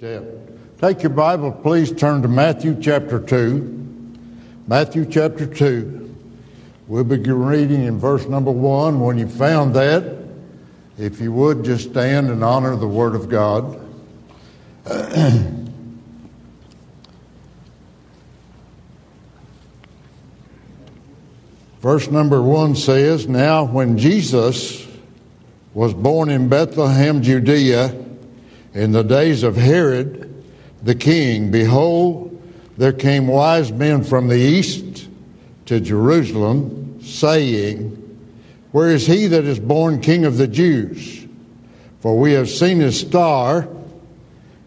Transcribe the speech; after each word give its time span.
Take 0.00 1.02
your 1.02 1.10
Bible, 1.10 1.52
please 1.52 1.92
turn 1.92 2.22
to 2.22 2.28
Matthew 2.28 2.80
chapter 2.80 3.20
2. 3.20 4.16
Matthew 4.66 5.04
chapter 5.04 5.44
2. 5.44 6.16
We'll 6.86 7.04
begin 7.04 7.44
reading 7.44 7.84
in 7.84 7.98
verse 7.98 8.24
number 8.24 8.50
1. 8.50 8.98
When 8.98 9.18
you 9.18 9.28
found 9.28 9.74
that, 9.74 10.24
if 10.96 11.20
you 11.20 11.32
would 11.32 11.66
just 11.66 11.90
stand 11.90 12.30
and 12.30 12.42
honor 12.42 12.76
the 12.76 12.88
Word 12.88 13.14
of 13.14 13.28
God. 13.28 13.78
Verse 21.82 22.10
number 22.10 22.40
1 22.40 22.74
says 22.74 23.28
Now, 23.28 23.64
when 23.64 23.98
Jesus 23.98 24.86
was 25.74 25.92
born 25.92 26.30
in 26.30 26.48
Bethlehem, 26.48 27.20
Judea, 27.20 28.06
in 28.74 28.92
the 28.92 29.02
days 29.02 29.42
of 29.42 29.56
Herod 29.56 30.26
the 30.82 30.94
king, 30.94 31.50
behold, 31.50 32.40
there 32.78 32.92
came 32.92 33.26
wise 33.26 33.70
men 33.72 34.02
from 34.04 34.28
the 34.28 34.38
east 34.38 35.08
to 35.66 35.80
Jerusalem, 35.80 37.02
saying, 37.02 37.96
Where 38.72 38.90
is 38.90 39.06
he 39.06 39.26
that 39.26 39.44
is 39.44 39.58
born 39.58 40.00
king 40.00 40.24
of 40.24 40.36
the 40.36 40.48
Jews? 40.48 41.26
For 42.00 42.18
we 42.18 42.32
have 42.32 42.48
seen 42.48 42.80
his 42.80 42.98
star 42.98 43.68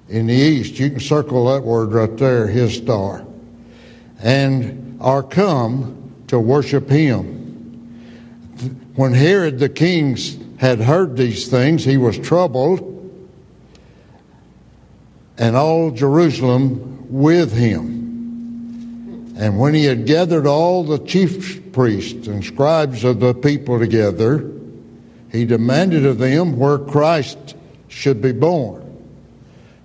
in 0.07 0.27
the 0.27 0.35
east. 0.35 0.77
You 0.77 0.91
can 0.91 0.99
circle 0.99 1.45
that 1.51 1.63
word 1.63 1.91
right 1.93 2.15
there, 2.17 2.47
his 2.47 2.75
star. 2.75 3.25
And 4.19 4.97
are 5.01 5.23
come 5.23 6.13
to 6.27 6.39
worship 6.39 6.89
him. 6.89 7.39
When 8.95 9.13
Herod 9.13 9.57
the 9.57 9.69
king 9.69 10.15
had 10.57 10.79
heard 10.79 11.17
these 11.17 11.47
things, 11.47 11.83
he 11.83 11.97
was 11.97 12.19
troubled 12.19 12.92
and 15.37 15.55
all 15.55 15.91
Jerusalem 15.91 17.07
with 17.09 17.53
him. 17.53 19.33
And 19.37 19.59
when 19.59 19.73
he 19.73 19.85
had 19.85 20.05
gathered 20.05 20.45
all 20.45 20.83
the 20.83 20.99
chief 20.99 21.71
priests 21.73 22.27
and 22.27 22.43
scribes 22.43 23.03
of 23.03 23.19
the 23.19 23.33
people 23.33 23.79
together, 23.79 24.51
he 25.31 25.45
demanded 25.45 26.05
of 26.05 26.19
them 26.19 26.57
where 26.57 26.77
Christ 26.77 27.55
should 27.87 28.21
be 28.21 28.31
born. 28.31 28.81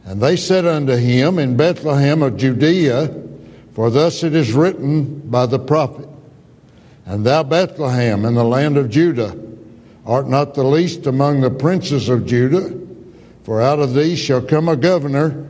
And 0.05 0.21
they 0.21 0.37
said 0.37 0.67
unto 0.67 0.97
him, 0.97 1.39
In 1.39 1.57
Bethlehem 1.57 2.23
of 2.23 2.37
Judea, 2.37 3.15
for 3.73 3.91
thus 3.91 4.23
it 4.23 4.35
is 4.35 4.53
written 4.53 5.21
by 5.31 5.47
the 5.47 5.59
prophet, 5.59 6.09
And 7.07 7.25
thou, 7.25 7.43
Bethlehem, 7.43 8.25
in 8.25 8.35
the 8.35 8.45
land 8.45 8.77
of 8.77 8.91
Judah, 8.91 9.39
art 10.05 10.29
not 10.29 10.55
the 10.55 10.65
least 10.65 11.07
among 11.07 11.41
the 11.41 11.51
princes 11.51 12.09
of 12.09 12.27
Judah. 12.27 12.75
For 13.49 13.63
out 13.63 13.79
of 13.79 13.95
thee 13.95 14.15
shall 14.15 14.43
come 14.43 14.69
a 14.69 14.77
governor 14.77 15.49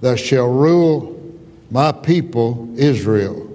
that 0.00 0.20
shall 0.20 0.46
rule 0.46 1.20
my 1.68 1.90
people 1.90 2.72
Israel. 2.76 3.50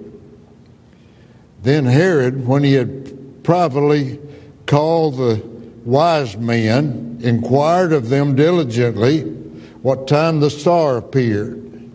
Then 1.62 1.86
Herod, 1.86 2.46
when 2.46 2.62
he 2.62 2.74
had 2.74 3.42
privately 3.42 4.20
called 4.66 5.16
the 5.16 5.42
wise 5.86 6.36
men, 6.36 7.20
inquired 7.22 7.94
of 7.94 8.10
them 8.10 8.34
diligently 8.34 9.22
what 9.80 10.06
time 10.06 10.40
the 10.40 10.50
star 10.50 10.98
appeared. 10.98 11.90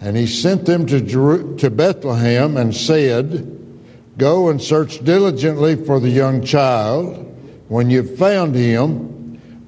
And 0.00 0.16
he 0.16 0.26
sent 0.26 0.64
them 0.64 0.86
to, 0.86 1.02
Jeru- 1.02 1.58
to 1.58 1.68
Bethlehem 1.68 2.56
and 2.56 2.74
said, 2.74 3.76
Go 4.16 4.48
and 4.48 4.62
search 4.62 5.04
diligently 5.04 5.84
for 5.84 6.00
the 6.00 6.08
young 6.08 6.42
child. 6.42 7.24
When 7.68 7.90
you've 7.90 8.16
found 8.16 8.54
him, 8.54 9.15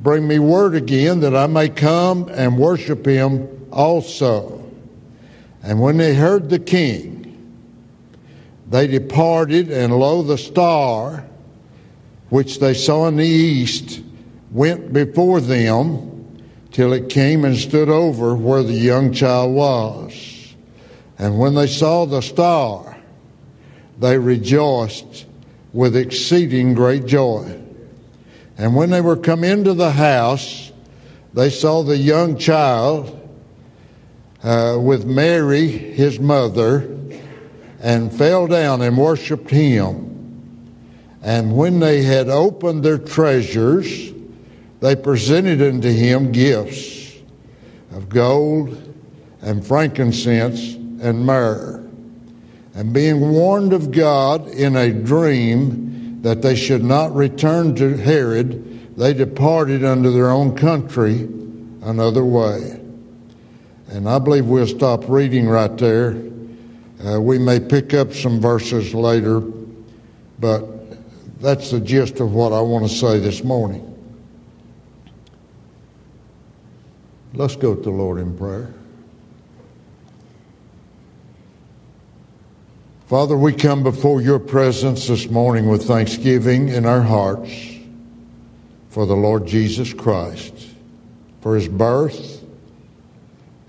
Bring 0.01 0.29
me 0.29 0.39
word 0.39 0.75
again 0.75 1.21
that 1.21 1.35
I 1.35 1.47
may 1.47 1.69
come 1.69 2.29
and 2.29 2.57
worship 2.57 3.05
him 3.05 3.67
also. 3.73 4.65
And 5.63 5.81
when 5.81 5.97
they 5.97 6.15
heard 6.15 6.51
the 6.51 6.61
king, 6.61 7.15
they 8.69 8.87
departed, 8.87 9.71
and 9.71 9.99
lo, 9.99 10.23
the 10.23 10.39
star 10.39 11.25
which 12.29 12.61
they 12.61 12.75
saw 12.75 13.09
in 13.09 13.17
the 13.17 13.27
east 13.27 14.03
went 14.51 14.93
before 14.93 15.41
them 15.41 16.43
till 16.71 16.93
it 16.93 17.09
came 17.09 17.45
and 17.45 17.57
stood 17.57 17.89
over 17.89 18.37
where 18.37 18.63
the 18.63 18.73
young 18.73 19.13
child 19.13 19.55
was. 19.55 20.55
And 21.19 21.39
when 21.39 21.55
they 21.55 21.67
saw 21.67 22.05
the 22.05 22.21
star, 22.21 22.97
they 23.99 24.17
rejoiced 24.19 25.27
with 25.73 25.97
exceeding 25.97 26.75
great 26.75 27.07
joy. 27.07 27.61
And 28.59 28.75
when 28.75 28.91
they 28.91 29.01
were 29.01 29.17
come 29.17 29.45
into 29.45 29.73
the 29.73 29.93
house, 29.93 30.73
they 31.33 31.49
saw 31.49 31.85
the 31.85 31.97
young 31.97 32.37
child 32.37 33.15
uh, 34.43 34.77
with 34.81 35.07
Mary, 35.07 35.69
his 35.69 36.19
mother, 36.19 36.97
and 37.81 38.13
fell 38.13 38.49
down 38.49 38.83
and 38.83 38.99
worshiped 38.99 39.49
him. 39.49 40.09
And 41.23 41.57
when 41.57 41.79
they 41.79 42.03
had 42.03 42.29
opened 42.29 42.83
their 42.83 42.99
treasures, 42.99 44.13
they 44.81 44.97
presented 44.97 45.63
unto 45.63 45.91
him 45.91 46.33
gifts 46.33 47.15
of 47.93 48.09
gold 48.09 48.77
and 49.41 49.65
frankincense 49.65 50.75
and 50.75 51.25
myrrh. 51.25 51.85
And 52.75 52.93
being 52.93 53.33
warned 53.33 53.73
of 53.73 53.91
God 53.91 54.49
in 54.49 54.77
a 54.77 54.93
dream, 54.93 55.88
that 56.23 56.43
they 56.43 56.57
should 56.57 56.83
not 56.83 57.15
return 57.15 57.75
to 57.77 57.97
Herod, 57.97 58.97
they 58.97 59.15
departed 59.15 59.85
unto 59.85 60.11
their 60.11 60.31
own 60.31 60.57
country 60.57 61.23
another 61.83 62.25
way. 62.25 62.81
And 63.89 64.09
I 64.09 64.19
believe 64.19 64.47
we'll 64.47 64.67
stop 64.67 65.09
reading 65.09 65.49
right 65.49 65.75
there. 65.79 66.17
Uh, 67.05 67.21
we 67.21 67.39
may 67.39 67.61
pick 67.61 67.95
up 67.95 68.13
some 68.13 68.41
verses 68.41 68.93
later, 68.93 69.41
but 70.41 70.65
that's 71.41 71.71
the 71.71 71.81
gist 71.81 72.21
of 72.21 72.35
what 72.35 72.53
I 72.53 72.61
want 72.61 72.89
to 72.89 72.95
say 72.95 73.21
this 73.21 73.45
morning. 73.45 73.85
Let's 77.35 77.57
go 77.57 77.75
to 77.75 77.81
the 77.81 77.91
Lord 77.91 78.19
in 78.19 78.37
prayer. 78.37 78.75
Father, 83.09 83.39
we 83.39 83.55
come 83.55 83.83
before 83.83 84.21
your 84.21 84.39
presence 84.39 85.07
this 85.07 85.31
morning 85.31 85.67
with 85.67 85.87
thanksgiving 85.87 86.69
in 86.69 86.85
our 86.85 87.01
hearts 87.01 87.51
for 88.91 89.07
the 89.07 89.17
Lord 89.17 89.47
Jesus 89.47 89.95
Christ, 89.95 90.53
for 91.41 91.55
his 91.55 91.69
birth 91.69 92.45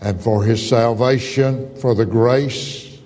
and 0.01 0.22
for 0.22 0.44
his 0.44 0.67
salvation, 0.67 1.73
for 1.77 1.95
the 1.95 2.05
grace 2.05 3.00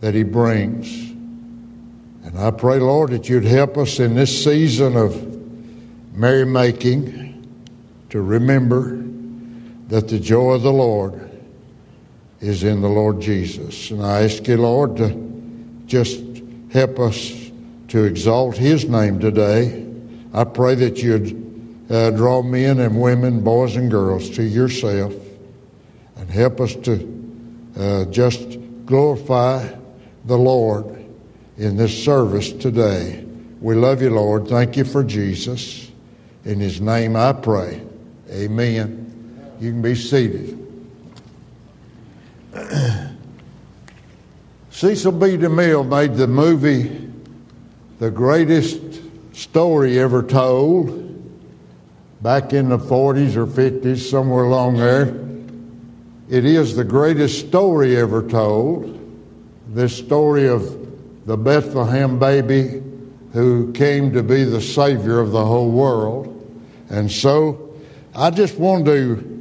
that 0.00 0.14
he 0.14 0.22
brings. 0.22 0.90
And 1.10 2.38
I 2.38 2.50
pray, 2.50 2.78
Lord, 2.78 3.10
that 3.10 3.28
you'd 3.28 3.44
help 3.44 3.76
us 3.76 4.00
in 4.00 4.14
this 4.14 4.42
season 4.42 4.96
of 4.96 5.14
merrymaking 6.14 7.46
to 8.08 8.22
remember 8.22 8.96
that 9.88 10.08
the 10.08 10.20
joy 10.20 10.52
of 10.52 10.62
the 10.62 10.72
Lord 10.72 11.27
is 12.40 12.62
in 12.64 12.80
the 12.80 12.88
Lord 12.88 13.20
Jesus. 13.20 13.90
And 13.90 14.04
I 14.04 14.22
ask 14.22 14.46
you, 14.46 14.56
Lord, 14.56 14.96
to 14.98 15.10
just 15.86 16.22
help 16.70 16.98
us 16.98 17.50
to 17.88 18.04
exalt 18.04 18.56
his 18.56 18.84
name 18.84 19.18
today. 19.18 19.86
I 20.32 20.44
pray 20.44 20.74
that 20.76 21.02
you'd 21.02 21.90
uh, 21.90 22.10
draw 22.10 22.42
men 22.42 22.80
and 22.80 23.00
women, 23.00 23.42
boys 23.42 23.76
and 23.76 23.90
girls 23.90 24.30
to 24.30 24.42
yourself 24.42 25.14
and 26.16 26.30
help 26.30 26.60
us 26.60 26.74
to 26.74 27.18
uh, 27.78 28.04
just 28.06 28.58
glorify 28.84 29.66
the 30.26 30.36
Lord 30.36 30.86
in 31.56 31.76
this 31.76 32.04
service 32.04 32.52
today. 32.52 33.24
We 33.60 33.74
love 33.74 34.02
you, 34.02 34.10
Lord. 34.10 34.48
Thank 34.48 34.76
you 34.76 34.84
for 34.84 35.02
Jesus. 35.02 35.90
In 36.44 36.60
his 36.60 36.80
name 36.80 37.16
I 37.16 37.32
pray. 37.32 37.82
Amen. 38.30 39.56
You 39.60 39.72
can 39.72 39.82
be 39.82 39.94
seated. 39.94 40.57
Cecil 44.70 45.12
B. 45.12 45.36
DeMille 45.36 45.86
made 45.86 46.14
the 46.14 46.26
movie 46.26 47.08
the 47.98 48.10
greatest 48.10 48.80
story 49.32 49.98
ever 49.98 50.22
told 50.22 51.04
back 52.20 52.52
in 52.52 52.68
the 52.68 52.78
40s 52.78 53.36
or 53.36 53.46
50s, 53.46 53.98
somewhere 54.10 54.44
along 54.44 54.76
there. 54.76 55.14
It 56.28 56.44
is 56.44 56.74
the 56.74 56.84
greatest 56.84 57.46
story 57.46 57.96
ever 57.96 58.22
told. 58.22 58.94
This 59.68 59.96
story 59.96 60.48
of 60.48 61.26
the 61.26 61.36
Bethlehem 61.36 62.18
baby 62.18 62.82
who 63.32 63.72
came 63.72 64.12
to 64.12 64.22
be 64.22 64.44
the 64.44 64.60
Savior 64.60 65.20
of 65.20 65.30
the 65.30 65.44
whole 65.44 65.70
world. 65.70 66.34
And 66.88 67.10
so 67.10 67.74
I 68.14 68.30
just 68.30 68.58
want 68.58 68.86
to 68.86 69.38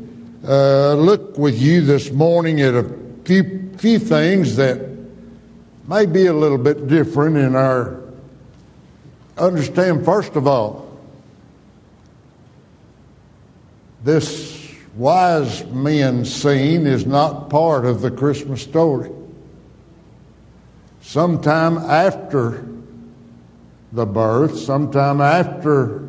uh, 0.48 0.94
look 0.94 1.38
with 1.38 1.60
you 1.60 1.82
this 1.82 2.12
morning 2.12 2.62
at 2.62 2.74
a 2.74 3.07
few, 3.28 3.72
few 3.78 4.00
things 4.00 4.56
that 4.56 4.82
may 5.88 6.06
be 6.06 6.26
a 6.26 6.34
little 6.34 6.58
bit 6.58 6.88
different 6.88 7.38
in 7.38 7.56
our 7.56 8.02
understand 9.38 10.04
first 10.04 10.36
of 10.36 10.48
all 10.48 10.88
this 14.04 14.58
wise 14.96 15.66
men 15.68 16.26
scene 16.26 16.88
is 16.88 17.06
not 17.06 17.50
part 17.50 17.86
of 17.86 18.02
the 18.02 18.10
Christmas 18.10 18.62
story. 18.62 19.12
Sometime 21.02 21.78
after 21.78 22.68
the 23.92 24.06
birth, 24.06 24.58
sometime 24.58 25.22
after 25.22 26.08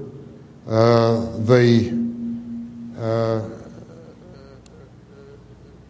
uh, 0.67 1.20
the, 1.38 1.91
uh, 2.99 3.57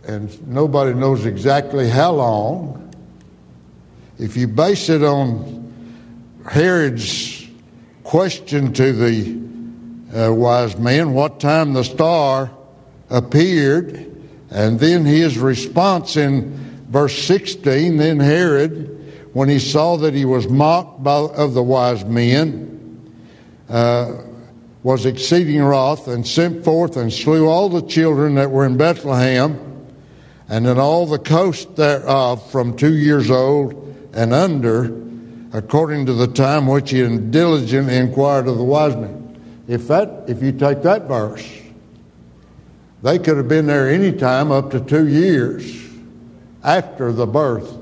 and 0.08 0.49
nobody 0.49 0.94
knows 0.94 1.26
exactly 1.26 1.87
how 1.87 2.12
long, 2.12 2.94
if 4.19 4.38
you 4.38 4.49
base 4.49 4.88
it 4.88 5.05
on 5.05 5.70
Herod's 6.50 7.46
question 8.05 8.72
to 8.72 8.93
the 8.94 10.28
uh, 10.28 10.32
wise 10.32 10.78
men, 10.78 11.12
what 11.12 11.40
time 11.40 11.75
the 11.75 11.84
star 11.84 12.50
appeared, 13.10 14.10
and 14.50 14.81
then 14.81 15.05
his 15.05 15.37
response 15.37 16.16
in 16.16 16.87
verse 16.88 17.22
16 17.25 17.99
then 17.99 18.19
Herod, 18.19 19.31
when 19.34 19.50
he 19.50 19.58
saw 19.58 19.99
that 19.99 20.14
he 20.14 20.25
was 20.25 20.49
mocked 20.49 21.02
by, 21.02 21.19
of 21.19 21.52
the 21.52 21.62
wise 21.62 22.06
men, 22.06 23.12
uh, 23.69 24.22
was 24.82 25.05
exceeding 25.05 25.62
wroth 25.62 26.08
and 26.08 26.26
sent 26.26 26.64
forth 26.64 26.96
and 26.96 27.12
slew 27.12 27.46
all 27.46 27.69
the 27.69 27.82
children 27.82 28.37
that 28.37 28.50
were 28.50 28.64
in 28.64 28.78
Bethlehem 28.78 29.68
and 30.49 30.67
in 30.67 30.79
all 30.79 31.06
the 31.06 31.19
coast 31.19 31.77
thereof 31.77 32.50
from 32.50 32.77
two 32.77 32.95
years 32.95 33.31
old 33.31 33.75
and 34.15 34.33
under, 34.33 34.85
according 35.53 36.06
to 36.06 36.15
the 36.15 36.27
time 36.27 36.67
which 36.67 36.91
he 36.91 37.06
diligently 37.19 37.97
inquired 37.97 38.49
of 38.49 38.56
the 38.56 38.65
wise 38.65 38.97
men. 38.97 39.65
If 39.69 39.89
that, 39.89 40.25
if 40.27 40.43
you 40.43 40.53
take 40.53 40.83
that 40.83 41.06
verse, 41.06 41.47
they 43.03 43.19
could 43.19 43.37
have 43.37 43.49
been 43.49 43.67
there 43.67 43.91
any 43.91 44.12
time 44.12 44.50
up 44.50 44.71
to 44.71 44.81
two 44.81 45.06
years 45.06 45.87
after 46.65 47.12
the 47.12 47.27
birth 47.27 47.77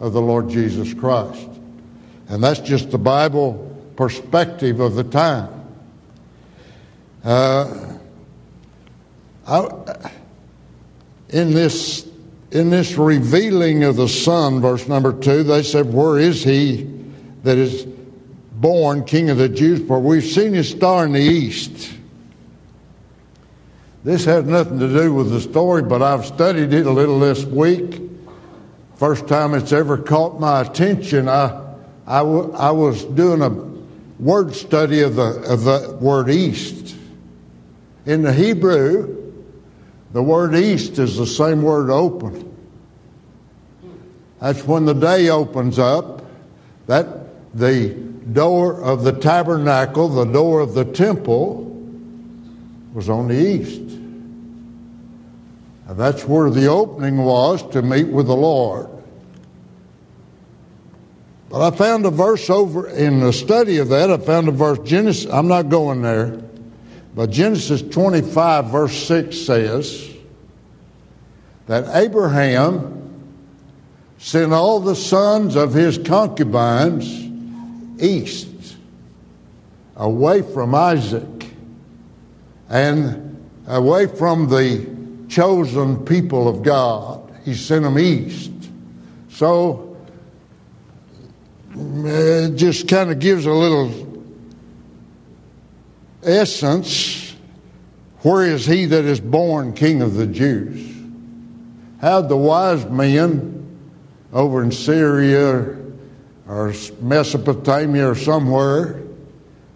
of 0.00 0.12
the 0.12 0.20
Lord 0.20 0.48
Jesus 0.48 0.94
Christ. 0.94 1.48
And 2.28 2.42
that's 2.42 2.60
just 2.60 2.90
the 2.90 2.98
Bible 2.98 3.68
perspective 3.96 4.80
of 4.80 4.94
the 4.94 5.04
time. 5.04 5.50
Uh, 7.24 7.96
I, 9.46 10.10
in 11.28 11.52
this 11.52 12.08
in 12.52 12.70
this 12.70 12.96
revealing 12.96 13.84
of 13.84 13.96
the 13.96 14.08
Son, 14.08 14.60
verse 14.60 14.86
number 14.86 15.12
two, 15.12 15.42
they 15.42 15.62
said, 15.62 15.92
Where 15.92 16.18
is 16.18 16.44
he 16.44 16.88
that 17.42 17.58
is 17.58 17.84
born 18.52 19.04
King 19.04 19.30
of 19.30 19.38
the 19.38 19.48
Jews? 19.48 19.86
For 19.86 19.98
we've 19.98 20.24
seen 20.24 20.52
his 20.52 20.70
star 20.70 21.04
in 21.04 21.12
the 21.12 21.20
east 21.20 21.92
this 24.04 24.24
has 24.24 24.44
nothing 24.44 24.80
to 24.80 24.88
do 24.88 25.14
with 25.14 25.30
the 25.30 25.40
story, 25.40 25.82
but 25.82 26.02
I've 26.02 26.26
studied 26.26 26.72
it 26.72 26.86
a 26.86 26.90
little 26.90 27.20
this 27.20 27.44
week. 27.44 28.00
First 28.96 29.28
time 29.28 29.54
it's 29.54 29.70
ever 29.72 29.96
caught 29.96 30.40
my 30.40 30.62
attention. 30.62 31.28
I, 31.28 31.76
I, 32.04 32.18
w- 32.18 32.52
I 32.52 32.72
was 32.72 33.04
doing 33.04 33.42
a 33.42 33.50
word 34.20 34.54
study 34.54 35.02
of 35.02 35.14
the, 35.14 35.44
of 35.48 35.62
the 35.62 35.96
word 36.00 36.30
east. 36.30 36.96
In 38.04 38.22
the 38.22 38.32
Hebrew, 38.32 39.21
the 40.12 40.22
word 40.22 40.54
east 40.54 40.98
is 40.98 41.16
the 41.16 41.26
same 41.26 41.62
word 41.62 41.90
open. 41.90 42.48
That's 44.40 44.64
when 44.64 44.84
the 44.84 44.94
day 44.94 45.28
opens 45.30 45.78
up. 45.78 46.24
That 46.86 47.54
the 47.54 47.90
door 48.32 48.80
of 48.82 49.04
the 49.04 49.12
tabernacle, 49.12 50.08
the 50.08 50.24
door 50.24 50.60
of 50.60 50.74
the 50.74 50.84
temple, 50.84 51.64
was 52.92 53.08
on 53.08 53.28
the 53.28 53.38
east. 53.38 53.80
And 55.88 55.98
that's 55.98 56.24
where 56.24 56.50
the 56.50 56.66
opening 56.66 57.18
was 57.18 57.62
to 57.70 57.82
meet 57.82 58.08
with 58.08 58.26
the 58.26 58.36
Lord. 58.36 58.88
But 61.48 61.66
I 61.66 61.76
found 61.76 62.06
a 62.06 62.10
verse 62.10 62.48
over 62.48 62.88
in 62.88 63.20
the 63.20 63.32
study 63.32 63.78
of 63.78 63.90
that. 63.90 64.10
I 64.10 64.16
found 64.16 64.48
a 64.48 64.52
verse, 64.52 64.78
Genesis, 64.80 65.30
I'm 65.30 65.48
not 65.48 65.68
going 65.68 66.00
there, 66.02 66.42
but 67.14 67.30
Genesis 67.30 67.82
25, 67.82 68.66
verse 68.66 69.06
6 69.06 69.36
says 69.36 70.08
that 71.66 71.94
Abraham 71.94 73.02
sent 74.18 74.52
all 74.52 74.80
the 74.80 74.96
sons 74.96 75.56
of 75.56 75.74
his 75.74 75.98
concubines 75.98 77.06
east, 78.00 78.76
away 79.96 80.42
from 80.42 80.74
Isaac, 80.74 81.46
and 82.68 83.36
away 83.66 84.06
from 84.06 84.48
the 84.48 84.86
chosen 85.28 86.04
people 86.04 86.48
of 86.48 86.62
God. 86.62 87.30
He 87.44 87.54
sent 87.54 87.82
them 87.84 87.98
east. 87.98 88.52
So 89.28 89.96
uh, 91.76 91.78
it 91.78 92.56
just 92.56 92.88
kind 92.88 93.10
of 93.10 93.18
gives 93.18 93.46
a 93.46 93.52
little 93.52 94.11
essence. 96.22 97.34
Where 98.20 98.44
is 98.44 98.66
he 98.66 98.86
that 98.86 99.04
is 99.04 99.20
born 99.20 99.72
king 99.72 100.02
of 100.02 100.14
the 100.14 100.26
Jews? 100.26 100.90
How'd 102.00 102.28
the 102.28 102.36
wise 102.36 102.84
men 102.86 103.58
over 104.32 104.62
in 104.62 104.70
Syria 104.72 105.76
or 106.48 106.74
Mesopotamia 107.00 108.10
or 108.10 108.14
somewhere, 108.14 109.02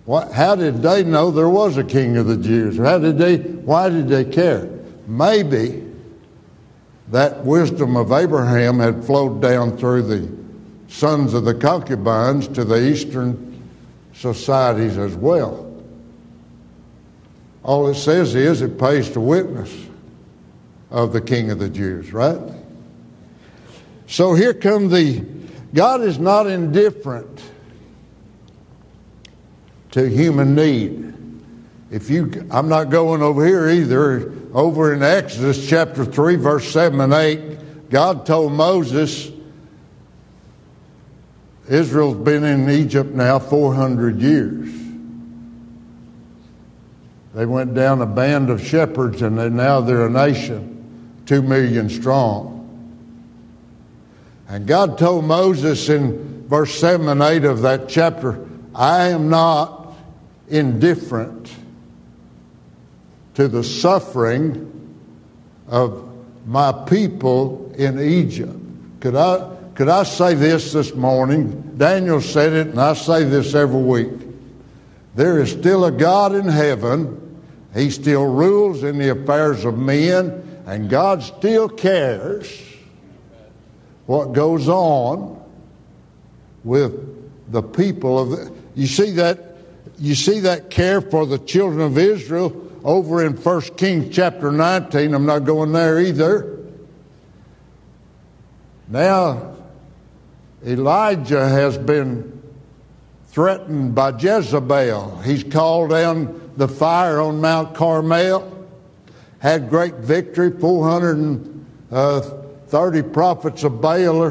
what, 0.05 0.33
how 0.33 0.55
did 0.55 0.83
they 0.83 1.03
know 1.03 1.31
there 1.31 1.49
was 1.49 1.77
a 1.77 1.85
king 1.85 2.17
of 2.17 2.27
the 2.27 2.37
Jews? 2.37 2.79
How 2.79 2.99
did 2.99 3.19
they, 3.19 3.39
why 3.39 3.89
did 3.89 4.09
they 4.09 4.25
care? 4.25 4.71
maybe 5.07 5.85
that 7.09 7.45
wisdom 7.45 7.97
of 7.97 8.13
Abraham 8.13 8.79
had 8.79 9.05
flowed 9.05 9.41
down 9.41 9.77
through 9.77 10.03
the 10.03 10.29
sons 10.89 11.35
of 11.35 11.45
the 11.45 11.55
concubines 11.55 12.49
to 12.49 12.65
the 12.65 12.89
eastern 12.89 13.63
societies 14.13 14.99
as 14.99 15.15
well. 15.15 15.66
All 17.67 17.89
it 17.89 17.97
says 17.97 18.37
is 18.37 18.63
it 18.63 18.79
pays 18.79 19.11
to 19.11 19.21
witness 19.21 19.75
of 20.89 21.13
the 21.13 21.21
King 21.21 21.51
of 21.51 21.59
the 21.59 21.69
Jews, 21.69 22.13
right? 22.13 22.41
So 24.07 24.35
here 24.35 24.55
come 24.55 24.89
the 24.89 25.25
God 25.75 26.01
is 26.01 26.21
not 26.21 26.47
indifferent 26.47 27.43
to 29.91 30.09
human 30.09 30.55
need. 30.55 31.13
If 31.91 32.09
you, 32.09 32.47
I'm 32.53 32.69
not 32.69 32.85
going 32.85 33.21
over 33.21 33.45
here 33.45 33.69
either. 33.69 34.33
Over 34.55 34.95
in 34.95 35.03
Exodus 35.03 35.69
chapter 35.69 36.05
3, 36.05 36.37
verse 36.37 36.71
7 36.71 37.01
and 37.01 37.13
8, 37.13 37.91
God 37.91 38.25
told 38.25 38.53
Moses, 38.53 39.31
Israel's 41.69 42.17
been 42.17 42.45
in 42.45 42.71
Egypt 42.71 43.11
now 43.11 43.41
400 43.41 44.21
years. 44.21 44.86
They 47.37 47.45
went 47.45 47.75
down 47.75 48.01
a 48.01 48.07
band 48.07 48.49
of 48.49 48.65
shepherds 48.65 49.21
and 49.21 49.39
they, 49.39 49.51
now 49.51 49.83
they're 49.83 50.07
a 50.07 50.11
nation, 50.11 51.23
two 51.27 51.43
million 51.43 51.91
strong. 51.91 52.55
And 54.49 54.67
God 54.67 54.97
told 54.97 55.27
Moses 55.27 55.91
in 55.91 56.49
verse 56.49 56.75
7 56.81 57.07
and 57.11 57.21
8 57.21 57.45
of 57.45 57.61
that 57.61 57.91
chapter, 57.91 58.43
I 58.75 59.09
am 59.09 59.29
not 59.29 59.93
indifferent 60.49 61.55
to 63.35 63.49
the 63.49 63.63
suffering 63.63 64.97
of 65.69 66.09
my 66.47 66.73
people 66.87 67.71
in 67.77 68.01
Egypt. 68.01 68.59
Could 69.01 69.15
I, 69.15 69.55
could 69.75 69.91
I 69.91 70.05
say 70.05 70.33
this 70.33 70.73
this 70.73 70.95
morning? 70.95 71.75
Daniel 71.77 72.23
said 72.23 72.55
it, 72.55 72.69
and 72.69 72.81
I 72.81 72.95
say 72.95 73.25
this 73.25 73.55
every 73.55 73.83
week. 73.83 74.27
There 75.17 75.39
is 75.39 75.51
still 75.51 75.85
a 75.85 75.93
God 75.93 76.35
in 76.35 76.49
heaven. 76.49 77.25
He 77.77 77.91
still 77.91 78.25
rules 78.25 78.83
in 78.83 78.99
the 78.99 79.11
affairs 79.11 79.67
of 79.67 79.77
men, 79.77 80.63
and 80.67 80.89
God 80.89 81.23
still 81.23 81.69
cares 81.69 82.63
what 84.07 84.33
goes 84.33 84.67
on 84.67 85.43
with 86.65 87.53
the 87.53 87.63
people 87.63 88.19
of 88.19 88.31
the, 88.31 88.53
you 88.75 88.87
see 88.87 89.11
that 89.13 89.41
you 89.99 90.15
see 90.15 90.41
that 90.41 90.71
care 90.71 91.01
for 91.01 91.27
the 91.27 91.39
children 91.39 91.81
of 91.81 91.99
Israel 91.99 92.71
over 92.83 93.25
in 93.25 93.35
1 93.35 93.61
Kings 93.77 94.15
chapter 94.15 94.51
19. 94.51 95.15
I'm 95.15 95.27
not 95.27 95.41
going 95.41 95.73
there 95.73 96.01
either. 96.01 96.59
Now, 98.89 99.55
Elijah 100.65 101.49
has 101.49 101.79
been 101.79 102.43
threatened 103.29 103.95
by 103.95 104.17
Jezebel. 104.17 105.19
He's 105.23 105.45
called 105.45 105.91
down 105.91 106.46
the 106.57 106.69
fire 106.69 107.21
on 107.21 107.41
Mount 107.41 107.75
Carmel, 107.75 108.53
had 109.39 109.69
great 109.69 109.97
victory. 109.97 110.51
430 110.51 113.03
prophets 113.03 113.65
of 113.65 113.81
Baal 113.81 114.31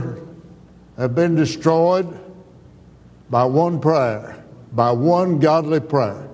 have 0.98 1.16
been 1.16 1.36
destroyed 1.36 2.18
by 3.30 3.46
one 3.46 3.80
prayer, 3.80 4.44
by 4.72 4.92
one 4.92 5.40
godly 5.40 5.80
prayer. 5.80 6.28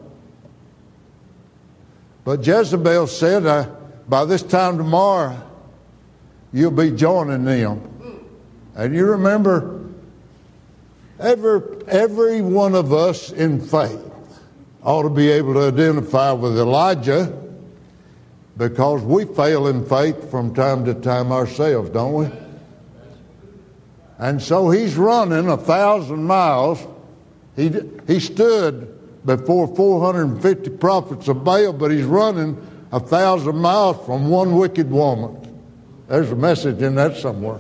But 2.24 2.46
Jezebel 2.46 3.08
said, 3.08 3.46
uh, 3.46 3.68
by 4.08 4.26
this 4.26 4.44
time 4.44 4.78
tomorrow, 4.78 5.42
you'll 6.54 6.72
be 6.72 6.92
joining 6.92 7.46
them. 7.46 7.88
And 8.76 8.96
you 8.96 9.08
remember, 9.08 9.84
every, 11.20 11.62
every 11.88 12.42
one 12.42 12.76
of 12.76 12.94
us 12.94 13.32
in 13.32 13.60
faith 13.60 14.11
ought 14.84 15.04
to 15.04 15.10
be 15.10 15.30
able 15.30 15.54
to 15.54 15.68
identify 15.68 16.32
with 16.32 16.58
Elijah 16.58 17.38
because 18.58 19.02
we 19.04 19.26
fail 19.26 19.68
in 19.68 19.86
faith 19.86 20.30
from 20.30 20.54
time 20.54 20.86
to 20.86 20.94
time 20.94 21.32
ourselves, 21.32 21.90
don't 21.90 22.14
we? 22.14 22.28
And 24.18 24.42
so 24.42 24.70
he's 24.70 24.96
running 24.98 25.50
a 25.50 25.58
thousand 25.58 26.24
miles. 26.24 26.86
He, 27.56 27.72
he 28.08 28.20
stood 28.20 29.26
before 29.26 29.74
450 29.76 30.70
prophets 30.72 31.28
of 31.28 31.44
Baal, 31.44 31.74
but 31.74 31.92
he's 31.92 32.06
running 32.06 32.56
a 32.92 33.00
thousand 33.00 33.58
miles 33.58 34.04
from 34.06 34.30
one 34.30 34.56
wicked 34.56 34.92
woman. 34.92 35.38
There's 36.08 36.32
a 36.32 36.36
message 36.36 36.82
in 36.82 36.96
that 36.96 37.18
somewhere. 37.18 37.60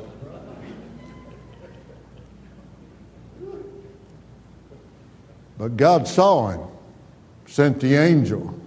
But 5.57 5.77
God 5.77 6.07
saw 6.07 6.49
him, 6.49 6.61
sent 7.51 7.81
the 7.81 7.95
angel. 7.95 8.57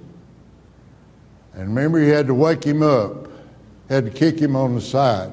And 1.55 1.69
remember, 1.69 1.99
he 2.01 2.11
had 2.11 2.27
to 2.27 2.35
wake 2.35 2.63
him 2.63 2.83
up, 2.83 3.29
had 3.89 4.05
to 4.05 4.11
kick 4.11 4.39
him 4.39 4.55
on 4.55 4.75
the 4.75 4.81
side 4.83 5.33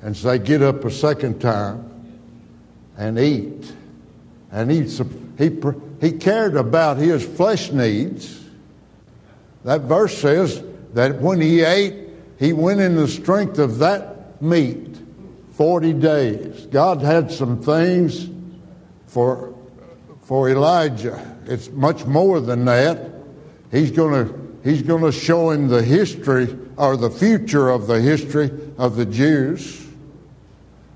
and 0.00 0.16
say, 0.16 0.38
Get 0.38 0.62
up 0.62 0.82
a 0.82 0.90
second 0.90 1.40
time 1.40 1.90
and 2.96 3.18
eat. 3.18 3.70
And 4.50 4.70
he, 4.70 4.82
he, 5.36 5.60
he 6.00 6.12
cared 6.12 6.56
about 6.56 6.96
his 6.96 7.22
flesh 7.24 7.70
needs. 7.70 8.42
That 9.64 9.82
verse 9.82 10.16
says 10.16 10.62
that 10.94 11.20
when 11.20 11.40
he 11.40 11.60
ate, 11.60 12.08
he 12.38 12.54
went 12.54 12.80
in 12.80 12.96
the 12.96 13.08
strength 13.08 13.58
of 13.58 13.78
that 13.78 14.40
meat 14.40 14.96
40 15.52 15.92
days. 15.94 16.66
God 16.66 17.02
had 17.02 17.30
some 17.30 17.60
things 17.60 18.28
for 19.06 19.54
for 20.22 20.48
Elijah. 20.48 21.33
It's 21.46 21.70
much 21.70 22.04
more 22.06 22.40
than 22.40 22.64
that. 22.64 23.10
He's 23.70 23.90
going 23.90 24.26
to 24.26 24.44
he's 24.64 24.82
going 24.82 25.02
to 25.02 25.12
show 25.12 25.50
him 25.50 25.68
the 25.68 25.82
history 25.82 26.56
or 26.76 26.96
the 26.96 27.10
future 27.10 27.68
of 27.68 27.86
the 27.86 28.00
history 28.00 28.50
of 28.78 28.96
the 28.96 29.06
Jews 29.06 29.86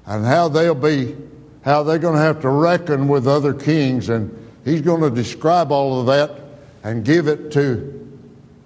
and 0.07 0.25
how 0.25 0.49
they'll 0.49 0.75
be 0.75 1.17
how 1.62 1.83
they're 1.83 1.99
going 1.99 2.14
to 2.14 2.21
have 2.21 2.40
to 2.40 2.49
reckon 2.49 3.09
with 3.09 3.28
other 3.28 3.52
kings 3.52 4.09
and 4.09 4.35
he's 4.64 4.81
going 4.81 5.02
to 5.02 5.11
describe 5.11 5.71
all 5.71 6.00
of 6.00 6.07
that 6.07 6.43
and 6.83 7.05
give 7.05 7.28
it 7.28 7.52
to 7.52 7.95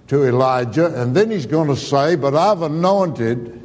to 0.06 0.24
Elijah 0.24 1.00
and 1.00 1.14
then 1.14 1.30
he's 1.30 1.46
going 1.46 1.68
to 1.68 1.76
say 1.76 2.14
but 2.14 2.34
I've 2.34 2.62
anointed 2.62 3.58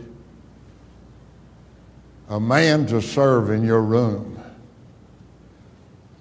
a 2.29 2.39
man 2.39 2.87
to 2.87 3.01
serve 3.01 3.51
in 3.51 3.63
your 3.63 3.81
room 3.81 4.37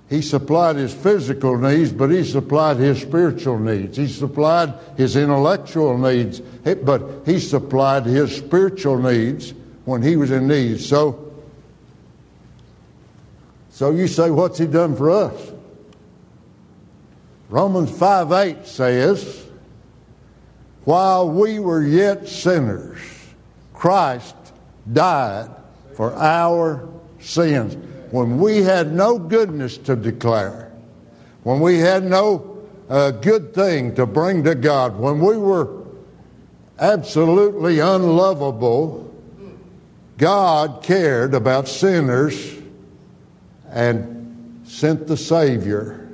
he 0.08 0.22
supplied 0.22 0.76
his 0.76 0.94
physical 0.94 1.58
needs, 1.58 1.92
but 1.92 2.10
he 2.10 2.22
supplied 2.22 2.76
his 2.76 3.00
spiritual 3.00 3.58
needs. 3.58 3.96
He 3.96 4.06
supplied 4.06 4.75
his 4.96 5.16
intellectual 5.16 5.98
needs, 5.98 6.40
but 6.84 7.22
he 7.26 7.40
supplied 7.40 8.06
his 8.06 8.36
spiritual 8.36 8.98
needs 8.98 9.52
when 9.84 10.02
he 10.02 10.16
was 10.16 10.30
in 10.30 10.46
need. 10.46 10.80
So, 10.80 11.34
so 13.70 13.90
you 13.90 14.06
say, 14.06 14.30
what's 14.30 14.58
he 14.58 14.66
done 14.66 14.94
for 14.94 15.10
us? 15.10 15.52
Romans 17.48 17.90
5 17.90 18.30
8 18.30 18.66
says, 18.66 19.44
While 20.84 21.30
we 21.30 21.58
were 21.58 21.82
yet 21.82 22.28
sinners, 22.28 23.00
Christ 23.75 24.36
died 24.92 25.50
for 25.94 26.14
our 26.14 26.88
sins 27.18 27.76
when 28.10 28.38
we 28.38 28.62
had 28.62 28.92
no 28.92 29.18
goodness 29.18 29.78
to 29.78 29.96
declare, 29.96 30.72
when 31.42 31.60
we 31.60 31.78
had 31.78 32.04
no 32.04 32.64
uh, 32.88 33.10
good 33.10 33.54
thing 33.54 33.94
to 33.94 34.06
bring 34.06 34.44
to 34.44 34.54
God, 34.54 34.98
when 34.98 35.20
we 35.20 35.36
were 35.36 35.84
absolutely 36.78 37.78
unlovable, 37.78 39.02
God 40.18 40.82
cared 40.82 41.34
about 41.34 41.68
sinners 41.68 42.54
and 43.70 44.62
sent 44.64 45.06
the 45.06 45.16
Savior 45.16 46.08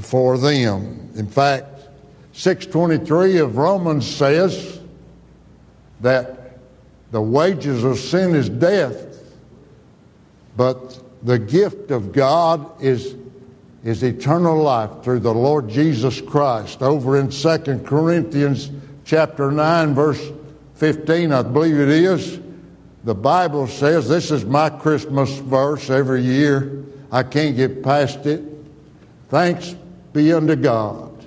for 0.00 0.38
them. 0.38 1.10
In 1.16 1.26
fact, 1.26 1.88
623 2.32 3.38
of 3.38 3.56
Romans 3.56 4.06
says 4.06 4.80
that 6.00 6.58
the 7.10 7.20
wages 7.20 7.82
of 7.84 7.98
sin 7.98 8.34
is 8.34 8.48
death, 8.48 9.07
but 10.58 11.00
the 11.24 11.38
gift 11.38 11.92
of 11.92 12.10
God 12.10 12.82
is, 12.82 13.14
is 13.84 14.02
eternal 14.02 14.60
life 14.60 14.90
through 15.04 15.20
the 15.20 15.32
Lord 15.32 15.68
Jesus 15.68 16.20
Christ. 16.20 16.82
Over 16.82 17.16
in 17.16 17.30
2 17.30 17.82
Corinthians 17.86 18.68
chapter 19.04 19.52
9, 19.52 19.94
verse 19.94 20.32
15, 20.74 21.30
I 21.30 21.42
believe 21.42 21.78
it 21.78 21.88
is, 21.88 22.40
the 23.04 23.14
Bible 23.14 23.68
says, 23.68 24.08
this 24.08 24.32
is 24.32 24.44
my 24.44 24.68
Christmas 24.68 25.30
verse 25.38 25.90
every 25.90 26.22
year. 26.22 26.84
I 27.12 27.22
can't 27.22 27.54
get 27.54 27.84
past 27.84 28.26
it. 28.26 28.42
Thanks 29.28 29.76
be 30.12 30.32
unto 30.32 30.56
God 30.56 31.24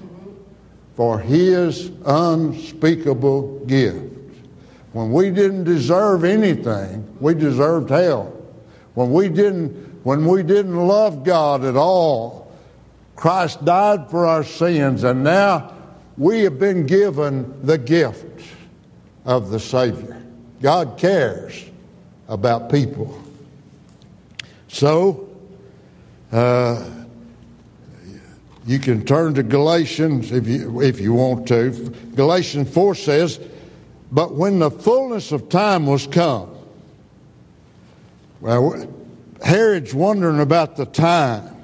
for 0.97 1.19
his 1.19 1.89
unspeakable 2.05 3.63
gift. 3.65 4.13
When 4.91 5.13
we 5.13 5.31
didn't 5.31 5.63
deserve 5.63 6.25
anything, 6.25 7.07
we 7.21 7.33
deserved 7.33 7.91
hell 7.91 8.40
when 9.01 9.11
we 9.11 9.29
didn't 9.29 9.91
when 10.03 10.25
we 10.25 10.41
didn't 10.41 10.75
love 10.75 11.23
God 11.23 11.63
at 11.63 11.75
all, 11.75 12.51
Christ 13.15 13.63
died 13.63 14.09
for 14.09 14.25
our 14.25 14.43
sins, 14.43 15.03
and 15.03 15.23
now 15.23 15.73
we 16.17 16.41
have 16.41 16.57
been 16.57 16.87
given 16.87 17.65
the 17.65 17.77
gift 17.77 18.43
of 19.25 19.51
the 19.51 19.59
Savior. 19.59 20.21
God 20.61 20.97
cares 20.97 21.63
about 22.27 22.71
people. 22.71 23.21
So, 24.67 25.29
uh, 26.31 26.89
you 28.65 28.79
can 28.79 29.05
turn 29.05 29.33
to 29.35 29.43
Galatians 29.43 30.31
if 30.31 30.47
you, 30.47 30.81
if 30.81 30.99
you 30.99 31.13
want 31.13 31.47
to. 31.49 31.71
Galatians 32.15 32.73
4 32.73 32.95
says, 32.95 33.39
But 34.11 34.33
when 34.35 34.59
the 34.59 34.71
fullness 34.71 35.31
of 35.31 35.49
time 35.49 35.87
was 35.87 36.07
come, 36.07 36.50
well, 38.41 38.91
Herod's 39.43 39.93
wondering 39.93 40.39
about 40.39 40.75
the 40.75 40.85
time. 40.85 41.55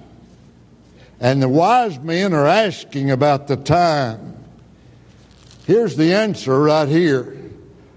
And 1.19 1.41
the 1.41 1.49
wise 1.49 1.99
men 1.99 2.33
are 2.33 2.45
asking 2.45 3.09
about 3.09 3.47
the 3.47 3.57
time. 3.57 4.35
Here's 5.65 5.95
the 5.95 6.13
answer 6.13 6.59
right 6.59 6.87
here. 6.87 7.33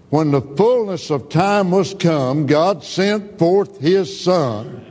When 0.08 0.32
the 0.32 0.40
fullness 0.40 1.10
of 1.10 1.28
time 1.28 1.70
was 1.70 1.94
come, 1.94 2.46
God 2.46 2.82
sent 2.82 3.38
forth 3.38 3.78
his 3.78 4.20
Son, 4.20 4.84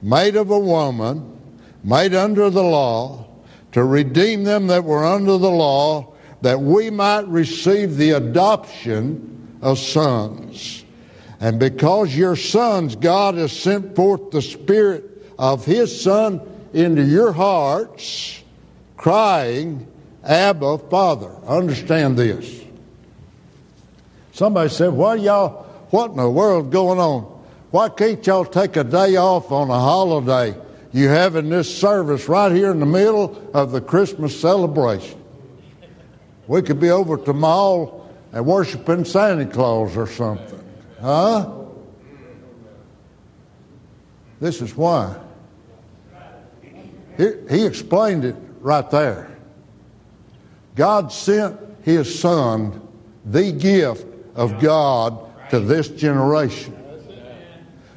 made 0.00 0.36
of 0.36 0.50
a 0.50 0.58
woman, 0.58 1.36
made 1.82 2.14
under 2.14 2.50
the 2.50 2.62
law, 2.62 3.26
to 3.72 3.82
redeem 3.82 4.44
them 4.44 4.68
that 4.68 4.84
were 4.84 5.04
under 5.04 5.38
the 5.38 5.50
law, 5.50 6.14
that 6.42 6.60
we 6.60 6.90
might 6.90 7.26
receive 7.26 7.96
the 7.96 8.10
adoption 8.10 9.58
of 9.60 9.78
sons. 9.78 10.83
And 11.40 11.58
because 11.58 12.16
your 12.16 12.36
sons, 12.36 12.96
God 12.96 13.34
has 13.34 13.52
sent 13.52 13.96
forth 13.96 14.30
the 14.30 14.42
Spirit 14.42 15.04
of 15.38 15.64
His 15.64 16.00
Son 16.00 16.40
into 16.72 17.02
your 17.02 17.32
hearts, 17.32 18.42
crying, 18.96 19.86
Abba, 20.22 20.78
Father. 20.78 21.30
Understand 21.46 22.16
this. 22.16 22.62
Somebody 24.32 24.70
said, 24.70 24.92
Why 24.92 25.16
y'all, 25.16 25.64
what 25.90 26.10
in 26.10 26.16
the 26.16 26.30
world 26.30 26.72
going 26.72 26.98
on? 26.98 27.22
Why 27.70 27.88
can't 27.88 28.24
y'all 28.26 28.44
take 28.44 28.76
a 28.76 28.84
day 28.84 29.16
off 29.16 29.52
on 29.52 29.70
a 29.70 29.78
holiday? 29.78 30.56
You 30.92 31.08
having 31.08 31.50
this 31.50 31.76
service 31.76 32.28
right 32.28 32.52
here 32.52 32.70
in 32.70 32.78
the 32.78 32.86
middle 32.86 33.50
of 33.52 33.72
the 33.72 33.80
Christmas 33.80 34.40
celebration. 34.40 35.20
We 36.46 36.62
could 36.62 36.78
be 36.78 36.90
over 36.90 37.16
to 37.16 37.24
the 37.24 37.34
mall 37.34 38.08
and 38.32 38.46
worshiping 38.46 39.04
Santa 39.04 39.46
Claus 39.46 39.96
or 39.96 40.06
something. 40.06 40.63
Huh? 41.00 41.50
This 44.40 44.60
is 44.60 44.76
why. 44.76 45.16
He, 47.16 47.64
explained 47.64 48.24
it 48.24 48.34
right 48.60 48.90
there. 48.90 49.36
God 50.74 51.12
sent 51.12 51.58
his 51.82 52.18
son, 52.18 52.86
the 53.24 53.52
gift 53.52 54.06
of 54.34 54.60
God, 54.60 55.20
to 55.50 55.60
this 55.60 55.88
generation. 55.88 56.76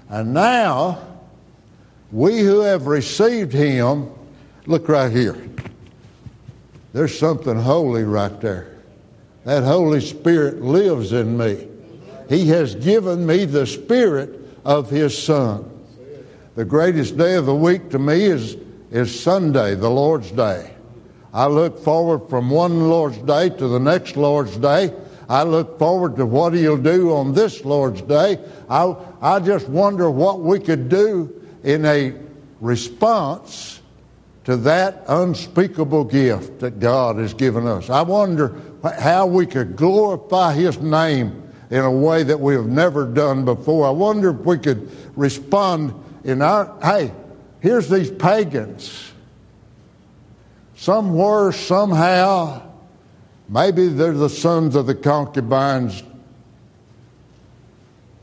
And 0.10 0.34
now, 0.34 1.00
we 2.12 2.39
who 2.39 2.60
have 2.60 2.88
received 2.88 3.51
him, 3.51 4.12
look 4.68 4.88
right 4.88 5.12
here. 5.12 5.36
There's 6.94 7.18
something 7.18 7.56
holy 7.56 8.04
right 8.04 8.39
there. 8.39 8.77
That 9.44 9.63
Holy 9.63 10.01
Spirit 10.01 10.62
lives 10.62 11.13
in 11.13 11.38
me. 11.38 11.68
He 12.29 12.48
has 12.48 12.75
given 12.75 13.25
me 13.25 13.46
the 13.46 13.65
Spirit 13.65 14.39
of 14.65 14.89
His 14.89 15.17
Son. 15.17 15.72
The 16.55 16.65
greatest 16.65 17.17
day 17.17 17.36
of 17.36 17.46
the 17.46 17.55
week 17.55 17.89
to 17.91 18.00
me 18.00 18.24
is, 18.24 18.57
is 18.91 19.17
Sunday, 19.17 19.75
the 19.75 19.89
Lord's 19.89 20.31
Day. 20.31 20.72
I 21.34 21.48
look 21.48 21.79
forward 21.79 22.29
from 22.29 22.50
one 22.50 22.89
Lord's 22.89 23.19
Day 23.19 23.50
to 23.50 23.67
the 23.67 23.79
next 23.79 24.17
Lord's 24.17 24.57
Day. 24.57 24.93
I 25.29 25.43
look 25.43 25.77
forward 25.77 26.15
to 26.17 26.25
what 26.25 26.53
He'll 26.53 26.77
do 26.77 27.13
on 27.13 27.34
this 27.34 27.63
Lord's 27.63 28.01
Day. 28.01 28.39
I, 28.69 28.96
I 29.22 29.39
just 29.39 29.69
wonder 29.69 30.10
what 30.10 30.39
we 30.41 30.60
could 30.60 30.89
do 30.89 31.34
in 31.63 31.86
a 31.86 32.15
response 32.60 33.81
to 34.46 34.55
that 34.57 35.03
unspeakable 35.07 36.05
gift 36.05 36.60
that 36.60 36.79
God 36.79 37.17
has 37.17 37.34
given 37.34 37.67
us. 37.67 37.89
I 37.89 38.01
wonder 38.01 38.55
how 39.00 39.27
we 39.27 39.46
could 39.46 39.75
glorify 39.75 40.53
His 40.53 40.79
name 40.79 41.47
in 41.69 41.79
a 41.79 41.91
way 41.91 42.24
that 42.24 42.39
we 42.39 42.53
have 42.53 42.67
never 42.67 43.05
done 43.05 43.45
before. 43.45 43.88
I 43.88 43.91
wonder 43.91 44.29
if 44.29 44.38
we 44.45 44.57
could 44.57 44.89
respond 45.17 45.93
in 46.24 46.41
our, 46.41 46.74
hey, 46.81 47.12
here's 47.59 47.89
these 47.89 48.09
pagans. 48.09 49.12
Some 50.75 51.07
Somewhere, 51.07 51.51
somehow, 51.51 52.62
maybe 53.50 53.88
they're 53.88 54.13
the 54.13 54.29
sons 54.29 54.75
of 54.75 54.86
the 54.86 54.95
concubines 54.95 56.03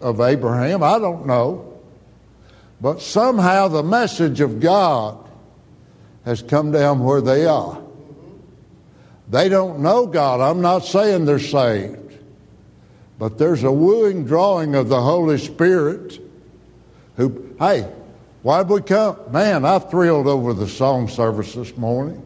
of 0.00 0.20
Abraham. 0.20 0.82
I 0.82 0.98
don't 0.98 1.26
know. 1.26 1.80
But 2.80 3.00
somehow 3.00 3.68
the 3.68 3.82
message 3.82 4.40
of 4.40 4.60
God 4.60 5.18
has 6.24 6.42
come 6.42 6.70
down 6.70 7.02
where 7.02 7.20
they 7.20 7.46
are. 7.46 7.82
They 9.30 9.48
don't 9.48 9.80
know 9.80 10.06
God. 10.06 10.40
I'm 10.40 10.60
not 10.60 10.84
saying 10.84 11.24
they're 11.24 11.38
saved. 11.38 12.03
But 13.18 13.38
there's 13.38 13.62
a 13.62 13.73
wooing 13.73 14.25
drawing 14.25 14.75
of 14.75 14.88
the 14.88 15.00
Holy 15.00 15.38
Spirit 15.38 16.21
who, 17.16 17.54
hey, 17.59 17.88
why'd 18.42 18.68
we 18.68 18.83
come? 18.83 19.16
Man, 19.30 19.64
I 19.64 19.78
thrilled 19.78 20.26
over 20.26 20.52
the 20.52 20.68
song 20.68 21.09
service 21.09 21.54
this 21.54 21.76
morning. 21.76 22.23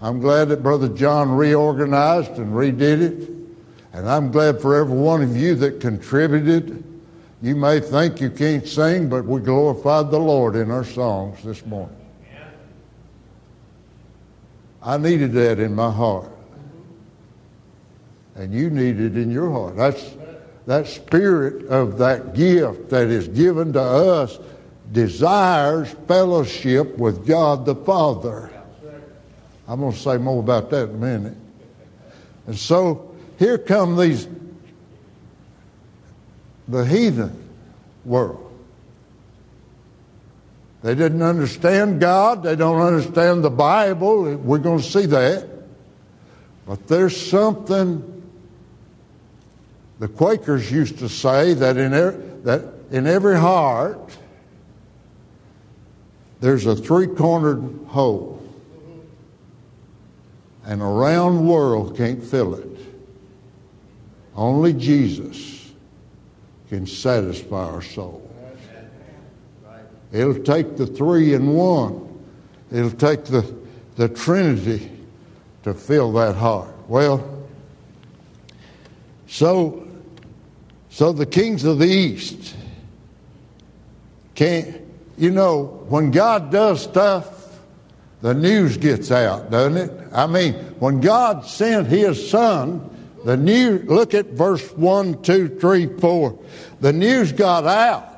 I'm 0.00 0.20
glad 0.20 0.48
that 0.48 0.62
Brother 0.62 0.88
John 0.88 1.30
reorganized 1.30 2.32
and 2.32 2.52
redid 2.52 3.00
it. 3.00 3.30
And 3.92 4.08
I'm 4.08 4.32
glad 4.32 4.60
for 4.60 4.74
every 4.74 4.96
one 4.96 5.22
of 5.22 5.36
you 5.36 5.54
that 5.56 5.80
contributed. 5.80 6.82
You 7.40 7.54
may 7.54 7.78
think 7.78 8.20
you 8.20 8.30
can't 8.30 8.66
sing, 8.66 9.08
but 9.08 9.24
we 9.24 9.40
glorified 9.40 10.10
the 10.10 10.18
Lord 10.18 10.56
in 10.56 10.70
our 10.70 10.84
songs 10.84 11.42
this 11.44 11.64
morning. 11.64 11.96
I 14.82 14.98
needed 14.98 15.32
that 15.32 15.60
in 15.60 15.74
my 15.74 15.90
heart. 15.90 16.33
And 18.36 18.52
you 18.52 18.70
need 18.70 19.00
it 19.00 19.16
in 19.16 19.30
your 19.30 19.50
heart. 19.50 19.76
That's 19.76 20.16
that 20.66 20.86
spirit 20.86 21.66
of 21.66 21.98
that 21.98 22.34
gift 22.34 22.90
that 22.90 23.08
is 23.08 23.28
given 23.28 23.72
to 23.74 23.82
us 23.82 24.38
desires 24.92 25.94
fellowship 26.08 26.96
with 26.96 27.26
God 27.26 27.66
the 27.66 27.74
Father. 27.74 28.50
I'm 29.68 29.80
going 29.80 29.92
to 29.92 29.98
say 29.98 30.16
more 30.16 30.40
about 30.40 30.70
that 30.70 30.90
in 30.90 30.94
a 30.94 30.98
minute. 30.98 31.36
And 32.46 32.56
so 32.56 33.14
here 33.38 33.58
come 33.58 33.96
these 33.96 34.28
the 36.68 36.84
heathen 36.84 37.42
world. 38.04 38.40
They 40.82 40.94
didn't 40.94 41.22
understand 41.22 42.00
God. 42.00 42.42
They 42.42 42.56
don't 42.56 42.80
understand 42.80 43.42
the 43.42 43.50
Bible. 43.50 44.36
We're 44.36 44.58
going 44.58 44.80
to 44.80 44.84
see 44.84 45.06
that. 45.06 45.48
But 46.66 46.86
there's 46.88 47.16
something 47.30 48.13
the 49.98 50.08
Quakers 50.08 50.70
used 50.70 50.98
to 50.98 51.08
say 51.08 51.54
that 51.54 51.76
in, 51.76 51.94
er, 51.94 52.12
that 52.42 52.64
in 52.90 53.06
every 53.06 53.38
heart 53.38 54.16
there's 56.40 56.66
a 56.66 56.76
three 56.76 57.06
cornered 57.06 57.62
hole, 57.86 58.42
and 60.66 60.82
a 60.82 60.84
round 60.84 61.48
world 61.48 61.96
can't 61.96 62.22
fill 62.22 62.54
it. 62.54 62.68
Only 64.36 64.72
Jesus 64.72 65.72
can 66.68 66.86
satisfy 66.86 67.64
our 67.64 67.82
soul. 67.82 68.20
It'll 70.12 70.42
take 70.42 70.76
the 70.76 70.86
three 70.86 71.34
in 71.34 71.54
one. 71.54 72.24
It'll 72.70 72.90
take 72.90 73.24
the, 73.24 73.54
the 73.96 74.08
Trinity 74.08 74.90
to 75.64 75.74
fill 75.74 76.12
that 76.12 76.36
heart. 76.36 76.74
Well, 76.88 77.46
so, 79.26 79.83
so 80.94 81.12
the 81.12 81.26
kings 81.26 81.64
of 81.64 81.80
the 81.80 81.88
East 81.88 82.54
can't, 84.36 84.80
you 85.18 85.32
know, 85.32 85.84
when 85.88 86.12
God 86.12 86.52
does 86.52 86.84
stuff, 86.84 87.58
the 88.22 88.32
news 88.32 88.76
gets 88.76 89.10
out, 89.10 89.50
doesn't 89.50 89.76
it? 89.76 90.08
I 90.12 90.28
mean, 90.28 90.54
when 90.78 91.00
God 91.00 91.46
sent 91.46 91.88
His 91.88 92.30
Son, 92.30 92.88
the 93.24 93.36
news, 93.36 93.88
look 93.88 94.14
at 94.14 94.26
verse 94.26 94.70
1, 94.70 95.20
2, 95.22 95.58
3, 95.58 95.98
4. 95.98 96.38
The 96.78 96.92
news 96.92 97.32
got 97.32 97.66
out. 97.66 98.08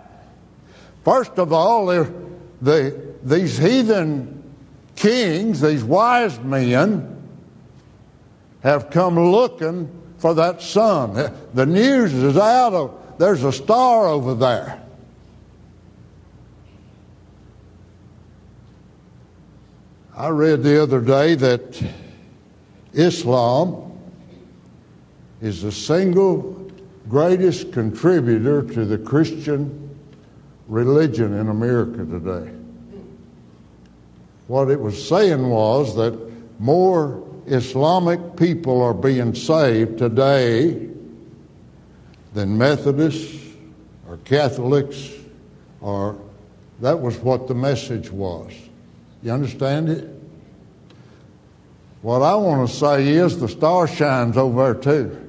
First 1.02 1.38
of 1.38 1.54
all, 1.54 1.86
the, 1.86 3.14
these 3.22 3.56
heathen 3.56 4.52
kings, 4.96 5.62
these 5.62 5.82
wise 5.82 6.38
men, 6.40 7.26
have 8.62 8.90
come 8.90 9.18
looking 9.18 9.90
for 10.18 10.34
that 10.34 10.62
Son. 10.62 11.32
The 11.54 11.66
news 11.66 12.12
is 12.12 12.36
out 12.36 12.72
of, 12.72 13.18
there's 13.18 13.44
a 13.44 13.52
star 13.52 14.06
over 14.06 14.34
there. 14.34 14.82
I 20.16 20.28
read 20.28 20.62
the 20.62 20.82
other 20.82 21.00
day 21.00 21.34
that 21.34 21.82
Islam 22.94 23.92
is 25.42 25.60
the 25.60 25.72
single 25.72 26.70
greatest 27.08 27.72
contributor 27.72 28.62
to 28.62 28.84
the 28.86 28.96
Christian 28.96 29.94
religion 30.66 31.34
in 31.34 31.48
America 31.48 31.98
today. 31.98 32.50
What 34.48 34.70
it 34.70 34.80
was 34.80 35.06
saying 35.06 35.48
was 35.48 35.94
that 35.96 36.18
more 36.58 37.22
Islamic 37.46 38.36
people 38.36 38.82
are 38.82 38.94
being 38.94 39.34
saved 39.34 39.98
today 39.98 40.88
than 42.34 42.58
Methodists 42.58 43.42
or 44.08 44.18
Catholics 44.18 45.12
or 45.80 46.18
that 46.80 47.00
was 47.00 47.16
what 47.18 47.48
the 47.48 47.54
message 47.54 48.10
was. 48.10 48.52
You 49.22 49.32
understand 49.32 49.88
it? 49.88 50.10
What 52.02 52.22
I 52.22 52.34
want 52.34 52.68
to 52.68 52.74
say 52.76 53.08
is 53.08 53.40
the 53.40 53.48
star 53.48 53.88
shines 53.88 54.36
over 54.36 54.72
there 54.72 54.82
too 54.82 55.26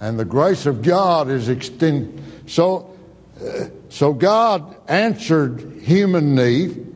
and 0.00 0.18
the 0.18 0.24
grace 0.24 0.66
of 0.66 0.82
God 0.82 1.28
is 1.28 1.48
extended. 1.48 2.22
So, 2.46 2.96
uh, 3.38 3.66
so 3.90 4.14
God 4.14 4.76
answered 4.88 5.78
human 5.82 6.34
need, 6.34 6.89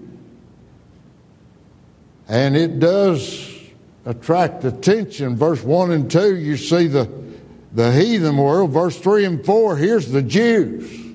and 2.28 2.56
it 2.56 2.78
does 2.78 3.52
attract 4.04 4.64
attention. 4.64 5.36
Verse 5.36 5.62
1 5.62 5.92
and 5.92 6.10
2, 6.10 6.36
you 6.36 6.56
see 6.56 6.86
the, 6.86 7.10
the 7.72 7.92
heathen 7.92 8.36
world. 8.36 8.70
Verse 8.70 8.98
3 8.98 9.24
and 9.24 9.44
4, 9.44 9.76
here's 9.76 10.10
the 10.10 10.22
Jews. 10.22 11.14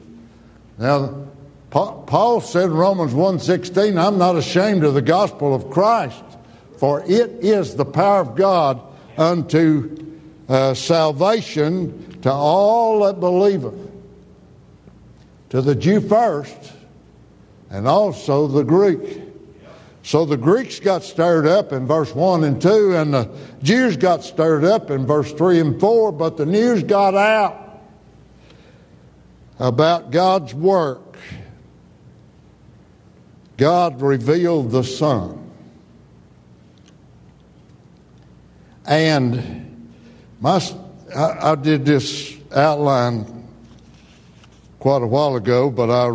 Now, 0.77 1.27
Paul 1.69 2.41
said 2.41 2.65
in 2.65 2.73
Romans 2.73 3.13
1.16, 3.13 4.03
I'm 4.03 4.17
not 4.17 4.35
ashamed 4.35 4.83
of 4.83 4.93
the 4.93 5.01
gospel 5.01 5.53
of 5.53 5.69
Christ, 5.69 6.23
for 6.77 7.01
it 7.01 7.43
is 7.43 7.75
the 7.75 7.85
power 7.85 8.21
of 8.21 8.35
God 8.35 8.81
unto 9.17 10.19
uh, 10.47 10.73
salvation 10.73 12.19
to 12.21 12.31
all 12.31 13.05
that 13.05 13.19
believeth, 13.19 13.75
to 15.49 15.61
the 15.61 15.75
Jew 15.75 16.01
first, 16.01 16.73
and 17.69 17.87
also 17.87 18.47
the 18.47 18.63
Greek. 18.63 19.28
So 20.09 20.25
the 20.25 20.37
Greeks 20.37 20.79
got 20.79 21.03
stirred 21.03 21.45
up 21.45 21.71
in 21.71 21.85
verse 21.85 22.15
1 22.15 22.43
and 22.43 22.59
2, 22.59 22.95
and 22.95 23.13
the 23.13 23.29
Jews 23.61 23.95
got 23.95 24.23
stirred 24.23 24.65
up 24.65 24.89
in 24.89 25.05
verse 25.05 25.31
3 25.31 25.59
and 25.59 25.79
4, 25.79 26.11
but 26.13 26.35
the 26.35 26.47
news 26.47 26.81
got 26.81 27.13
out 27.13 27.83
about 29.59 30.09
God's 30.09 30.51
work. 30.51 31.15
God 33.57 34.01
revealed 34.01 34.71
the 34.71 34.83
Son. 34.83 35.51
And 38.87 39.93
my, 40.41 40.59
I, 41.15 41.51
I 41.51 41.55
did 41.55 41.85
this 41.85 42.35
outline 42.51 43.47
quite 44.79 45.03
a 45.03 45.07
while 45.07 45.35
ago, 45.35 45.69
but 45.69 45.91
I, 45.91 46.07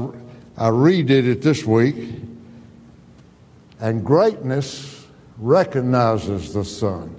I 0.57 0.70
redid 0.70 1.28
it 1.28 1.42
this 1.42 1.64
week. 1.64 2.23
And 3.80 4.04
greatness 4.04 5.06
recognizes 5.38 6.52
the 6.52 6.64
Son. 6.64 7.14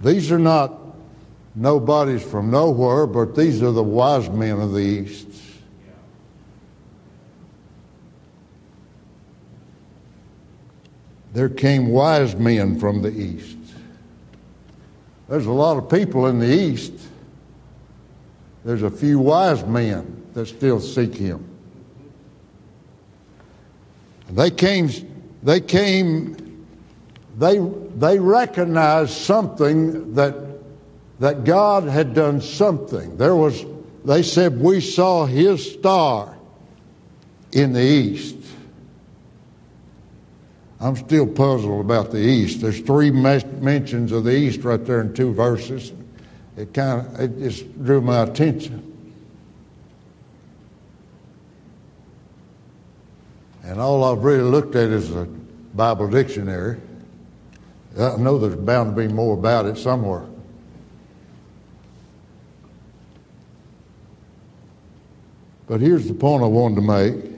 These 0.00 0.32
are 0.32 0.38
not 0.38 0.78
nobodies 1.54 2.22
from 2.22 2.50
nowhere, 2.50 3.06
but 3.06 3.34
these 3.34 3.62
are 3.62 3.72
the 3.72 3.82
wise 3.82 4.28
men 4.30 4.60
of 4.60 4.72
the 4.72 4.80
East. 4.80 5.28
There 11.32 11.48
came 11.48 11.88
wise 11.88 12.34
men 12.34 12.78
from 12.78 13.02
the 13.02 13.10
East. 13.10 13.56
There's 15.28 15.46
a 15.46 15.52
lot 15.52 15.76
of 15.76 15.88
people 15.88 16.26
in 16.26 16.40
the 16.40 16.52
East. 16.52 16.92
There's 18.64 18.82
a 18.82 18.90
few 18.90 19.20
wise 19.20 19.64
men 19.64 20.26
that 20.34 20.46
still 20.46 20.80
seek 20.80 21.14
Him. 21.14 21.49
They 24.30 24.50
came, 24.50 24.90
they 25.42 25.60
came, 25.60 26.66
they, 27.36 27.58
they 27.58 28.18
recognized 28.18 29.12
something 29.12 30.14
that, 30.14 30.34
that 31.18 31.44
God 31.44 31.84
had 31.84 32.14
done 32.14 32.40
something. 32.40 33.16
There 33.16 33.34
was, 33.34 33.64
they 34.04 34.22
said, 34.22 34.60
we 34.60 34.80
saw 34.80 35.26
His 35.26 35.72
star 35.72 36.36
in 37.52 37.72
the 37.72 37.82
East. 37.82 38.36
I'm 40.80 40.96
still 40.96 41.26
puzzled 41.26 41.84
about 41.84 42.10
the 42.10 42.20
East. 42.20 42.62
There's 42.62 42.80
three 42.80 43.10
mentions 43.10 44.12
of 44.12 44.24
the 44.24 44.34
East 44.34 44.64
right 44.64 44.82
there 44.82 45.02
in 45.02 45.12
two 45.12 45.34
verses. 45.34 45.92
It 46.56 46.72
kind 46.72 47.06
of 47.06 47.20
it 47.20 47.38
just 47.38 47.84
drew 47.84 48.00
my 48.00 48.22
attention. 48.22 48.89
And 53.70 53.80
all 53.80 54.02
I've 54.02 54.24
really 54.24 54.42
looked 54.42 54.74
at 54.74 54.88
is 54.88 55.14
a 55.14 55.26
Bible 55.76 56.08
dictionary. 56.08 56.80
I 57.96 58.16
know 58.16 58.36
there's 58.36 58.56
bound 58.56 58.96
to 58.96 59.00
be 59.00 59.06
more 59.06 59.34
about 59.34 59.64
it 59.66 59.78
somewhere. 59.78 60.26
But 65.68 65.80
here's 65.80 66.08
the 66.08 66.14
point 66.14 66.42
I 66.42 66.48
wanted 66.48 66.74
to 66.74 66.80
make. 66.80 67.32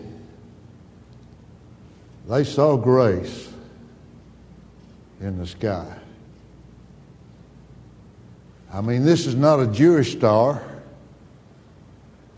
They 2.31 2.45
saw 2.45 2.79
grace 2.79 3.53
in 5.21 5.37
the 5.37 5.47
sky. 5.47 5.99
I 8.73 8.81
mean, 8.81 9.05
this 9.05 9.27
is 9.27 9.35
not 9.35 9.61
a 9.61 9.67
Jewish 9.67 10.13
star, 10.13 10.63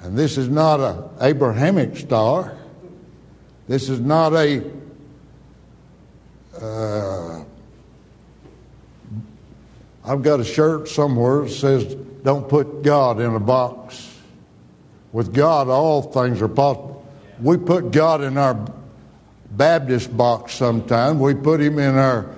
and 0.00 0.18
this 0.18 0.36
is 0.36 0.48
not 0.48 0.80
an 0.80 1.04
Abrahamic 1.20 1.96
star. 1.96 2.58
This 3.66 3.88
is 3.88 4.00
not 4.00 4.34
a 4.34 4.62
uh, 6.60 7.44
I've 10.04 10.22
got 10.22 10.40
a 10.40 10.44
shirt 10.44 10.88
somewhere 10.88 11.42
that 11.42 11.50
says, 11.50 11.94
Don't 12.22 12.48
put 12.48 12.82
God 12.82 13.20
in 13.20 13.34
a 13.34 13.40
box. 13.40 14.10
With 15.12 15.32
God, 15.32 15.68
all 15.68 16.02
things 16.02 16.42
are 16.42 16.48
possible. 16.48 17.06
We 17.40 17.56
put 17.56 17.90
God 17.90 18.22
in 18.22 18.36
our 18.36 18.68
Baptist 19.52 20.14
box 20.14 20.54
sometimes. 20.54 21.20
We 21.20 21.34
put 21.34 21.60
him 21.60 21.78
in 21.78 21.96
our 21.96 22.28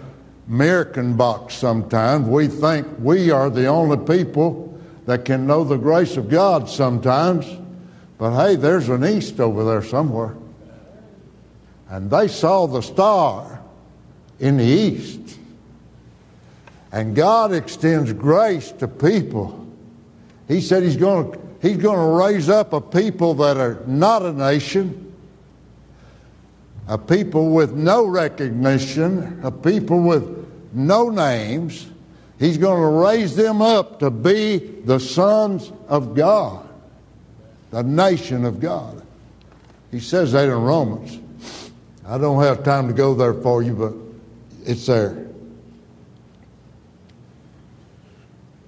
American 0.48 1.16
box 1.16 1.54
sometimes. 1.54 2.28
We 2.28 2.46
think 2.46 2.86
we 3.00 3.30
are 3.30 3.50
the 3.50 3.66
only 3.66 3.96
people 4.06 4.78
that 5.06 5.24
can 5.24 5.46
know 5.46 5.64
the 5.64 5.78
grace 5.78 6.16
of 6.16 6.28
God 6.28 6.68
sometimes. 6.68 7.46
But 8.18 8.36
hey, 8.36 8.56
there's 8.56 8.88
an 8.88 9.04
east 9.04 9.40
over 9.40 9.64
there 9.64 9.82
somewhere. 9.82 10.34
And 11.88 12.10
they 12.10 12.28
saw 12.28 12.66
the 12.66 12.80
star 12.80 13.60
in 14.40 14.56
the 14.56 14.64
east. 14.64 15.38
And 16.92 17.14
God 17.14 17.52
extends 17.52 18.12
grace 18.12 18.72
to 18.72 18.88
people. 18.88 19.66
He 20.48 20.60
said 20.60 20.82
He's 20.82 20.96
going 20.96 21.32
to, 21.32 21.40
he's 21.60 21.76
going 21.76 21.98
to 21.98 22.24
raise 22.24 22.48
up 22.48 22.72
a 22.72 22.80
people 22.80 23.34
that 23.34 23.56
are 23.56 23.82
not 23.86 24.22
a 24.22 24.32
nation 24.32 25.06
a 26.88 26.96
people 26.96 27.50
with 27.50 27.72
no 27.72 28.06
recognition, 28.06 29.40
a 29.42 29.50
people 29.50 30.00
with 30.02 30.46
no 30.72 31.10
names. 31.10 31.88
He's 32.38 32.58
going 32.58 32.80
to 32.80 33.06
raise 33.06 33.34
them 33.34 33.60
up 33.60 33.98
to 34.00 34.10
be 34.10 34.58
the 34.58 35.00
sons 35.00 35.72
of 35.88 36.14
God, 36.14 36.68
the 37.70 37.82
nation 37.82 38.44
of 38.44 38.60
God. 38.60 39.04
He 39.90 40.00
says 40.00 40.32
that 40.32 40.44
in 40.44 40.62
Romans. 40.62 41.18
I 42.06 42.18
don't 42.18 42.42
have 42.42 42.62
time 42.62 42.88
to 42.88 42.94
go 42.94 43.14
there 43.14 43.34
for 43.34 43.62
you, 43.62 43.74
but 43.74 43.92
it's 44.68 44.86
there. 44.86 45.26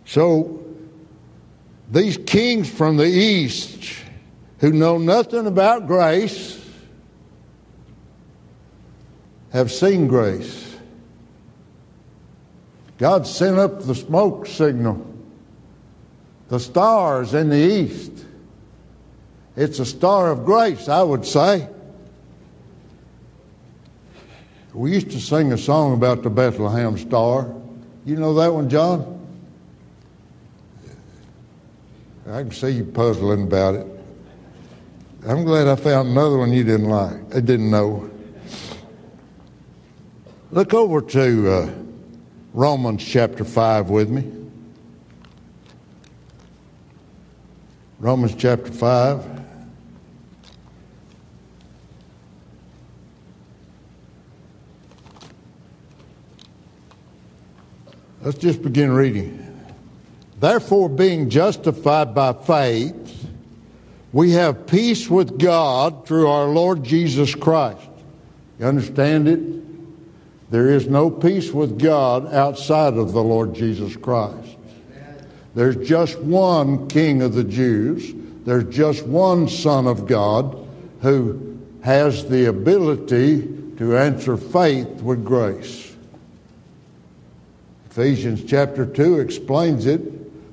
So, 0.04 0.64
these 1.90 2.16
kings 2.16 2.68
from 2.68 2.96
the 2.96 3.06
east 3.06 4.02
who 4.58 4.72
know 4.72 4.98
nothing 4.98 5.46
about 5.46 5.86
grace, 5.86 6.58
have 9.50 9.72
seen 9.72 10.08
grace. 10.08 10.76
God 12.98 13.26
sent 13.26 13.58
up 13.58 13.82
the 13.82 13.94
smoke 13.94 14.46
signal, 14.46 15.04
the 16.48 16.58
stars 16.58 17.34
in 17.34 17.48
the 17.48 17.56
east. 17.56 18.12
It's 19.56 19.78
a 19.78 19.86
star 19.86 20.30
of 20.30 20.44
grace, 20.44 20.88
I 20.88 21.02
would 21.02 21.24
say. 21.24 21.68
We 24.74 24.92
used 24.92 25.10
to 25.10 25.20
sing 25.20 25.52
a 25.52 25.58
song 25.58 25.94
about 25.94 26.22
the 26.22 26.30
Bethlehem 26.30 26.98
star. 26.98 27.54
You 28.04 28.16
know 28.16 28.34
that 28.34 28.52
one, 28.52 28.68
John? 28.68 29.14
I 32.26 32.42
can 32.42 32.52
see 32.52 32.70
you 32.70 32.84
puzzling 32.84 33.44
about 33.44 33.74
it. 33.74 33.86
I'm 35.26 35.44
glad 35.44 35.66
I 35.66 35.76
found 35.76 36.10
another 36.10 36.38
one 36.38 36.52
you 36.52 36.62
didn't 36.62 36.88
like. 36.88 37.34
I 37.34 37.40
didn't 37.40 37.70
know. 37.70 38.10
Look 40.50 40.74
over 40.74 41.00
to 41.00 41.50
uh, 41.50 41.70
Romans 42.52 43.04
chapter 43.04 43.44
5 43.44 43.90
with 43.90 44.10
me. 44.10 44.30
Romans 47.98 48.34
chapter 48.34 48.70
5. 48.70 49.37
Let's 58.28 58.40
just 58.40 58.60
begin 58.60 58.92
reading. 58.92 59.42
Therefore, 60.38 60.90
being 60.90 61.30
justified 61.30 62.14
by 62.14 62.34
faith, 62.34 63.26
we 64.12 64.32
have 64.32 64.66
peace 64.66 65.08
with 65.08 65.38
God 65.38 66.06
through 66.06 66.28
our 66.28 66.44
Lord 66.44 66.84
Jesus 66.84 67.34
Christ. 67.34 67.88
You 68.58 68.66
understand 68.66 69.28
it? 69.28 70.50
There 70.50 70.68
is 70.68 70.88
no 70.88 71.08
peace 71.08 71.52
with 71.52 71.78
God 71.80 72.30
outside 72.34 72.98
of 72.98 73.12
the 73.12 73.22
Lord 73.22 73.54
Jesus 73.54 73.96
Christ. 73.96 74.58
There's 75.54 75.88
just 75.88 76.18
one 76.18 76.86
King 76.88 77.22
of 77.22 77.32
the 77.32 77.44
Jews. 77.44 78.12
There's 78.44 78.64
just 78.64 79.06
one 79.06 79.48
Son 79.48 79.86
of 79.86 80.06
God 80.06 80.68
who 81.00 81.58
has 81.82 82.28
the 82.28 82.44
ability 82.44 83.40
to 83.78 83.96
answer 83.96 84.36
faith 84.36 85.00
with 85.00 85.24
grace. 85.24 85.87
Ephesians 87.98 88.44
chapter 88.44 88.86
2 88.86 89.18
explains 89.18 89.84
it 89.84 90.00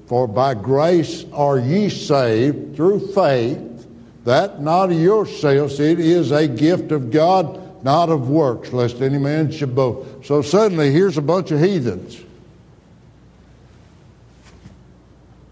For 0.07 0.27
by 0.27 0.55
grace 0.55 1.25
are 1.31 1.59
ye 1.59 1.89
saved 1.89 2.75
through 2.75 3.13
faith, 3.13 3.85
that 4.23 4.63
not 4.63 4.91
of 4.91 4.99
yourselves, 4.99 5.79
it 5.79 5.99
is 5.99 6.31
a 6.31 6.47
gift 6.47 6.91
of 6.91 7.11
God 7.11 7.83
not 7.83 8.09
of 8.09 8.29
works, 8.29 8.73
lest 8.73 8.99
any 8.99 9.19
man 9.19 9.51
should 9.51 9.75
boast. 9.75 10.25
So 10.25 10.41
suddenly, 10.41 10.91
here's 10.91 11.19
a 11.19 11.21
bunch 11.21 11.51
of 11.51 11.59
heathens. 11.59 12.19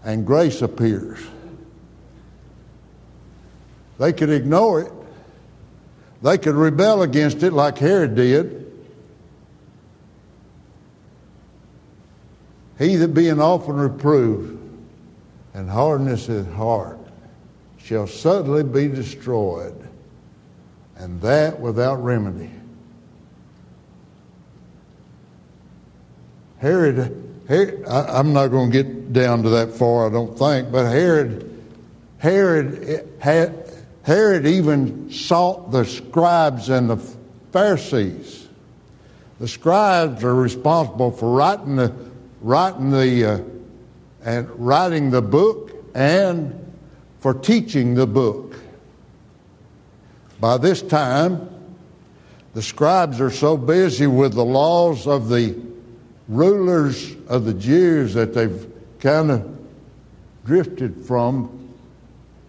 And 0.02 0.26
grace 0.26 0.62
appears. 0.62 1.20
They 4.00 4.12
could 4.12 4.30
ignore 4.30 4.80
it. 4.80 4.92
They 6.22 6.38
could 6.38 6.56
rebel 6.56 7.02
against 7.02 7.44
it 7.44 7.52
like 7.52 7.78
Herod 7.78 8.16
did. 8.16 8.63
He 12.78 12.96
that 12.96 13.14
being 13.14 13.40
often 13.40 13.76
reproved 13.76 14.60
and 15.54 15.70
hardness 15.70 16.26
his 16.26 16.46
heart 16.54 16.98
shall 17.78 18.06
suddenly 18.06 18.64
be 18.64 18.88
destroyed 18.88 19.74
and 20.96 21.20
that 21.20 21.60
without 21.60 22.02
remedy. 22.02 22.50
Herod, 26.58 27.42
Herod 27.46 27.84
I, 27.86 28.18
am 28.18 28.32
not 28.32 28.48
going 28.48 28.70
to 28.70 28.82
get 28.82 29.12
down 29.12 29.42
to 29.42 29.50
that 29.50 29.72
far, 29.72 30.08
I 30.08 30.12
don't 30.12 30.36
think, 30.38 30.72
but 30.72 30.90
Herod, 30.90 31.62
Herod 32.18 32.88
eh, 32.88 33.02
had, 33.18 33.70
Herod 34.02 34.46
even 34.46 35.10
sought 35.10 35.70
the 35.70 35.84
scribes 35.84 36.70
and 36.70 36.88
the 36.88 36.96
Pharisees. 37.52 38.48
The 39.40 39.48
scribes 39.48 40.24
are 40.24 40.34
responsible 40.34 41.10
for 41.10 41.36
writing 41.36 41.76
the 41.76 41.92
writing 42.44 42.90
the 42.90 43.24
uh, 43.24 43.40
and 44.22 44.48
writing 44.50 45.10
the 45.10 45.22
book 45.22 45.72
and 45.94 46.72
for 47.18 47.32
teaching 47.32 47.94
the 47.94 48.06
book. 48.06 48.54
By 50.40 50.58
this 50.58 50.82
time, 50.82 51.48
the 52.52 52.60
scribes 52.60 53.18
are 53.20 53.30
so 53.30 53.56
busy 53.56 54.06
with 54.06 54.34
the 54.34 54.44
laws 54.44 55.06
of 55.06 55.30
the 55.30 55.58
rulers 56.28 57.16
of 57.28 57.46
the 57.46 57.54
Jews 57.54 58.12
that 58.12 58.34
they've 58.34 58.70
kind 59.00 59.30
of 59.30 59.58
drifted 60.44 61.06
from 61.06 61.74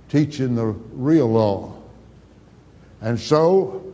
teaching 0.10 0.56
the 0.56 0.66
real 0.66 1.28
law. 1.28 1.74
And 3.00 3.18
so 3.18 3.94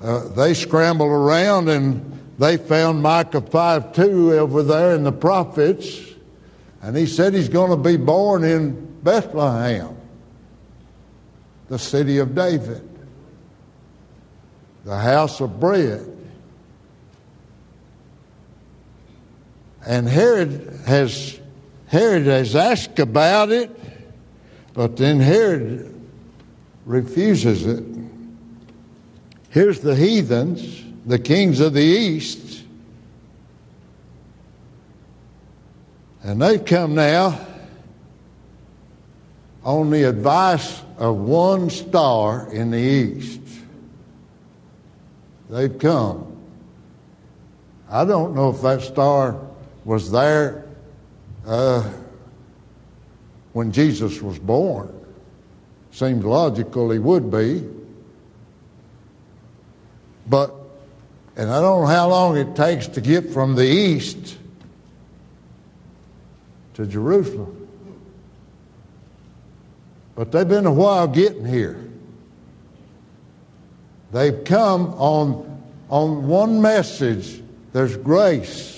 uh, 0.00 0.28
they 0.28 0.54
scramble 0.54 1.06
around 1.06 1.68
and 1.68 2.25
they 2.38 2.56
found 2.56 3.02
Micah 3.02 3.40
5 3.40 3.92
2 3.92 4.34
over 4.34 4.62
there 4.62 4.94
in 4.94 5.04
the 5.04 5.12
prophets. 5.12 6.00
And 6.82 6.96
he 6.96 7.06
said 7.06 7.34
he's 7.34 7.48
going 7.48 7.70
to 7.70 7.76
be 7.76 7.96
born 7.96 8.44
in 8.44 9.00
Bethlehem, 9.02 9.96
the 11.68 11.78
city 11.78 12.18
of 12.18 12.34
David, 12.34 12.88
the 14.84 14.98
house 14.98 15.40
of 15.40 15.58
bread. 15.58 16.12
And 19.86 20.08
Herod 20.08 20.80
has 20.86 21.40
Herod 21.86 22.26
has 22.26 22.56
asked 22.56 22.98
about 22.98 23.50
it, 23.50 23.70
but 24.74 24.96
then 24.96 25.20
Herod 25.20 25.94
refuses 26.84 27.64
it. 27.64 27.84
Here's 29.50 29.80
the 29.80 29.94
heathens, 29.94 30.82
the 31.06 31.18
kings 31.18 31.60
of 31.60 31.72
the 31.72 31.80
east, 31.80 32.64
and 36.22 36.42
they've 36.42 36.64
come 36.64 36.94
now 36.96 37.38
on 39.62 39.90
the 39.90 40.02
advice 40.08 40.82
of 40.98 41.16
one 41.16 41.70
star 41.70 42.52
in 42.52 42.70
the 42.70 42.78
east. 42.78 43.40
They've 45.48 45.78
come. 45.78 46.36
I 47.88 48.04
don't 48.04 48.34
know 48.34 48.50
if 48.50 48.60
that 48.62 48.80
star 48.80 49.40
was 49.84 50.10
there 50.10 50.66
uh, 51.46 51.88
when 53.52 53.70
Jesus 53.70 54.20
was 54.20 54.40
born. 54.40 54.92
Seems 55.92 56.24
logical 56.24 56.90
he 56.90 56.98
would 56.98 57.30
be. 57.30 57.64
But, 60.28 60.52
and 61.36 61.50
I 61.50 61.60
don't 61.60 61.82
know 61.82 61.86
how 61.86 62.08
long 62.08 62.36
it 62.36 62.56
takes 62.56 62.88
to 62.88 63.00
get 63.00 63.30
from 63.30 63.54
the 63.54 63.66
east 63.66 64.36
to 66.74 66.86
Jerusalem. 66.86 67.68
But 70.14 70.32
they've 70.32 70.48
been 70.48 70.66
a 70.66 70.72
while 70.72 71.08
getting 71.08 71.44
here. 71.44 71.82
They've 74.12 74.44
come 74.44 74.94
on, 74.94 75.62
on 75.90 76.26
one 76.26 76.62
message 76.62 77.42
there's 77.72 77.96
grace 77.96 78.76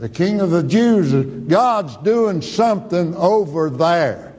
the 0.00 0.08
King 0.08 0.40
of 0.40 0.48
the 0.48 0.62
Jews, 0.62 1.12
God's 1.46 1.94
doing 1.98 2.40
something 2.40 3.14
over 3.16 3.68
there. 3.68 4.29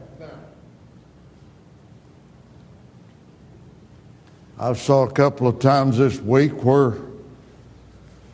I 4.62 4.74
saw 4.74 5.08
a 5.08 5.12
couple 5.12 5.48
of 5.48 5.58
times 5.58 5.98
this 5.98 6.22
week 6.22 6.64
where 6.64 6.92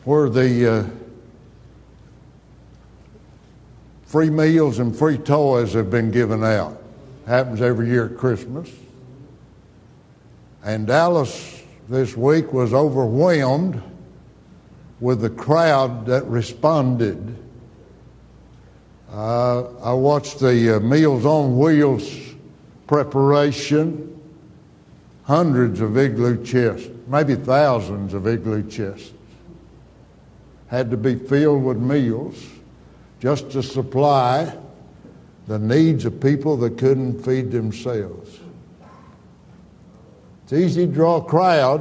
where 0.04 0.28
the 0.28 0.70
uh, 0.70 0.84
free 4.02 4.28
meals 4.28 4.78
and 4.78 4.94
free 4.94 5.16
toys 5.16 5.72
have 5.72 5.90
been 5.90 6.10
given 6.10 6.44
out. 6.44 6.82
Happens 7.26 7.62
every 7.62 7.88
year 7.88 8.10
at 8.10 8.18
Christmas. 8.18 8.70
And 10.62 10.86
Dallas 10.86 11.62
this 11.88 12.14
week 12.14 12.52
was 12.52 12.74
overwhelmed 12.74 13.82
with 15.00 15.22
the 15.22 15.30
crowd 15.30 16.04
that 16.06 16.26
responded. 16.26 17.36
Uh, 19.10 19.64
I 19.78 19.94
watched 19.94 20.40
the 20.40 20.76
uh, 20.76 20.80
Meals 20.80 21.24
on 21.24 21.56
Wheels 21.56 22.06
preparation, 22.86 24.17
hundreds 25.28 25.82
of 25.82 25.98
igloo 25.98 26.42
chests, 26.42 26.88
maybe 27.06 27.34
thousands 27.34 28.14
of 28.14 28.26
igloo 28.26 28.66
chests, 28.66 29.12
had 30.68 30.90
to 30.90 30.96
be 30.96 31.14
filled 31.16 31.62
with 31.62 31.76
meals 31.76 32.46
just 33.20 33.50
to 33.50 33.62
supply 33.62 34.50
the 35.46 35.58
needs 35.58 36.06
of 36.06 36.18
people 36.18 36.56
that 36.56 36.78
couldn't 36.78 37.22
feed 37.22 37.50
themselves. 37.50 38.40
It's 40.44 40.54
easy 40.54 40.86
to 40.86 40.92
draw 40.92 41.16
a 41.16 41.24
crowd 41.24 41.80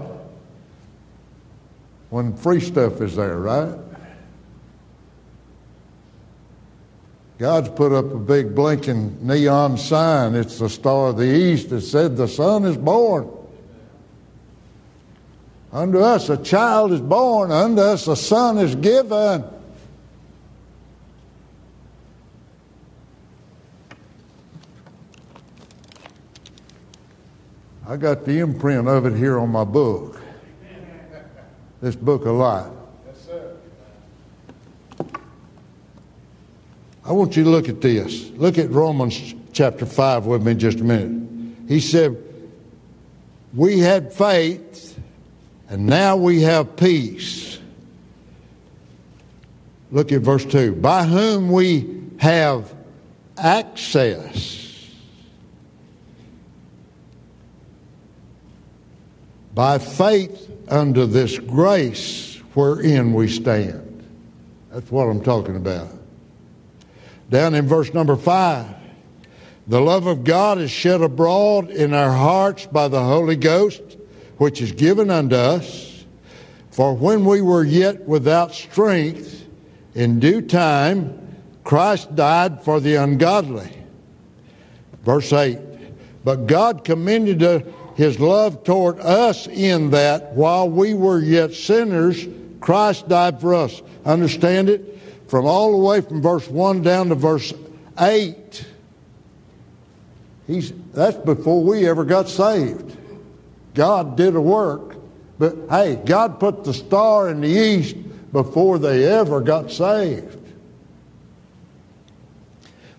when 2.09 2.35
free 2.35 2.59
stuff 2.59 2.99
is 2.99 3.15
there, 3.15 3.37
right? 3.37 3.79
God's 7.37 7.69
put 7.69 7.93
up 7.93 8.11
a 8.11 8.17
big 8.17 8.53
blinking 8.53 9.25
neon 9.25 9.77
sign. 9.77 10.35
It's 10.35 10.59
the 10.59 10.67
Star 10.67 11.09
of 11.09 11.17
the 11.17 11.33
East 11.33 11.69
that 11.69 11.81
said, 11.81 12.17
The 12.17 12.27
Son 12.27 12.65
is 12.65 12.75
born. 12.75 13.36
Unto 15.71 15.99
us 15.99 16.29
a 16.29 16.37
child 16.37 16.93
is 16.93 17.01
born, 17.01 17.51
unto 17.51 17.81
us 17.81 18.07
a 18.07 18.15
son 18.15 18.57
is 18.57 18.75
given. 18.75 19.43
I 27.87 27.95
got 27.95 28.25
the 28.25 28.39
imprint 28.39 28.87
of 28.87 29.05
it 29.05 29.15
here 29.15 29.39
on 29.39 29.49
my 29.49 29.63
book 29.63 30.17
this 31.81 31.95
book 31.95 32.25
a 32.25 32.31
lot. 32.31 32.71
Yes. 33.05 33.29
I 37.05 37.11
want 37.11 37.37
you 37.37 37.43
to 37.43 37.49
look 37.49 37.69
at 37.69 37.81
this. 37.81 38.29
Look 38.31 38.57
at 38.57 38.69
Romans 38.71 39.35
chapter 39.53 39.85
5 39.85 40.25
with 40.25 40.43
me 40.43 40.53
in 40.53 40.59
just 40.59 40.79
a 40.79 40.83
minute. 40.83 41.55
He 41.67 41.79
said, 41.79 42.21
We 43.53 43.79
had 43.79 44.11
faith, 44.11 44.96
and 45.69 45.85
now 45.85 46.15
we 46.15 46.41
have 46.41 46.75
peace. 46.75 47.59
Look 49.91 50.11
at 50.11 50.21
verse 50.21 50.45
2. 50.45 50.73
By 50.73 51.05
whom 51.05 51.51
we 51.51 52.03
have 52.17 52.73
access. 53.37 54.65
By 59.53 59.79
faith 59.79 60.51
under 60.67 61.05
this 61.05 61.39
grace 61.39 62.35
wherein 62.53 63.13
we 63.13 63.27
stand. 63.27 64.05
That's 64.71 64.91
what 64.91 65.05
I'm 65.05 65.21
talking 65.21 65.55
about. 65.55 65.89
Down 67.29 67.55
in 67.55 67.67
verse 67.67 67.93
number 67.93 68.15
five, 68.15 68.67
the 69.67 69.81
love 69.81 70.07
of 70.07 70.23
God 70.23 70.59
is 70.59 70.71
shed 70.71 71.01
abroad 71.01 71.69
in 71.69 71.93
our 71.93 72.11
hearts 72.11 72.65
by 72.67 72.87
the 72.87 73.03
Holy 73.03 73.35
Ghost, 73.35 73.81
which 74.37 74.61
is 74.61 74.71
given 74.71 75.09
unto 75.09 75.35
us. 75.35 76.05
For 76.71 76.93
when 76.93 77.25
we 77.25 77.41
were 77.41 77.63
yet 77.63 78.07
without 78.07 78.53
strength, 78.53 79.45
in 79.95 80.19
due 80.19 80.41
time, 80.41 81.35
Christ 81.63 82.15
died 82.15 82.63
for 82.63 82.79
the 82.79 82.95
ungodly. 82.95 83.71
Verse 85.03 85.33
8, 85.33 85.59
but 86.23 86.47
God 86.47 86.83
commended 86.83 87.41
his 87.95 88.19
love 88.19 88.63
toward 88.63 88.99
us 88.99 89.47
in 89.47 89.91
that 89.91 90.33
while 90.33 90.69
we 90.69 90.93
were 90.93 91.19
yet 91.19 91.53
sinners, 91.53 92.27
Christ 92.59 93.07
died 93.07 93.41
for 93.41 93.55
us. 93.55 93.81
Understand 94.05 94.69
it? 94.69 94.99
From 95.27 95.45
all 95.45 95.71
the 95.71 95.77
way 95.77 96.01
from 96.01 96.21
verse 96.21 96.47
1 96.47 96.81
down 96.81 97.09
to 97.09 97.15
verse 97.15 97.53
8. 97.99 98.65
He's, 100.45 100.73
that's 100.93 101.17
before 101.17 101.63
we 101.63 101.87
ever 101.87 102.03
got 102.03 102.29
saved. 102.29 102.96
God 103.77 104.17
did 104.17 104.35
a 104.35 104.41
work. 104.41 104.95
But 105.37 105.55
hey, 105.69 106.01
God 106.03 106.39
put 106.39 106.63
the 106.63 106.73
star 106.73 107.29
in 107.29 107.41
the 107.41 107.47
east 107.47 107.95
before 108.31 108.79
they 108.79 109.05
ever 109.05 109.39
got 109.39 109.71
saved. 109.71 110.35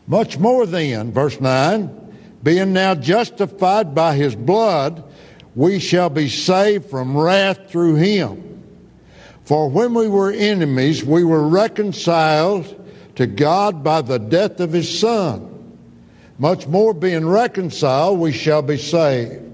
Much 0.06 0.38
more 0.38 0.64
then, 0.64 1.12
verse 1.12 1.40
9 1.40 1.96
being 2.40 2.72
now 2.72 2.94
justified 2.94 3.96
by 3.96 4.14
his 4.14 4.36
blood, 4.36 5.02
we 5.56 5.80
shall 5.80 6.08
be 6.08 6.28
saved 6.28 6.88
from 6.88 7.18
wrath 7.18 7.68
through 7.68 7.96
him. 7.96 8.62
For 9.42 9.68
when 9.68 9.92
we 9.92 10.06
were 10.06 10.30
enemies, 10.30 11.04
we 11.04 11.24
were 11.24 11.48
reconciled 11.48 12.76
to 13.16 13.26
God 13.26 13.82
by 13.82 14.02
the 14.02 14.18
death 14.18 14.60
of 14.60 14.72
his 14.72 15.00
Son. 15.00 15.76
Much 16.38 16.68
more 16.68 16.94
being 16.94 17.26
reconciled, 17.26 18.20
we 18.20 18.30
shall 18.30 18.62
be 18.62 18.76
saved. 18.76 19.47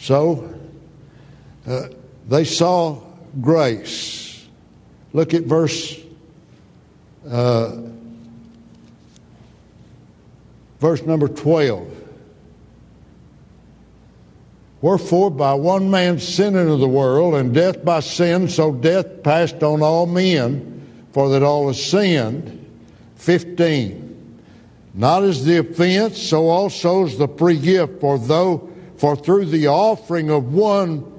So, 0.00 0.52
uh, 1.66 1.88
they 2.28 2.44
saw 2.44 3.00
grace. 3.40 4.46
Look 5.12 5.34
at 5.34 5.44
verse 5.44 6.00
uh, 7.28 7.76
verse 10.80 11.02
number 11.02 11.28
12. 11.28 11.96
Wherefore, 14.80 15.30
by 15.30 15.52
one 15.54 15.90
man 15.90 16.18
sin 16.18 16.56
into 16.56 16.76
the 16.76 16.88
world, 16.88 17.34
and 17.34 17.54
death 17.54 17.84
by 17.84 18.00
sin, 18.00 18.48
so 18.48 18.72
death 18.72 19.22
passed 19.22 19.62
on 19.62 19.82
all 19.82 20.06
men, 20.06 21.06
for 21.12 21.28
that 21.30 21.42
all 21.42 21.66
have 21.66 21.76
sinned. 21.76 22.56
15. 23.16 24.40
Not 24.94 25.22
as 25.24 25.44
the 25.44 25.58
offense, 25.58 26.20
so 26.20 26.48
also 26.48 27.04
is 27.04 27.18
the 27.18 27.28
free 27.28 27.58
gift. 27.58 28.00
For 28.00 28.18
though, 28.18 28.69
for 29.00 29.16
through 29.16 29.46
the 29.46 29.66
offering 29.66 30.30
of 30.30 30.52
one, 30.52 31.10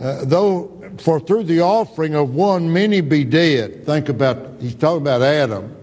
uh, 0.00 0.24
though, 0.24 0.72
for 0.98 1.20
through 1.20 1.44
the 1.44 1.60
offering 1.60 2.14
of 2.14 2.34
one, 2.34 2.72
many 2.72 3.00
be 3.02 3.24
dead. 3.24 3.84
Think 3.84 4.08
about, 4.08 4.54
he's 4.58 4.74
talking 4.74 5.02
about 5.02 5.22
Adam. 5.22 5.76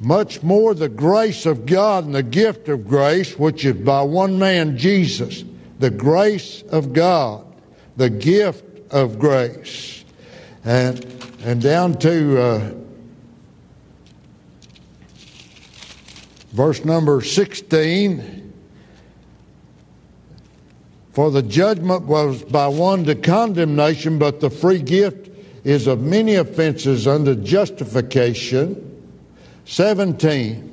much 0.00 0.42
more 0.42 0.74
the 0.74 0.88
grace 0.88 1.44
of 1.44 1.66
God 1.66 2.06
and 2.06 2.14
the 2.14 2.22
gift 2.22 2.68
of 2.68 2.88
grace, 2.88 3.38
which 3.38 3.64
is 3.66 3.74
by 3.74 4.00
one 4.00 4.38
man, 4.38 4.76
Jesus, 4.78 5.44
the 5.78 5.90
grace 5.90 6.62
of 6.70 6.94
God, 6.94 7.44
the 7.96 8.08
gift 8.08 8.64
of 8.90 9.18
grace. 9.18 10.02
And, 10.64 11.04
and 11.44 11.60
down 11.60 11.98
to 11.98 12.40
uh, 12.40 12.74
verse 16.52 16.84
number 16.84 17.20
16. 17.20 18.52
For 21.12 21.30
the 21.30 21.42
judgment 21.42 22.02
was 22.02 22.42
by 22.44 22.68
one 22.68 23.04
to 23.04 23.14
condemnation, 23.14 24.18
but 24.18 24.40
the 24.40 24.50
free 24.50 24.80
gift 24.80 25.28
is 25.64 25.86
of 25.86 26.00
many 26.00 26.36
offenses 26.36 27.06
unto 27.06 27.34
justification. 27.34 28.86
17 29.70 30.66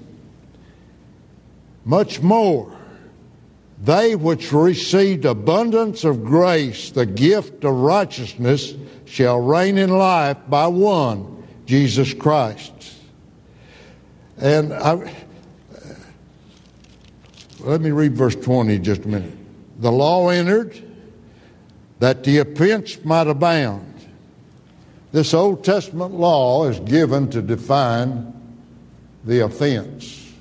much 1.85 2.19
more 2.21 2.75
they 3.83 4.15
which 4.15 4.51
received 4.51 5.23
abundance 5.23 6.03
of 6.03 6.23
grace 6.23 6.89
the 6.91 7.05
gift 7.05 7.63
of 7.63 7.75
righteousness 7.75 8.73
shall 9.05 9.39
reign 9.39 9.77
in 9.77 9.91
life 9.91 10.37
by 10.49 10.65
one 10.65 11.47
jesus 11.67 12.11
christ 12.15 12.95
and 14.39 14.73
I, 14.73 15.13
let 17.59 17.81
me 17.81 17.91
read 17.91 18.15
verse 18.15 18.35
20 18.35 18.79
just 18.79 19.05
a 19.05 19.07
minute 19.07 19.33
the 19.79 19.91
law 19.91 20.29
entered 20.29 20.81
that 21.99 22.23
the 22.23 22.37
offense 22.39 23.03
might 23.03 23.27
abound 23.27 23.87
this 25.11 25.33
old 25.33 25.63
testament 25.63 26.13
law 26.13 26.67
is 26.67 26.79
given 26.81 27.29
to 27.31 27.41
define 27.41 28.33
the 29.23 29.43
offense. 29.45 30.31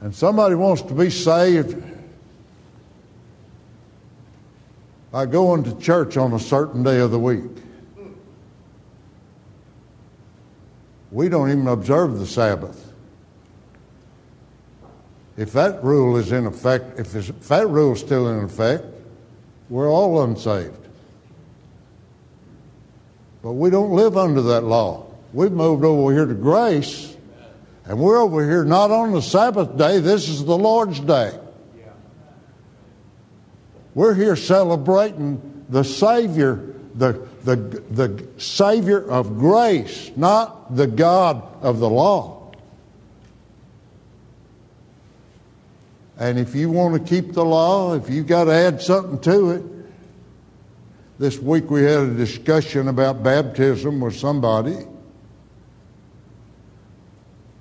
And 0.00 0.14
somebody 0.14 0.54
wants 0.54 0.82
to 0.82 0.94
be 0.94 1.10
saved 1.10 1.82
by 5.10 5.26
going 5.26 5.64
to 5.64 5.74
church 5.80 6.16
on 6.16 6.32
a 6.32 6.38
certain 6.38 6.82
day 6.82 7.00
of 7.00 7.10
the 7.10 7.18
week. 7.18 7.50
We 11.10 11.28
don't 11.28 11.50
even 11.50 11.66
observe 11.66 12.18
the 12.18 12.26
Sabbath. 12.26 12.87
If 15.38 15.52
that 15.52 15.84
rule 15.84 16.16
is 16.16 16.32
in 16.32 16.46
effect, 16.46 16.98
if, 16.98 17.14
if 17.14 17.46
that 17.46 17.68
rule 17.68 17.92
is 17.92 18.00
still 18.00 18.28
in 18.28 18.44
effect, 18.44 18.84
we're 19.70 19.88
all 19.88 20.24
unsaved. 20.24 20.74
But 23.40 23.52
we 23.52 23.70
don't 23.70 23.92
live 23.92 24.16
under 24.16 24.42
that 24.42 24.64
law. 24.64 25.06
We've 25.32 25.52
moved 25.52 25.84
over 25.84 26.12
here 26.12 26.26
to 26.26 26.34
grace, 26.34 27.16
and 27.84 28.00
we're 28.00 28.18
over 28.18 28.44
here 28.44 28.64
not 28.64 28.90
on 28.90 29.12
the 29.12 29.22
Sabbath 29.22 29.78
day, 29.78 30.00
this 30.00 30.28
is 30.28 30.44
the 30.44 30.58
Lord's 30.58 30.98
day. 30.98 31.38
We're 33.94 34.14
here 34.14 34.34
celebrating 34.34 35.64
the 35.68 35.84
Savior, 35.84 36.74
the, 36.96 37.28
the, 37.44 37.54
the 37.54 38.26
Savior 38.38 39.08
of 39.08 39.38
grace, 39.38 40.10
not 40.16 40.74
the 40.74 40.88
God 40.88 41.44
of 41.62 41.78
the 41.78 41.88
law. 41.88 42.37
And 46.18 46.38
if 46.38 46.54
you 46.54 46.68
want 46.70 46.94
to 46.94 47.08
keep 47.08 47.32
the 47.32 47.44
law, 47.44 47.94
if 47.94 48.10
you've 48.10 48.26
got 48.26 48.44
to 48.44 48.52
add 48.52 48.82
something 48.82 49.20
to 49.20 49.50
it, 49.50 49.62
this 51.18 51.38
week 51.38 51.70
we 51.70 51.82
had 51.82 52.00
a 52.00 52.14
discussion 52.14 52.88
about 52.88 53.22
baptism 53.22 54.00
with 54.00 54.16
somebody. 54.16 54.76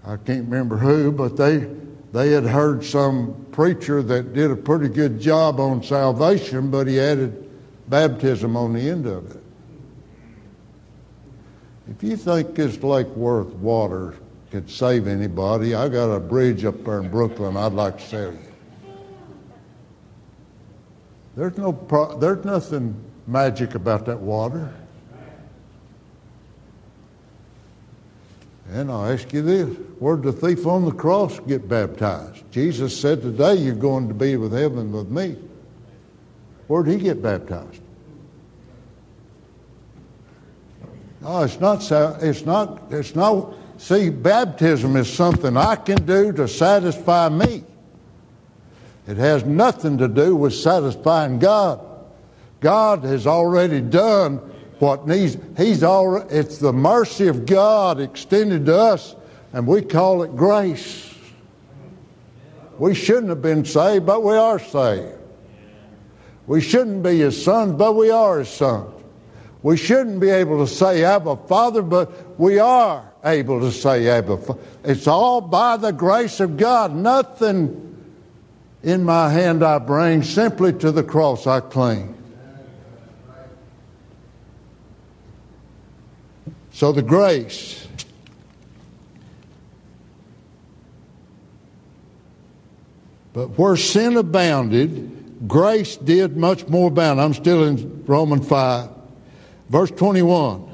I 0.06 0.18
can't 0.18 0.46
remember 0.46 0.78
who, 0.78 1.12
but 1.12 1.38
they 1.38 1.68
they 2.14 2.32
had 2.32 2.46
heard 2.46 2.84
some 2.86 3.46
preacher 3.52 4.02
that 4.02 4.34
did 4.34 4.50
a 4.50 4.56
pretty 4.56 4.88
good 4.88 5.20
job 5.20 5.60
on 5.60 5.84
salvation, 5.84 6.72
but 6.72 6.88
he 6.88 7.00
added 7.00 7.50
baptism 7.90 8.56
on 8.56 8.74
the 8.74 8.90
end 8.90 9.06
of 9.06 9.30
it. 9.32 9.44
If 11.90 12.04
you 12.04 12.16
think 12.16 12.56
this 12.56 12.82
Lake 12.82 13.08
Worth 13.08 13.54
water 13.56 14.16
could 14.52 14.70
save 14.70 15.08
anybody, 15.08 15.76
I 15.76 15.90
got 15.90 16.10
a 16.10 16.20
bridge 16.20 16.64
up 16.64 16.84
there 16.86 17.02
in 17.02 17.10
Brooklyn 17.10 17.58
I'd 17.58 17.74
like 17.74 17.98
to 17.98 18.04
sell 18.04 18.32
you. 18.32 18.47
There's 21.38 21.56
no 21.56 21.72
pro- 21.72 22.18
there's 22.18 22.44
nothing 22.44 23.00
magic 23.28 23.76
about 23.76 24.08
that 24.08 24.20
water. 24.20 24.74
And 28.72 28.92
I'll 28.92 29.06
ask 29.06 29.32
you 29.32 29.44
this 29.44 29.70
where'd 30.00 30.24
the 30.24 30.34
thief 30.34 30.66
on 30.66 30.84
the 30.84 30.92
cross 30.92 31.40
get 31.42 31.70
baptized? 31.70 32.44
Jesus 32.52 33.00
said, 33.00 33.22
Today 33.22 33.54
you're 33.54 33.76
going 33.76 34.08
to 34.08 34.16
be 34.16 34.36
with 34.36 34.52
heaven 34.52 34.92
with 34.92 35.10
me. 35.10 35.38
Where'd 36.66 36.88
he 36.88 36.98
get 36.98 37.22
baptized? 37.22 37.82
No, 41.22 41.44
it's 41.44 41.60
not, 41.60 41.92
it's 42.24 42.46
not, 42.46 42.82
it's 42.90 43.16
not, 43.16 43.54
see, 43.78 44.10
baptism 44.10 44.96
is 44.96 45.12
something 45.12 45.56
I 45.56 45.76
can 45.76 46.04
do 46.04 46.34
to 46.34 46.48
satisfy 46.48 47.30
me. 47.30 47.64
It 49.08 49.16
has 49.18 49.46
nothing 49.46 49.98
to 50.00 50.10
do 50.10 50.36
with 50.36 50.54
satisfying 50.54 51.40
God. 51.40 51.80
God 52.60 53.04
has 53.04 53.26
already 53.26 53.80
done 53.80 54.38
what 54.80 55.08
needs. 55.08 55.38
He's 55.56 55.84
already, 55.84 56.36
it's 56.36 56.58
the 56.58 56.74
mercy 56.74 57.28
of 57.28 57.46
God 57.46 58.02
extended 58.02 58.66
to 58.66 58.78
us, 58.78 59.16
and 59.54 59.66
we 59.66 59.82
call 59.82 60.24
it 60.24 60.36
grace. 60.36 61.16
We 62.78 62.94
shouldn't 62.94 63.30
have 63.30 63.42
been 63.42 63.64
saved, 63.64 64.06
but 64.06 64.24
we 64.24 64.36
are 64.36 64.60
saved. 64.60 65.16
We 66.46 66.62
shouldn't 66.62 67.02
be 67.02 67.20
his 67.20 67.42
sons, 67.42 67.74
but 67.74 67.94
we 67.94 68.10
are 68.10 68.40
his 68.40 68.50
sons. 68.50 68.94
We 69.64 69.78
shouldn't 69.78 70.20
be 70.20 70.30
able 70.30 70.66
to 70.66 70.72
say 70.72 71.04
Abba 71.04 71.38
Father, 71.48 71.82
but 71.82 72.40
we 72.40 72.60
are 72.60 73.10
able 73.24 73.60
to 73.62 73.72
say 73.72 74.08
Abba 74.08 74.38
Father. 74.38 74.60
It's 74.84 75.08
all 75.08 75.42
by 75.42 75.78
the 75.78 75.92
grace 75.92 76.40
of 76.40 76.58
God. 76.58 76.94
Nothing 76.94 77.97
in 78.88 79.04
my 79.04 79.30
hand 79.30 79.66
I 79.66 79.80
bring, 79.80 80.24
simply 80.24 80.72
to 80.72 80.94
the 80.94 81.04
cross 81.04 81.46
I 81.46 81.60
cling. 81.60 82.16
So 86.72 86.94
the 86.94 87.02
grace. 87.02 87.86
But 93.34 93.58
where 93.58 93.76
sin 93.76 94.16
abounded, 94.16 95.50
grace 95.50 95.98
did 95.98 96.38
much 96.38 96.70
more 96.70 96.88
abound. 96.88 97.20
I'm 97.20 97.34
still 97.34 97.66
in 97.66 98.06
Romans 98.06 98.48
5, 98.48 98.90
verse 99.68 99.92
21. 99.92 100.66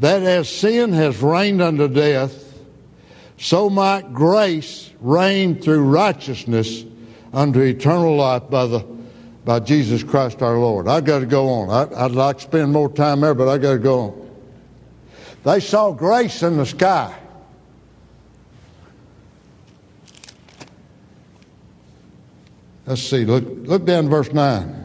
That 0.00 0.22
as 0.22 0.46
sin 0.46 0.92
has 0.92 1.22
reigned 1.22 1.62
unto 1.62 1.88
death, 1.88 2.34
so 3.38 3.70
might 3.70 4.12
grace 4.12 4.90
reign 5.00 5.58
through 5.58 5.84
righteousness 5.84 6.84
unto 7.32 7.60
eternal 7.60 8.16
life 8.16 8.48
by 8.50 8.66
the 8.66 8.84
by 9.44 9.58
Jesus 9.58 10.02
Christ 10.02 10.42
our 10.42 10.58
Lord. 10.58 10.86
I've 10.86 11.04
got 11.04 11.20
to 11.20 11.26
go 11.26 11.48
on. 11.48 11.70
I, 11.70 12.02
would 12.04 12.14
like 12.14 12.36
to 12.36 12.42
spend 12.42 12.72
more 12.72 12.92
time 12.92 13.20
there, 13.20 13.34
but 13.34 13.48
I've 13.48 13.62
got 13.62 13.72
to 13.72 13.78
go 13.78 14.00
on. 14.00 14.30
They 15.44 15.60
saw 15.60 15.92
grace 15.92 16.42
in 16.42 16.56
the 16.58 16.66
sky. 16.66 17.16
Let's 22.86 23.02
see, 23.02 23.24
look, 23.24 23.44
look 23.46 23.84
down 23.84 24.08
verse 24.08 24.32
9. 24.32 24.76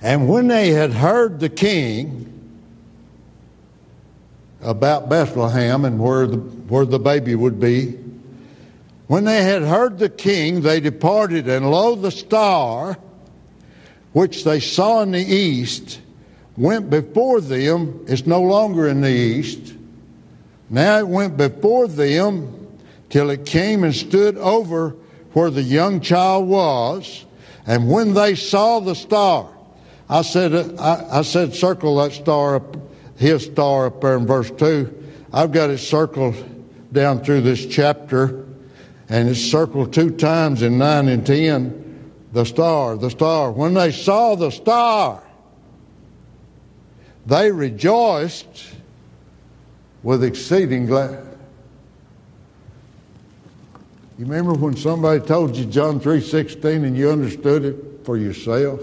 And 0.00 0.28
when 0.28 0.48
they 0.48 0.70
had 0.70 0.92
heard 0.92 1.40
the 1.40 1.48
king 1.48 2.28
about 4.62 5.08
Bethlehem 5.08 5.84
and 5.84 5.98
where 5.98 6.26
the, 6.26 6.36
where 6.36 6.84
the 6.84 6.98
baby 6.98 7.34
would 7.34 7.60
be, 7.60 7.98
when 9.12 9.24
they 9.24 9.42
had 9.42 9.60
heard 9.60 9.98
the 9.98 10.08
king, 10.08 10.62
they 10.62 10.80
departed, 10.80 11.46
and 11.46 11.70
lo, 11.70 11.94
the 11.94 12.10
star 12.10 12.96
which 14.14 14.42
they 14.42 14.58
saw 14.58 15.02
in 15.02 15.10
the 15.10 15.20
east, 15.20 16.00
went 16.56 16.88
before 16.88 17.42
them. 17.42 18.06
It's 18.08 18.24
no 18.24 18.40
longer 18.40 18.88
in 18.88 19.02
the 19.02 19.10
east. 19.10 19.74
Now 20.70 20.96
it 20.96 21.06
went 21.06 21.36
before 21.36 21.88
them 21.88 22.78
till 23.10 23.28
it 23.28 23.44
came 23.44 23.84
and 23.84 23.94
stood 23.94 24.38
over 24.38 24.96
where 25.34 25.50
the 25.50 25.62
young 25.62 26.00
child 26.00 26.48
was. 26.48 27.26
And 27.66 27.90
when 27.90 28.14
they 28.14 28.34
saw 28.34 28.80
the 28.80 28.94
star, 28.94 29.46
I 30.08 30.22
said, 30.22 30.78
I, 30.78 31.18
I 31.18 31.20
said, 31.20 31.54
circle 31.54 31.96
that 31.96 32.12
star 32.12 32.54
up, 32.54 32.78
his 33.18 33.44
star 33.44 33.88
up 33.88 34.00
there 34.00 34.16
in 34.16 34.26
verse 34.26 34.50
2. 34.52 35.04
I've 35.34 35.52
got 35.52 35.68
it 35.68 35.80
circled 35.80 36.34
down 36.94 37.22
through 37.22 37.42
this 37.42 37.66
chapter, 37.66 38.46
and 39.12 39.28
it's 39.28 39.42
circled 39.42 39.92
two 39.92 40.10
times 40.10 40.62
in 40.62 40.78
9 40.78 41.06
and 41.06 41.26
10. 41.26 42.12
The 42.32 42.46
star, 42.46 42.96
the 42.96 43.10
star. 43.10 43.52
When 43.52 43.74
they 43.74 43.92
saw 43.92 44.36
the 44.36 44.48
star, 44.48 45.22
they 47.26 47.52
rejoiced 47.52 48.68
with 50.02 50.24
exceeding 50.24 50.86
glad. 50.86 51.26
You 54.18 54.24
remember 54.24 54.54
when 54.54 54.78
somebody 54.78 55.20
told 55.20 55.56
you 55.56 55.66
John 55.66 56.00
3.16 56.00 56.64
and 56.82 56.96
you 56.96 57.10
understood 57.10 57.66
it 57.66 58.06
for 58.06 58.16
yourself? 58.16 58.80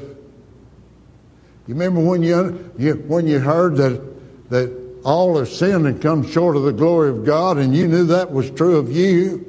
You 1.65 1.73
remember 1.73 2.01
when 2.01 2.21
you, 2.21 2.71
you, 2.77 2.93
when 3.07 3.25
you 3.25 3.39
heard 3.39 3.77
that, 3.77 3.99
that 4.51 4.99
all 5.03 5.39
have 5.39 5.49
sinned 5.49 5.87
and 5.87 5.99
come 5.99 6.29
short 6.29 6.55
of 6.55 6.61
the 6.65 6.71
glory 6.71 7.09
of 7.09 7.25
God 7.25 7.57
and 7.57 7.75
you 7.75 7.87
knew 7.87 8.03
that 8.05 8.31
was 8.31 8.51
true 8.51 8.77
of 8.77 8.95
you? 8.95 9.48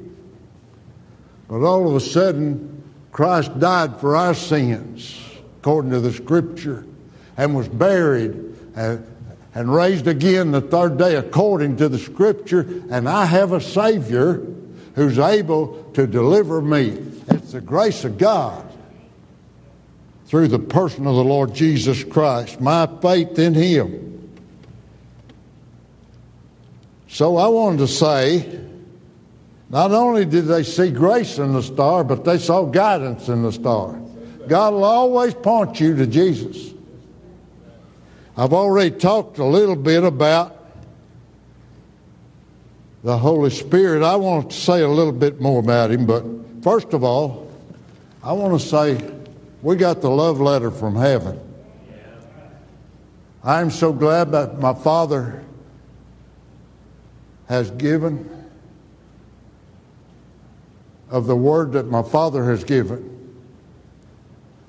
But 1.51 1.63
all 1.63 1.89
of 1.89 1.97
a 1.97 2.01
sudden, 2.01 2.81
Christ 3.11 3.59
died 3.59 3.99
for 3.99 4.17
our 4.17 4.35
sins, 4.35 5.21
according 5.59 5.91
to 5.91 5.99
the 5.99 6.13
Scripture, 6.13 6.87
and 7.37 7.57
was 7.57 7.67
buried 7.67 8.37
and, 8.77 9.05
and 9.53 9.75
raised 9.75 10.07
again 10.07 10.53
the 10.53 10.61
third 10.61 10.97
day, 10.97 11.17
according 11.17 11.79
to 11.79 11.89
the 11.89 11.99
Scripture. 11.99 12.61
And 12.89 13.09
I 13.09 13.25
have 13.25 13.53
a 13.53 13.61
Savior 13.61 14.47
who's 14.95 15.19
able 15.19 15.91
to 15.95 16.07
deliver 16.07 16.63
me. 16.63 16.97
It's 17.27 17.51
the 17.51 17.61
grace 17.61 18.05
of 18.05 18.17
God 18.17 18.65
through 20.27 20.47
the 20.47 20.61
person 20.61 21.05
of 21.09 21.17
the 21.17 21.25
Lord 21.25 21.53
Jesus 21.53 22.05
Christ, 22.05 22.61
my 22.61 22.87
faith 23.03 23.41
in 23.41 23.55
Him. 23.55 24.31
So 27.09 27.39
I 27.39 27.49
wanted 27.49 27.79
to 27.79 27.89
say, 27.89 28.60
not 29.71 29.93
only 29.93 30.25
did 30.25 30.47
they 30.47 30.65
see 30.65 30.91
grace 30.91 31.39
in 31.39 31.53
the 31.53 31.63
star, 31.63 32.03
but 32.03 32.25
they 32.25 32.39
saw 32.39 32.65
guidance 32.65 33.29
in 33.29 33.43
the 33.43 33.53
star. 33.53 33.99
God 34.49 34.75
will 34.75 34.85
always 34.85 35.33
point 35.33 35.79
you 35.79 35.97
to 35.97 36.09
Jesus. 36.09 36.75
I've 38.37 38.53
already 38.53 38.91
talked 38.91 39.39
a 39.39 39.45
little 39.45 39.77
bit 39.77 40.03
about 40.03 40.57
the 43.05 43.17
Holy 43.17 43.51
Spirit. 43.51 44.03
I 44.03 44.17
want 44.17 44.51
to 44.51 44.57
say 44.57 44.83
a 44.83 44.89
little 44.89 45.13
bit 45.13 45.41
more 45.41 45.61
about 45.61 45.93
Him, 45.93 46.05
but 46.05 46.25
first 46.63 46.93
of 46.93 47.05
all, 47.05 47.49
I 48.25 48.33
want 48.33 48.61
to 48.61 48.67
say 48.67 49.01
we 49.63 49.77
got 49.77 50.01
the 50.01 50.11
love 50.11 50.41
letter 50.41 50.73
from 50.73 50.97
heaven. 50.97 51.39
I'm 53.45 53.71
so 53.71 53.93
glad 53.93 54.33
that 54.33 54.59
my 54.59 54.75
Father 54.75 55.45
has 57.49 57.71
given 57.73 58.40
of 61.11 61.27
the 61.27 61.37
word 61.37 61.73
that 61.73 61.87
my 61.87 62.03
Father 62.03 62.45
has 62.45 62.65
given. 62.65 63.07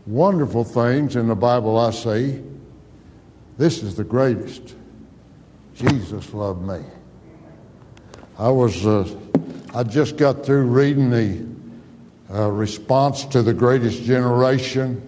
Wonderful 0.07 0.63
things 0.63 1.15
in 1.15 1.27
the 1.27 1.35
Bible 1.35 1.77
I 1.77 1.91
see. 1.91 2.43
This 3.57 3.83
is 3.83 3.95
the 3.95 4.03
greatest. 4.03 4.75
Jesus 5.75 6.33
loved 6.33 6.67
me. 6.67 6.79
I 8.39 8.49
was, 8.49 8.85
uh, 8.85 9.07
I 9.75 9.83
just 9.83 10.17
got 10.17 10.43
through 10.43 10.63
reading 10.63 11.11
the 11.11 11.45
uh, 12.33 12.49
response 12.49 13.25
to 13.25 13.43
the 13.43 13.53
greatest 13.53 14.01
generation. 14.01 15.07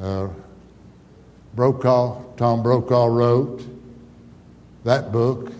Uh, 0.00 0.28
Brokaw, 1.54 2.22
Tom 2.36 2.62
Brokaw 2.62 3.06
wrote 3.06 3.64
that 4.84 5.10
book, 5.10 5.52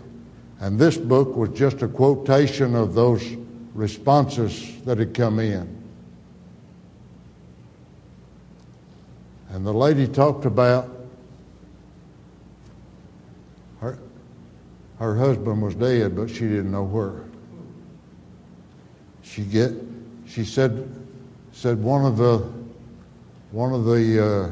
and 0.60 0.78
this 0.78 0.96
book 0.98 1.36
was 1.36 1.50
just 1.50 1.80
a 1.82 1.88
quotation 1.88 2.74
of 2.74 2.94
those 2.94 3.22
responses 3.80 4.78
that 4.84 4.98
had 4.98 5.14
come 5.14 5.38
in. 5.38 5.66
And 9.48 9.66
the 9.66 9.72
lady 9.72 10.06
talked 10.06 10.44
about 10.44 10.88
her 13.80 13.98
her 14.98 15.16
husband 15.16 15.62
was 15.62 15.74
dead, 15.74 16.14
but 16.14 16.28
she 16.28 16.40
didn't 16.40 16.70
know 16.70 16.84
where. 16.84 17.24
She 19.22 19.44
get, 19.44 19.72
she 20.26 20.44
said, 20.44 20.86
said 21.52 21.82
one 21.82 22.04
of 22.04 22.18
the, 22.18 22.46
one 23.50 23.72
of 23.72 23.86
the 23.86 24.22
uh, 24.22 24.50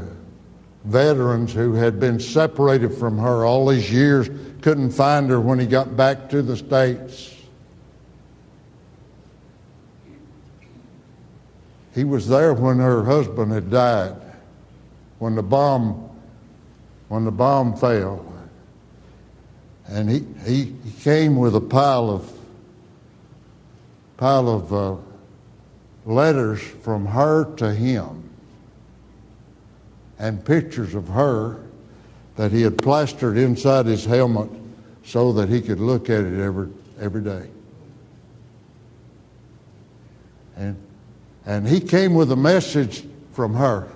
veterans 0.84 1.52
who 1.52 1.74
had 1.74 2.00
been 2.00 2.18
separated 2.18 2.94
from 2.94 3.18
her 3.18 3.44
all 3.44 3.66
these 3.66 3.92
years 3.92 4.30
couldn't 4.62 4.90
find 4.90 5.28
her 5.28 5.38
when 5.38 5.58
he 5.58 5.66
got 5.66 5.98
back 5.98 6.30
to 6.30 6.40
the 6.40 6.56
states. 6.56 7.37
He 11.98 12.04
was 12.04 12.28
there 12.28 12.54
when 12.54 12.78
her 12.78 13.02
husband 13.02 13.50
had 13.50 13.72
died, 13.72 14.14
when 15.18 15.34
the 15.34 15.42
bomb, 15.42 16.08
when 17.08 17.24
the 17.24 17.32
bomb 17.32 17.76
fell. 17.76 18.24
And 19.88 20.08
he, 20.08 20.24
he, 20.46 20.74
came 21.00 21.34
with 21.34 21.56
a 21.56 21.60
pile 21.60 22.08
of 22.08 22.32
pile 24.16 24.48
of 24.48 24.72
uh, 24.72 24.94
letters 26.06 26.60
from 26.60 27.04
her 27.04 27.52
to 27.56 27.74
him 27.74 28.30
and 30.20 30.44
pictures 30.44 30.94
of 30.94 31.08
her 31.08 31.58
that 32.36 32.52
he 32.52 32.62
had 32.62 32.78
plastered 32.78 33.36
inside 33.36 33.86
his 33.86 34.04
helmet 34.04 34.50
so 35.02 35.32
that 35.32 35.48
he 35.48 35.60
could 35.60 35.80
look 35.80 36.08
at 36.10 36.22
it 36.22 36.38
every, 36.38 36.68
every 37.00 37.22
day. 37.22 37.48
And, 40.54 40.76
and 41.48 41.66
he 41.66 41.80
came 41.80 42.14
with 42.14 42.30
a 42.30 42.36
message 42.36 43.04
from 43.32 43.54
her, 43.54 43.90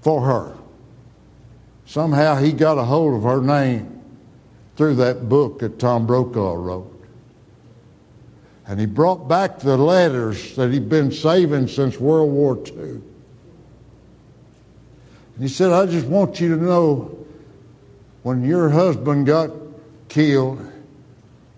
for 0.00 0.22
her. 0.22 0.56
Somehow 1.84 2.36
he 2.36 2.50
got 2.50 2.78
a 2.78 2.82
hold 2.82 3.14
of 3.14 3.24
her 3.24 3.42
name 3.42 4.00
through 4.74 4.94
that 4.94 5.28
book 5.28 5.58
that 5.58 5.78
Tom 5.78 6.06
Brokaw 6.06 6.54
wrote. 6.54 6.90
And 8.66 8.80
he 8.80 8.86
brought 8.86 9.28
back 9.28 9.58
the 9.58 9.76
letters 9.76 10.56
that 10.56 10.72
he'd 10.72 10.88
been 10.88 11.12
saving 11.12 11.68
since 11.68 12.00
World 12.00 12.32
War 12.32 12.56
II. 12.56 12.72
And 12.72 13.02
he 15.38 15.48
said, 15.48 15.72
I 15.72 15.84
just 15.84 16.06
want 16.06 16.40
you 16.40 16.56
to 16.56 16.62
know 16.62 17.26
when 18.22 18.42
your 18.44 18.70
husband 18.70 19.26
got 19.26 19.50
killed, 20.08 20.72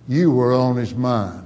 you 0.08 0.32
were 0.32 0.52
on 0.52 0.74
his 0.74 0.92
mind. 0.92 1.45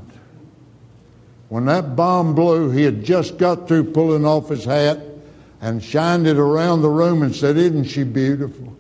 When 1.51 1.65
that 1.65 1.97
bomb 1.97 2.37
blew, 2.37 2.71
he 2.71 2.85
had 2.85 3.03
just 3.03 3.37
got 3.37 3.67
through 3.67 3.91
pulling 3.91 4.25
off 4.25 4.49
his 4.49 4.65
hat 4.65 5.01
and 5.61 5.83
shined 5.83 6.29
it 6.29 6.39
around 6.39 6.83
the 6.83 6.89
room 6.89 7.23
and 7.23 7.35
said, 7.35 7.57
Isn't 7.57 7.85
she 7.85 8.05
beautiful? 8.05 8.77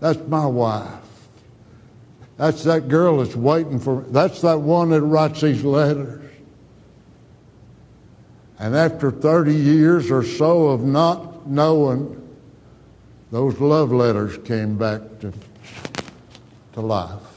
That's 0.00 0.18
my 0.26 0.46
wife. 0.46 0.88
That's 2.38 2.64
that 2.64 2.88
girl 2.88 3.18
that's 3.18 3.36
waiting 3.36 3.78
for, 3.78 4.00
me. 4.00 4.06
that's 4.08 4.40
that 4.40 4.62
one 4.62 4.88
that 4.88 5.02
writes 5.02 5.42
these 5.42 5.62
letters. 5.62 6.24
And 8.58 8.74
after 8.74 9.10
30 9.10 9.54
years 9.54 10.10
or 10.10 10.24
so 10.24 10.68
of 10.68 10.82
not 10.82 11.46
knowing, 11.46 12.16
those 13.30 13.60
love 13.60 13.92
letters 13.92 14.38
came 14.46 14.78
back 14.78 15.02
to, 15.20 15.34
to 16.72 16.80
life. 16.80 17.29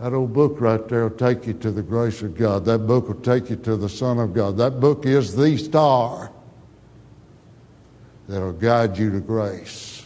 That 0.00 0.14
old 0.14 0.32
book 0.32 0.56
right 0.60 0.88
there 0.88 1.02
will 1.02 1.10
take 1.10 1.46
you 1.46 1.52
to 1.52 1.70
the 1.70 1.82
grace 1.82 2.22
of 2.22 2.34
God. 2.34 2.64
That 2.64 2.86
book 2.86 3.08
will 3.08 3.20
take 3.20 3.50
you 3.50 3.56
to 3.56 3.76
the 3.76 3.88
Son 3.88 4.18
of 4.18 4.32
God. 4.32 4.56
That 4.56 4.80
book 4.80 5.04
is 5.04 5.36
the 5.36 5.58
star 5.58 6.32
that 8.26 8.40
will 8.40 8.54
guide 8.54 8.96
you 8.96 9.10
to 9.10 9.20
grace 9.20 10.02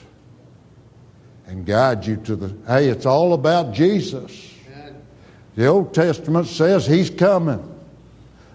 and 1.47 1.65
guide 1.65 2.05
you 2.05 2.17
to 2.17 2.35
the. 2.35 2.57
Hey, 2.67 2.89
it's 2.89 3.07
all 3.07 3.35
about 3.35 3.73
Jesus. 3.73 4.53
The 5.55 5.67
Old 5.67 5.95
Testament 5.95 6.49
says 6.49 6.85
He's 6.85 7.11
coming. 7.11 7.63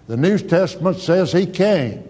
The 0.08 0.18
New 0.18 0.36
Testament 0.36 0.98
says 0.98 1.32
He 1.32 1.46
came 1.46 2.04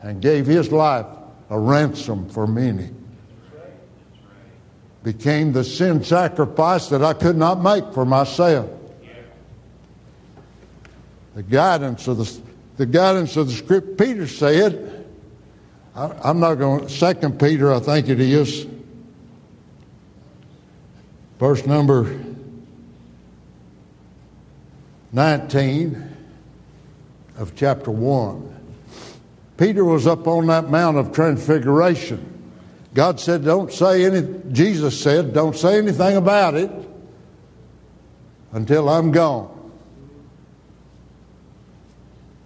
and 0.00 0.22
gave 0.22 0.46
His 0.46 0.70
life 0.70 1.06
a 1.50 1.58
ransom 1.58 2.28
for 2.28 2.46
many. 2.46 2.90
Became 5.02 5.52
the 5.52 5.64
sin 5.64 6.04
sacrifice 6.04 6.88
that 6.88 7.02
I 7.02 7.12
could 7.12 7.36
not 7.36 7.60
make 7.60 7.92
for 7.92 8.04
myself. 8.04 8.70
the 11.34 11.42
guidance 11.42 12.06
of 12.06 12.18
the, 12.18 12.40
the 12.76 12.86
guidance 12.86 13.36
of 13.36 13.48
the 13.48 13.52
script. 13.52 13.98
Peter 13.98 14.26
said, 14.26 15.06
I, 15.94 16.30
am 16.30 16.40
not 16.40 16.54
going, 16.54 16.86
to, 16.86 16.88
Second 16.88 17.40
Peter, 17.40 17.72
I 17.72 17.80
think 17.80 18.08
it 18.08 18.20
is, 18.20 18.66
verse 21.38 21.66
number 21.66 22.18
19 25.12 26.16
of 27.36 27.54
chapter 27.54 27.90
1. 27.90 28.48
Peter 29.58 29.84
was 29.84 30.06
up 30.06 30.26
on 30.26 30.46
that 30.46 30.70
Mount 30.70 30.96
of 30.96 31.12
Transfiguration. 31.12 32.31
God 32.94 33.18
said, 33.18 33.44
Don't 33.44 33.72
say 33.72 34.04
any, 34.04 34.26
Jesus 34.52 35.00
said, 35.00 35.32
Don't 35.32 35.56
say 35.56 35.78
anything 35.78 36.16
about 36.16 36.54
it 36.54 36.70
until 38.52 38.88
I'm 38.88 39.10
gone. 39.12 39.50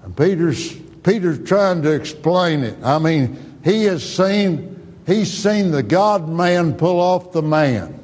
And 0.05 0.17
Peter's 0.17 0.73
Peter's 1.03 1.49
trying 1.49 1.83
to 1.83 1.93
explain 1.93 2.63
it. 2.63 2.77
I 2.83 2.99
mean, 2.99 3.61
he 3.65 3.85
has 3.85 4.05
seen 4.05 4.99
he's 5.07 5.33
seen 5.33 5.73
the 5.73 5.83
God 5.83 6.29
man 6.29 6.75
pull 6.75 7.01
off 7.01 7.33
the 7.33 7.43
man 7.43 7.99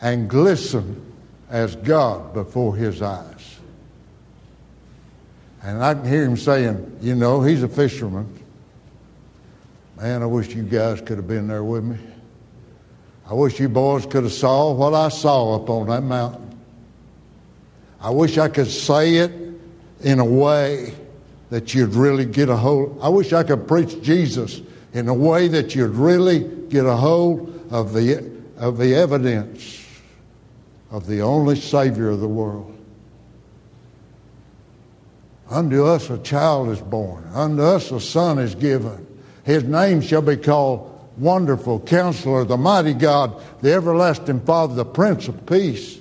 and 0.00 0.28
glisten 0.28 1.14
as 1.50 1.76
God 1.76 2.32
before 2.32 2.74
his 2.74 3.02
eyes. 3.02 3.58
And 5.62 5.82
I 5.84 5.92
can 5.92 6.06
hear 6.06 6.24
him 6.24 6.38
saying, 6.38 6.98
you 7.02 7.14
know, 7.14 7.42
he's 7.42 7.62
a 7.62 7.68
fisherman. 7.68 8.39
Man, 10.00 10.22
I 10.22 10.26
wish 10.26 10.54
you 10.54 10.62
guys 10.62 11.02
could 11.02 11.18
have 11.18 11.28
been 11.28 11.46
there 11.46 11.62
with 11.62 11.84
me. 11.84 11.98
I 13.26 13.34
wish 13.34 13.60
you 13.60 13.68
boys 13.68 14.06
could 14.06 14.22
have 14.22 14.32
saw 14.32 14.72
what 14.72 14.94
I 14.94 15.10
saw 15.10 15.56
up 15.56 15.68
on 15.68 15.88
that 15.88 16.02
mountain. 16.02 16.58
I 18.00 18.08
wish 18.08 18.38
I 18.38 18.48
could 18.48 18.70
say 18.70 19.16
it 19.16 19.30
in 20.00 20.18
a 20.18 20.24
way 20.24 20.94
that 21.50 21.74
you'd 21.74 21.92
really 21.92 22.24
get 22.24 22.48
a 22.48 22.56
hold. 22.56 22.98
I 23.02 23.10
wish 23.10 23.34
I 23.34 23.42
could 23.42 23.68
preach 23.68 24.00
Jesus 24.00 24.62
in 24.94 25.06
a 25.06 25.12
way 25.12 25.48
that 25.48 25.74
you'd 25.74 25.90
really 25.90 26.44
get 26.70 26.86
a 26.86 26.96
hold 26.96 27.68
of 27.70 27.92
the, 27.92 28.32
of 28.56 28.78
the 28.78 28.94
evidence 28.94 29.86
of 30.90 31.06
the 31.06 31.20
only 31.20 31.56
Savior 31.56 32.08
of 32.08 32.20
the 32.20 32.28
world. 32.28 32.74
Unto 35.50 35.84
us 35.84 36.08
a 36.08 36.16
child 36.18 36.70
is 36.70 36.80
born, 36.80 37.28
unto 37.34 37.62
us 37.62 37.90
a 37.90 38.00
son 38.00 38.38
is 38.38 38.54
given. 38.54 39.08
His 39.44 39.64
name 39.64 40.00
shall 40.00 40.22
be 40.22 40.36
called 40.36 40.86
Wonderful 41.16 41.80
Counselor, 41.80 42.44
the 42.44 42.56
Mighty 42.56 42.94
God, 42.94 43.42
the 43.60 43.72
Everlasting 43.72 44.40
Father, 44.40 44.74
the 44.74 44.84
Prince 44.84 45.28
of 45.28 45.46
Peace. 45.46 45.98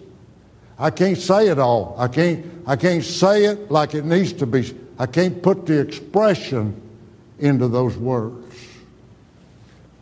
I 0.77 0.89
can't 0.91 1.17
say 1.17 1.49
it 1.49 1.59
all. 1.59 1.95
I 1.97 2.07
can't, 2.07 2.45
I 2.65 2.75
can't 2.75 3.03
say 3.03 3.45
it 3.45 3.69
like 3.69 3.95
it 3.95 4.05
needs 4.05 4.33
to 4.33 4.45
be. 4.45 4.73
I 4.97 5.05
can't 5.05 5.41
put 5.41 5.65
the 5.65 5.79
expression 5.79 6.81
into 7.37 7.67
those 7.67 7.97
words. 7.97 8.55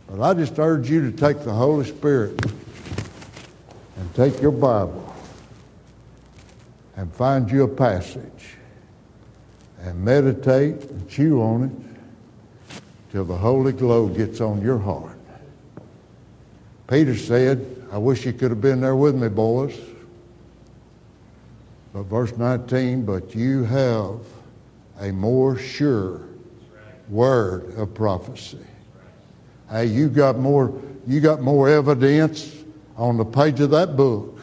But 0.08 0.22
I 0.22 0.34
just 0.34 0.58
urge 0.58 0.88
you 0.88 1.10
to 1.10 1.16
take 1.16 1.44
the 1.44 1.52
Holy 1.52 1.84
Spirit 1.84 2.44
and 2.44 4.14
take 4.14 4.40
your 4.40 4.52
Bible 4.52 5.14
and 6.96 7.12
find 7.12 7.50
you 7.50 7.64
a 7.64 7.68
passage 7.68 8.56
and 9.80 10.04
meditate 10.04 10.82
and 10.90 11.08
chew 11.08 11.40
on 11.40 11.64
it 11.64 11.87
till 13.10 13.24
the 13.24 13.36
holy 13.36 13.72
glow 13.72 14.08
gets 14.08 14.40
on 14.40 14.60
your 14.62 14.78
heart. 14.78 15.18
Peter 16.88 17.16
said, 17.16 17.86
I 17.92 17.98
wish 17.98 18.24
you 18.24 18.32
could 18.32 18.50
have 18.50 18.60
been 18.60 18.80
there 18.80 18.96
with 18.96 19.14
me, 19.14 19.28
boys. 19.28 19.78
But 21.92 22.04
verse 22.04 22.36
19, 22.36 23.04
but 23.04 23.34
you 23.34 23.64
have 23.64 24.20
a 25.00 25.10
more 25.10 25.58
sure 25.58 26.22
word 27.08 27.76
of 27.76 27.94
prophecy. 27.94 28.58
Hey, 29.70 29.86
you 29.86 30.08
got 30.08 30.38
more 30.38 30.72
you 31.06 31.20
got 31.20 31.40
more 31.40 31.68
evidence 31.70 32.54
on 32.96 33.16
the 33.16 33.24
page 33.24 33.60
of 33.60 33.70
that 33.70 33.96
book 33.96 34.38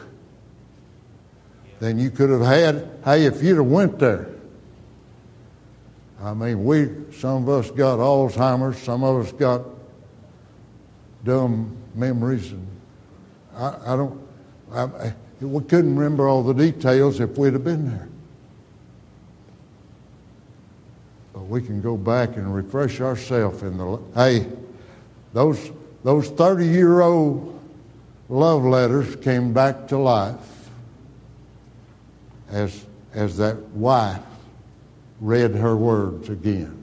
than 1.78 1.98
you 1.98 2.10
could 2.10 2.30
have 2.30 2.40
had. 2.40 2.90
Hey, 3.04 3.26
if 3.26 3.42
you'd 3.42 3.56
have 3.56 3.66
went 3.66 3.98
there. 4.00 4.35
I 6.22 6.32
mean, 6.32 6.64
we, 6.64 6.88
some 7.12 7.42
of 7.42 7.48
us 7.48 7.70
got 7.70 7.98
Alzheimer's, 7.98 8.78
some 8.78 9.04
of 9.04 9.26
us 9.26 9.32
got 9.32 9.62
dumb 11.24 11.76
memories, 11.94 12.52
and 12.52 12.66
I, 13.54 13.76
I 13.86 13.96
don't, 13.96 14.28
I, 14.72 15.14
we 15.40 15.62
couldn't 15.64 15.96
remember 15.96 16.26
all 16.28 16.42
the 16.42 16.54
details 16.54 17.20
if 17.20 17.36
we'd 17.36 17.52
have 17.52 17.64
been 17.64 17.88
there. 17.90 18.08
But 21.34 21.42
we 21.42 21.60
can 21.60 21.82
go 21.82 21.96
back 21.96 22.36
and 22.36 22.54
refresh 22.54 23.00
ourselves 23.00 23.62
in 23.62 23.76
the, 23.76 24.00
hey, 24.14 24.46
those, 25.34 25.70
those 26.02 26.30
30 26.30 26.66
year 26.66 27.02
old 27.02 27.60
love 28.30 28.64
letters 28.64 29.16
came 29.16 29.52
back 29.52 29.86
to 29.88 29.98
life 29.98 30.70
as, 32.48 32.86
as 33.12 33.36
that 33.36 33.60
wife 33.70 34.22
read 35.20 35.54
her 35.54 35.76
words 35.76 36.28
again. 36.28 36.82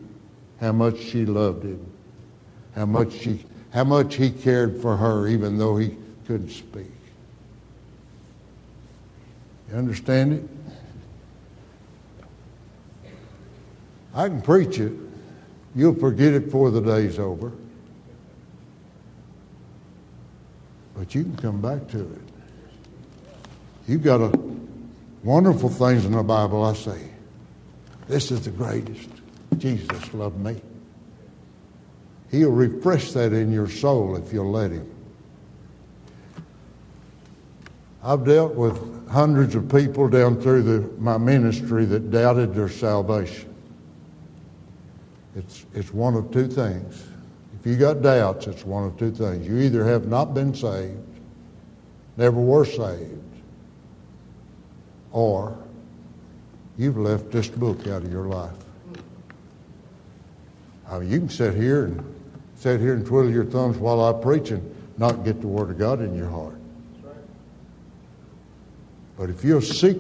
How 0.60 0.72
much 0.72 0.98
she 0.98 1.26
loved 1.26 1.64
him. 1.64 1.86
How 2.76 2.86
much 2.86 3.12
she 3.14 3.46
how 3.74 3.84
much 3.84 4.16
he 4.16 4.30
cared 4.30 4.80
for 4.82 4.96
her 4.96 5.28
even 5.28 5.58
though 5.58 5.78
he 5.78 5.98
couldn't 6.28 6.52
speak. 6.52 6.92
You 9.70 9.76
understand 9.76 10.34
it? 10.34 10.44
I 14.14 14.28
can 14.28 14.44
preach 14.44 14.80
it. 14.80 14.94
You'll 15.76 15.96
forget 15.96 16.34
it 16.34 16.46
before 16.46 16.70
the 16.70 16.82
day's 16.82 17.18
over. 17.18 17.52
But 20.96 21.16
you 21.16 21.24
can 21.24 21.36
come 21.38 21.60
back 21.60 21.88
to 21.90 22.00
it. 22.00 22.22
You've 23.88 24.04
got 24.04 24.22
a 24.22 24.32
wonderful 25.24 25.70
things 25.70 26.06
in 26.06 26.12
the 26.12 26.22
Bible, 26.22 26.64
I 26.64 26.74
say. 26.74 27.12
This 28.08 28.32
is 28.32 28.41
the 28.41 28.51
greatest. 28.51 29.10
Jesus 29.58 30.14
loved 30.14 30.39
me. 30.39 30.62
He'll 32.32 32.51
refresh 32.51 33.12
that 33.12 33.32
in 33.32 33.51
your 33.51 33.70
soul 33.70 34.16
if 34.16 34.34
you'll 34.34 34.51
let 34.51 34.72
Him. 34.72 34.89
I've 38.04 38.26
dealt 38.26 38.56
with 38.56 39.08
hundreds 39.10 39.56
of 39.56 39.70
people 39.70 40.10
down 40.10 40.41
through 40.41 40.64
the, 40.64 41.01
my 41.01 41.18
ministry 41.18 41.86
that 41.86 42.12
doubted 42.12 42.54
their 42.54 42.68
salvation. 42.68 43.54
It's, 45.36 45.66
it's 45.74 45.93
one 45.93 46.16
of 46.16 46.32
two 46.32 46.47
things. 46.47 47.08
If 47.60 47.66
you 47.66 47.78
got 47.78 48.01
doubts, 48.01 48.47
it's 48.47 48.66
one 48.66 48.84
of 48.84 48.97
two 48.97 49.12
things. 49.12 49.47
You 49.47 49.60
either 49.60 49.86
have 49.86 50.08
not 50.08 50.34
been 50.34 50.54
saved, 50.54 50.99
never 52.18 52.39
were 52.39 52.66
saved, 52.66 53.22
or 55.12 55.58
you've 56.78 56.98
left 56.98 57.32
this 57.32 57.48
book 57.48 57.88
out 57.88 58.04
of 58.04 58.12
your 58.12 58.26
life. 58.26 58.52
I 60.90 61.00
mean, 61.00 61.12
you 61.12 61.20
can 61.20 61.30
sit 61.30 61.56
here 61.56 61.86
and 61.86 62.16
sit 62.56 62.80
here 62.80 62.94
and 62.94 63.06
twiddle 63.06 63.32
your 63.32 63.46
thumbs 63.46 63.78
while 63.78 64.04
I 64.04 64.14
preach 64.14 64.52
and 64.52 64.76
not 64.98 65.24
get 65.24 65.42
the 65.42 65.48
Word 65.48 65.70
of 65.70 65.78
God 65.78 66.02
in 66.02 66.16
your 66.16 66.30
heart. 66.30 66.56
But 69.18 69.30
if 69.30 69.44
you'll 69.44 69.62
seek 69.62 69.98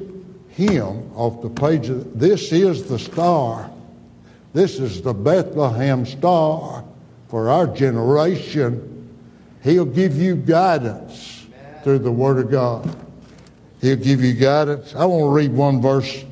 Him 0.49 1.11
off 1.15 1.41
the 1.41 1.49
page 1.49 1.89
of 1.89 2.19
this 2.19 2.51
is 2.51 2.87
the 2.87 2.99
star. 2.99 3.69
This 4.53 4.79
is 4.79 5.01
the 5.01 5.13
Bethlehem 5.13 6.05
star 6.05 6.83
for 7.27 7.49
our 7.49 7.67
generation. 7.67 9.09
He'll 9.63 9.85
give 9.85 10.15
you 10.15 10.35
guidance 10.35 11.47
through 11.83 11.99
the 11.99 12.11
Word 12.11 12.37
of 12.37 12.51
God. 12.51 12.95
He'll 13.81 13.95
give 13.95 14.23
you 14.23 14.33
guidance. 14.33 14.93
I 14.95 15.05
want 15.05 15.21
to 15.21 15.29
read 15.29 15.51
one 15.51 15.81
verse 15.81 16.23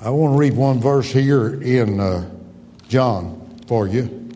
I 0.00 0.10
want 0.10 0.34
to 0.34 0.38
read 0.38 0.54
one 0.54 0.80
verse 0.80 1.10
here 1.10 1.60
in 1.60 1.98
uh, 1.98 2.30
John 2.88 3.58
for 3.66 3.88
you. 3.88 4.30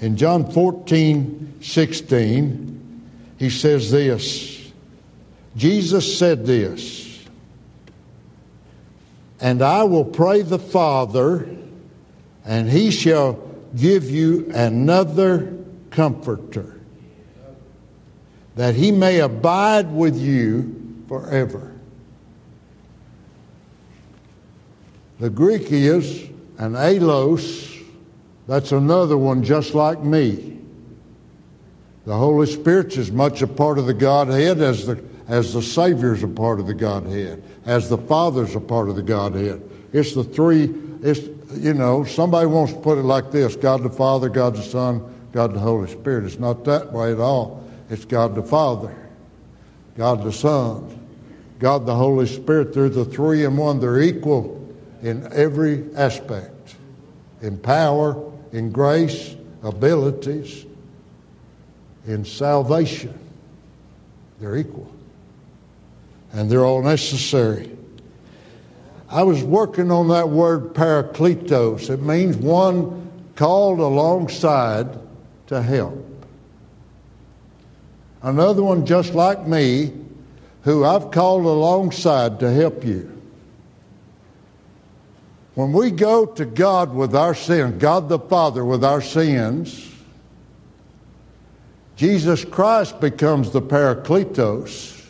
In 0.00 0.18
John 0.18 0.50
14, 0.50 1.54
16, 1.62 3.02
he 3.38 3.48
says 3.48 3.90
this 3.90 4.70
Jesus 5.56 6.18
said 6.18 6.44
this, 6.44 7.24
and 9.40 9.62
I 9.62 9.84
will 9.84 10.04
pray 10.04 10.42
the 10.42 10.58
Father, 10.58 11.48
and 12.44 12.68
he 12.68 12.90
shall 12.90 13.42
give 13.74 14.10
you 14.10 14.50
another 14.52 15.56
comforter, 15.90 16.78
that 18.54 18.74
he 18.74 18.92
may 18.92 19.20
abide 19.20 19.90
with 19.90 20.16
you 20.18 21.04
forever 21.08 21.75
The 25.18 25.30
Greek 25.30 25.72
is 25.72 26.24
an 26.58 26.74
allos, 26.74 27.82
that's 28.46 28.72
another 28.72 29.16
one 29.16 29.42
just 29.42 29.74
like 29.74 30.02
me. 30.02 30.58
The 32.04 32.16
Holy 32.16 32.46
Spirit's 32.46 32.98
as 32.98 33.10
much 33.10 33.42
a 33.42 33.46
part 33.46 33.78
of 33.78 33.86
the 33.86 33.94
Godhead 33.94 34.60
as 34.60 34.86
the, 34.86 35.02
as 35.26 35.54
the 35.54 35.62
Savior's 35.62 36.22
a 36.22 36.28
part 36.28 36.60
of 36.60 36.66
the 36.66 36.74
Godhead, 36.74 37.42
as 37.64 37.88
the 37.88 37.98
Father's 37.98 38.54
a 38.54 38.60
part 38.60 38.88
of 38.88 38.96
the 38.96 39.02
Godhead. 39.02 39.68
It's 39.92 40.14
the 40.14 40.22
three, 40.22 40.72
it's, 41.02 41.20
you 41.54 41.74
know, 41.74 42.04
somebody 42.04 42.46
wants 42.46 42.74
to 42.74 42.78
put 42.78 42.98
it 42.98 43.02
like 43.02 43.32
this 43.32 43.56
God 43.56 43.82
the 43.82 43.90
Father, 43.90 44.28
God 44.28 44.54
the 44.54 44.62
Son, 44.62 45.02
God 45.32 45.54
the 45.54 45.58
Holy 45.58 45.90
Spirit. 45.90 46.24
It's 46.26 46.38
not 46.38 46.64
that 46.64 46.92
way 46.92 47.10
at 47.12 47.18
all. 47.18 47.64
It's 47.88 48.04
God 48.04 48.34
the 48.34 48.42
Father, 48.42 48.94
God 49.96 50.22
the 50.22 50.32
Son, 50.32 51.08
God 51.58 51.86
the 51.86 51.94
Holy 51.94 52.26
Spirit. 52.26 52.72
They're 52.74 52.88
the 52.88 53.04
three 53.04 53.44
in 53.44 53.56
one. 53.56 53.80
They're 53.80 54.00
equal 54.00 54.65
in 55.02 55.30
every 55.32 55.84
aspect 55.94 56.52
in 57.40 57.58
power, 57.58 58.32
in 58.52 58.72
grace, 58.72 59.36
abilities, 59.62 60.64
in 62.06 62.24
salvation. 62.24 63.18
They're 64.40 64.56
equal. 64.56 64.90
And 66.32 66.50
they're 66.50 66.64
all 66.64 66.82
necessary. 66.82 67.76
I 69.08 69.22
was 69.22 69.42
working 69.42 69.90
on 69.90 70.08
that 70.08 70.28
word 70.28 70.74
parakletos. 70.74 71.90
It 71.90 72.02
means 72.02 72.36
one 72.36 73.10
called 73.36 73.78
alongside 73.78 74.98
to 75.46 75.62
help. 75.62 76.04
Another 78.22 78.62
one 78.62 78.84
just 78.86 79.14
like 79.14 79.46
me, 79.46 79.92
who 80.62 80.84
I've 80.84 81.12
called 81.12 81.44
alongside 81.44 82.40
to 82.40 82.52
help 82.52 82.84
you. 82.84 83.15
When 85.56 85.72
we 85.72 85.90
go 85.90 86.26
to 86.26 86.44
God 86.44 86.94
with 86.94 87.16
our 87.16 87.34
sins, 87.34 87.80
God 87.80 88.10
the 88.10 88.18
Father 88.18 88.62
with 88.62 88.84
our 88.84 89.00
sins, 89.00 89.90
Jesus 91.96 92.44
Christ 92.44 93.00
becomes 93.00 93.52
the 93.52 93.62
Parakletos 93.62 95.02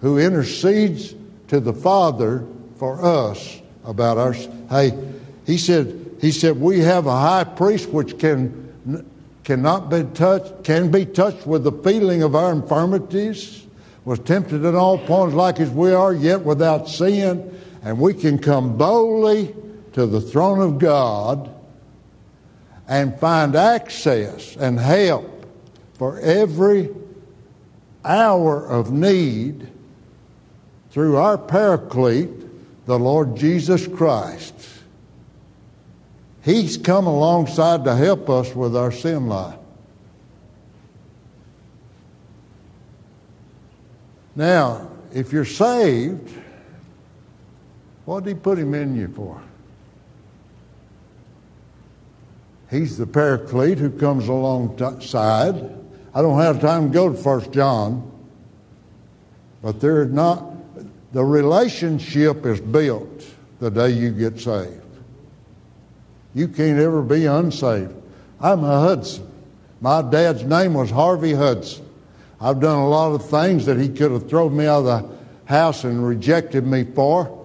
who 0.00 0.18
intercedes 0.18 1.14
to 1.48 1.60
the 1.60 1.74
Father 1.74 2.46
for 2.78 3.04
us 3.04 3.60
about 3.84 4.16
our. 4.16 4.32
Hey, 4.32 4.98
he 5.44 5.58
said. 5.58 6.02
He 6.18 6.30
said 6.30 6.58
we 6.58 6.80
have 6.80 7.06
a 7.06 7.10
high 7.10 7.44
priest 7.44 7.90
which 7.90 8.18
can 8.18 9.04
cannot 9.44 9.90
be 9.90 10.04
touched, 10.14 10.64
can 10.64 10.90
be 10.90 11.04
touched 11.04 11.46
with 11.46 11.64
the 11.64 11.72
feeling 11.72 12.22
of 12.22 12.34
our 12.34 12.50
infirmities, 12.50 13.66
was 14.06 14.18
tempted 14.20 14.64
in 14.64 14.74
all 14.74 14.96
points 14.96 15.34
like 15.34 15.60
as 15.60 15.68
we 15.68 15.92
are, 15.92 16.14
yet 16.14 16.40
without 16.40 16.88
sin, 16.88 17.52
and 17.86 18.00
we 18.00 18.12
can 18.12 18.36
come 18.36 18.76
boldly 18.76 19.54
to 19.92 20.06
the 20.06 20.20
throne 20.20 20.58
of 20.58 20.76
God 20.80 21.48
and 22.88 23.16
find 23.20 23.54
access 23.54 24.56
and 24.56 24.76
help 24.76 25.46
for 25.94 26.18
every 26.18 26.92
hour 28.04 28.66
of 28.66 28.90
need 28.90 29.68
through 30.90 31.14
our 31.14 31.38
paraclete, 31.38 32.86
the 32.86 32.98
Lord 32.98 33.36
Jesus 33.36 33.86
Christ. 33.86 34.54
He's 36.42 36.76
come 36.76 37.06
alongside 37.06 37.84
to 37.84 37.94
help 37.94 38.28
us 38.28 38.52
with 38.52 38.76
our 38.76 38.90
sin 38.90 39.28
life. 39.28 39.60
Now, 44.34 44.90
if 45.14 45.32
you're 45.32 45.44
saved, 45.44 46.36
what 48.06 48.24
did 48.24 48.30
he 48.30 48.40
put 48.40 48.58
him 48.58 48.72
in 48.72 48.96
you 48.96 49.08
for? 49.08 49.42
He's 52.70 52.96
the 52.96 53.06
paraclete 53.06 53.78
who 53.78 53.90
comes 53.90 54.28
alongside. 54.28 55.54
I 56.14 56.22
don't 56.22 56.40
have 56.40 56.60
time 56.60 56.88
to 56.88 56.94
go 56.94 57.12
to 57.12 57.16
First 57.16 57.52
John, 57.52 58.10
but 59.62 59.80
there's 59.80 60.10
not 60.10 60.44
the 61.12 61.24
relationship 61.24 62.44
is 62.46 62.60
built 62.60 63.24
the 63.60 63.70
day 63.70 63.90
you 63.90 64.10
get 64.10 64.40
saved. 64.40 64.82
You 66.34 66.48
can't 66.48 66.78
ever 66.78 67.02
be 67.02 67.26
unsaved. 67.26 67.94
I'm 68.40 68.64
a 68.64 68.80
Hudson. 68.80 69.30
My 69.80 70.02
dad's 70.02 70.42
name 70.42 70.74
was 70.74 70.90
Harvey 70.90 71.32
Hudson. 71.32 71.88
I've 72.40 72.60
done 72.60 72.78
a 72.78 72.88
lot 72.88 73.12
of 73.12 73.28
things 73.28 73.64
that 73.66 73.78
he 73.78 73.88
could 73.88 74.10
have 74.10 74.28
thrown 74.28 74.56
me 74.56 74.66
out 74.66 74.84
of 74.84 74.84
the 74.84 75.16
house 75.46 75.84
and 75.84 76.06
rejected 76.06 76.66
me 76.66 76.84
for, 76.84 77.35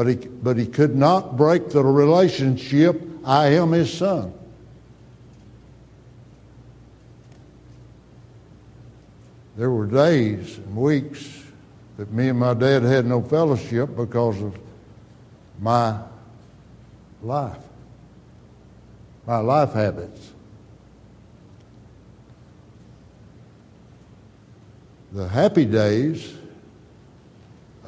but 0.00 0.06
he, 0.06 0.14
but 0.14 0.56
he 0.56 0.64
could 0.64 0.96
not 0.96 1.36
break 1.36 1.68
the 1.68 1.84
relationship. 1.84 3.02
I 3.22 3.48
am 3.48 3.72
his 3.72 3.92
son. 3.92 4.32
There 9.58 9.70
were 9.70 9.84
days 9.84 10.56
and 10.56 10.74
weeks 10.74 11.42
that 11.98 12.10
me 12.14 12.30
and 12.30 12.38
my 12.38 12.54
dad 12.54 12.82
had 12.82 13.04
no 13.04 13.20
fellowship 13.20 13.94
because 13.94 14.40
of 14.40 14.58
my 15.60 16.00
life, 17.22 17.62
my 19.26 19.40
life 19.40 19.74
habits. 19.74 20.32
The 25.12 25.28
happy 25.28 25.66
days 25.66 26.39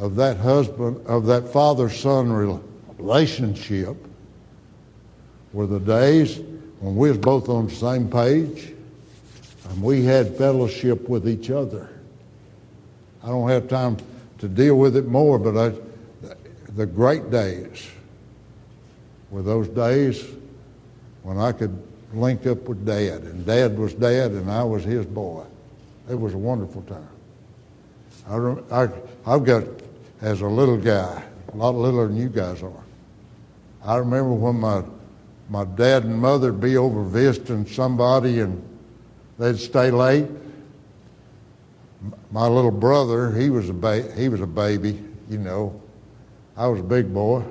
of 0.03 0.17
that 0.17 0.37
husband, 0.37 1.07
of 1.07 1.27
that 1.27 1.49
father 1.53 1.89
son 1.89 2.33
relationship 2.99 3.97
were 5.53 5.69
the 5.69 5.79
days 5.79 6.41
when 6.81 6.97
we 6.97 7.09
was 7.09 7.19
both 7.19 7.49
on 7.49 7.69
the 7.69 7.75
same 7.75 8.11
page 8.11 8.73
and 9.69 9.81
we 9.81 10.03
had 10.03 10.37
fellowship 10.37 11.09
with 11.09 11.29
each 11.29 11.51
other. 11.51 11.89
I 13.23 13.29
don't 13.29 13.49
have 13.49 13.69
time 13.69 13.97
to 14.39 14.49
deal 14.49 14.77
with 14.77 14.97
it 14.97 15.07
more, 15.07 15.39
but 15.39 15.57
I, 15.57 15.73
the 16.75 16.87
great 16.87 17.31
days 17.31 17.89
were 19.31 19.43
those 19.43 19.69
days 19.69 20.27
when 21.23 21.39
I 21.39 21.53
could 21.53 21.81
link 22.13 22.45
up 22.49 22.69
with 22.69 22.85
Dad, 22.85 23.23
and 23.23 23.47
Dad 23.47 23.79
was 23.79 23.95
Dad, 23.95 24.33
and 24.33 24.51
I 24.51 24.65
was 24.65 24.83
his 24.83 25.07
boy. 25.07 25.45
It 26.11 26.19
was 26.19 26.35
a 26.35 26.39
wonderful 26.39 26.83
time. 26.83 27.09
I, 28.29 28.83
I, 28.83 28.89
I've 29.27 29.45
got, 29.45 29.63
as 30.23 30.41
a 30.41 30.47
little 30.47 30.79
guy, 30.79 31.23
a 31.53 31.57
lot 31.57 31.75
littler 31.75 32.07
than 32.07 32.17
you 32.17 32.29
guys 32.29 32.63
are. 32.63 32.85
I 33.85 33.97
remember 33.97 34.33
when 34.33 34.59
my 34.59 34.83
my 35.49 35.65
dad 35.65 36.05
and 36.05 36.17
mother 36.17 36.53
would 36.53 36.63
be 36.63 36.79
over 36.79 37.03
visiting 37.03 37.67
somebody, 37.67 38.41
and 38.41 38.63
they'd 39.39 39.59
stay 39.59 39.91
late, 39.91 40.29
my 42.31 42.47
little 42.47 42.71
brother, 42.71 43.33
he 43.33 43.51
was 43.51 43.69
a 43.69 43.75
ba- 43.75 44.11
he 44.17 44.29
was 44.29 44.41
a 44.41 44.47
baby, 44.47 45.03
you 45.29 45.39
know. 45.39 45.79
I 46.57 46.69
was 46.69 46.81
a 46.81 46.85
big 46.85 47.13
boy. 47.13 47.43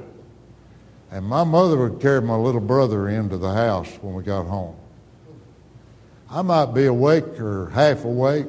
And 1.12 1.26
my 1.26 1.44
mother 1.44 1.78
would 1.78 2.00
carry 2.00 2.22
my 2.22 2.38
little 2.38 2.62
brother 2.62 3.10
into 3.10 3.38
the 3.38 3.54
house 3.54 3.90
when 4.02 4.14
we 4.14 4.24
got 4.24 4.46
home. 4.46 4.76
I 6.30 6.42
might 6.42 6.68
be 6.68 6.86
awake 6.86 7.40
or 7.40 7.70
half 7.72 8.06
awake, 8.06 8.48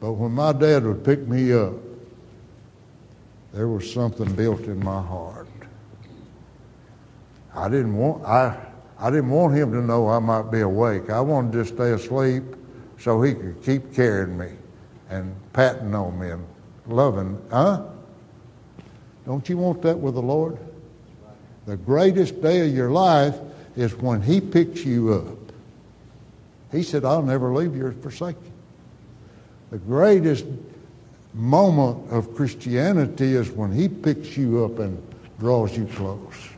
but 0.00 0.14
when 0.14 0.32
my 0.32 0.52
dad 0.52 0.84
would 0.84 1.04
pick 1.04 1.20
me 1.28 1.52
up, 1.52 1.74
there 3.54 3.68
was 3.68 3.90
something 3.90 4.34
built 4.34 4.62
in 4.62 4.84
my 4.84 5.00
heart. 5.00 5.48
I 7.54 7.68
didn't 7.68 7.96
want 7.96 8.24
I 8.24 8.56
I 8.98 9.10
didn't 9.10 9.30
want 9.30 9.54
him 9.54 9.72
to 9.72 9.80
know 9.80 10.08
I 10.08 10.18
might 10.18 10.50
be 10.50 10.60
awake. 10.60 11.08
I 11.08 11.20
wanted 11.20 11.52
to 11.52 11.64
stay 11.64 11.92
asleep 11.92 12.42
so 12.98 13.22
he 13.22 13.34
could 13.34 13.62
keep 13.62 13.94
carrying 13.94 14.36
me 14.36 14.50
and 15.08 15.34
patting 15.52 15.94
on 15.94 16.18
me 16.18 16.30
and 16.30 16.44
loving. 16.86 17.40
Huh? 17.50 17.84
Don't 19.24 19.48
you 19.48 19.56
want 19.56 19.82
that 19.82 19.98
with 19.98 20.14
the 20.14 20.22
Lord? 20.22 20.58
The 21.66 21.76
greatest 21.76 22.42
day 22.42 22.66
of 22.66 22.74
your 22.74 22.90
life 22.90 23.38
is 23.76 23.94
when 23.94 24.20
He 24.20 24.40
picks 24.40 24.84
you 24.84 25.14
up. 25.14 25.52
He 26.72 26.82
said, 26.82 27.04
I'll 27.04 27.22
never 27.22 27.54
leave 27.54 27.76
you 27.76 27.86
or 27.86 27.92
forsake 27.92 28.36
you. 28.44 28.52
The 29.70 29.78
greatest 29.78 30.44
moment 31.34 32.10
of 32.10 32.34
Christianity 32.34 33.34
is 33.34 33.50
when 33.50 33.72
He 33.72 33.88
picks 33.88 34.36
you 34.36 34.64
up 34.64 34.78
and 34.78 35.02
draws 35.38 35.76
you 35.76 35.86
close. 35.86 36.48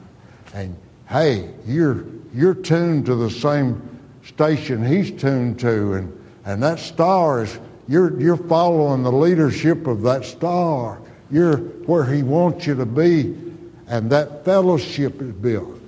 And 0.55 0.77
hey, 1.09 1.51
you're, 1.66 2.05
you're 2.35 2.55
tuned 2.55 3.07
to 3.07 3.14
the 3.14 3.31
same 3.31 3.99
station 4.24 4.85
He's 4.85 5.11
tuned 5.11 5.59
to, 5.61 5.95
and, 5.95 6.24
and 6.45 6.62
that 6.62 6.79
star 6.79 7.45
is 7.45 7.59
you're, 7.89 8.20
you're 8.20 8.37
following 8.37 9.03
the 9.03 9.12
leadership 9.12 9.87
of 9.87 10.03
that 10.03 10.24
star. 10.24 11.01
You're 11.31 11.57
where 11.57 12.05
He 12.05 12.22
wants 12.22 12.66
you 12.66 12.74
to 12.74 12.87
be, 12.87 13.37
and 13.89 14.11
that 14.11 14.45
fellowship 14.45 15.20
is 15.22 15.33
built. 15.33 15.81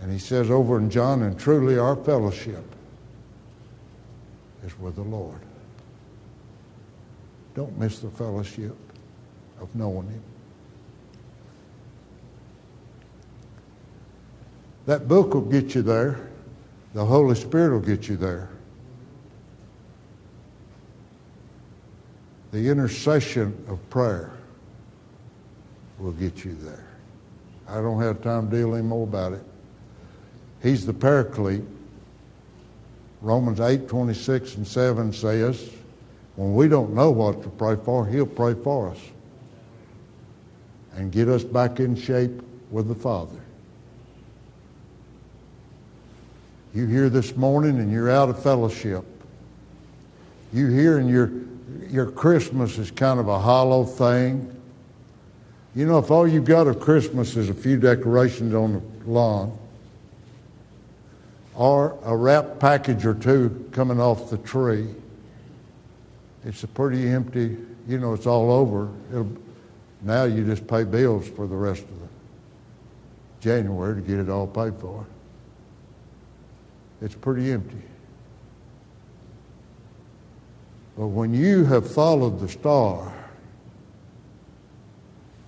And 0.00 0.10
He 0.10 0.18
says 0.18 0.50
over 0.50 0.78
in 0.78 0.90
John, 0.90 1.22
and 1.22 1.38
truly 1.38 1.78
our 1.78 1.96
fellowship 1.96 2.64
is 4.64 4.78
with 4.78 4.96
the 4.96 5.02
Lord. 5.02 5.40
Don't 7.54 7.76
miss 7.78 7.98
the 7.98 8.10
fellowship 8.10 8.76
of 9.60 9.74
knowing 9.74 10.08
Him. 10.08 10.22
That 14.86 15.08
book 15.08 15.34
will 15.34 15.42
get 15.42 15.74
you 15.74 15.82
there. 15.82 16.28
The 16.94 17.04
Holy 17.04 17.34
Spirit 17.34 17.72
will 17.72 17.80
get 17.80 18.08
you 18.08 18.16
there. 18.16 18.48
The 22.52 22.68
intercession 22.68 23.64
of 23.68 23.78
prayer 23.90 24.32
will 25.98 26.12
get 26.12 26.44
you 26.44 26.54
there. 26.54 26.86
I 27.68 27.74
don't 27.76 28.00
have 28.02 28.22
time 28.22 28.50
to 28.50 28.56
deal 28.56 28.74
any 28.74 28.82
more 28.82 29.04
about 29.04 29.34
it. 29.34 29.44
He's 30.62 30.84
the 30.84 30.92
paraclete. 30.92 31.62
Romans 33.20 33.60
8, 33.60 33.86
26 33.86 34.56
and 34.56 34.66
7 34.66 35.12
says, 35.12 35.70
when 36.36 36.54
we 36.54 36.68
don't 36.68 36.94
know 36.94 37.10
what 37.10 37.42
to 37.42 37.48
pray 37.48 37.76
for, 37.84 38.06
he'll 38.06 38.26
pray 38.26 38.54
for 38.54 38.90
us 38.90 38.98
and 40.94 41.12
get 41.12 41.28
us 41.28 41.44
back 41.44 41.80
in 41.80 41.96
shape 41.96 42.42
with 42.70 42.88
the 42.88 42.94
Father. 42.94 43.40
You 46.74 46.86
here 46.86 47.08
this 47.08 47.36
morning 47.36 47.78
and 47.78 47.90
you're 47.90 48.10
out 48.10 48.28
of 48.28 48.40
fellowship. 48.42 49.04
You 50.52 50.68
here 50.68 50.98
and 50.98 51.08
your, 51.08 51.32
your 51.88 52.10
Christmas 52.10 52.78
is 52.78 52.90
kind 52.90 53.18
of 53.18 53.28
a 53.28 53.38
hollow 53.38 53.84
thing. 53.84 54.56
You 55.74 55.86
know, 55.86 55.98
if 55.98 56.10
all 56.10 56.26
you've 56.26 56.44
got 56.44 56.66
of 56.66 56.80
Christmas 56.80 57.36
is 57.36 57.48
a 57.48 57.54
few 57.54 57.76
decorations 57.76 58.54
on 58.54 58.74
the 58.74 59.10
lawn, 59.10 59.56
or 61.54 61.98
a 62.04 62.16
wrap 62.16 62.58
package 62.58 63.04
or 63.04 63.14
two 63.14 63.68
coming 63.72 64.00
off 64.00 64.30
the 64.30 64.38
tree, 64.38 64.88
it's 66.44 66.62
a 66.62 66.68
pretty 66.68 67.08
empty, 67.08 67.56
you 67.86 67.98
know, 67.98 68.14
it's 68.14 68.26
all 68.26 68.50
over. 68.50 68.88
It'll, 69.10 69.30
now 70.02 70.24
you 70.24 70.44
just 70.44 70.66
pay 70.66 70.84
bills 70.84 71.28
for 71.28 71.46
the 71.46 71.56
rest 71.56 71.82
of 71.82 72.00
the 72.00 72.08
January 73.40 73.96
to 73.96 74.00
get 74.00 74.18
it 74.18 74.28
all 74.30 74.46
paid 74.46 74.74
for. 74.76 75.04
It's 77.02 77.14
pretty 77.14 77.50
empty. 77.52 77.82
But 80.96 81.08
when 81.08 81.32
you 81.34 81.64
have 81.64 81.90
followed 81.90 82.40
the 82.40 82.48
star, 82.48 83.12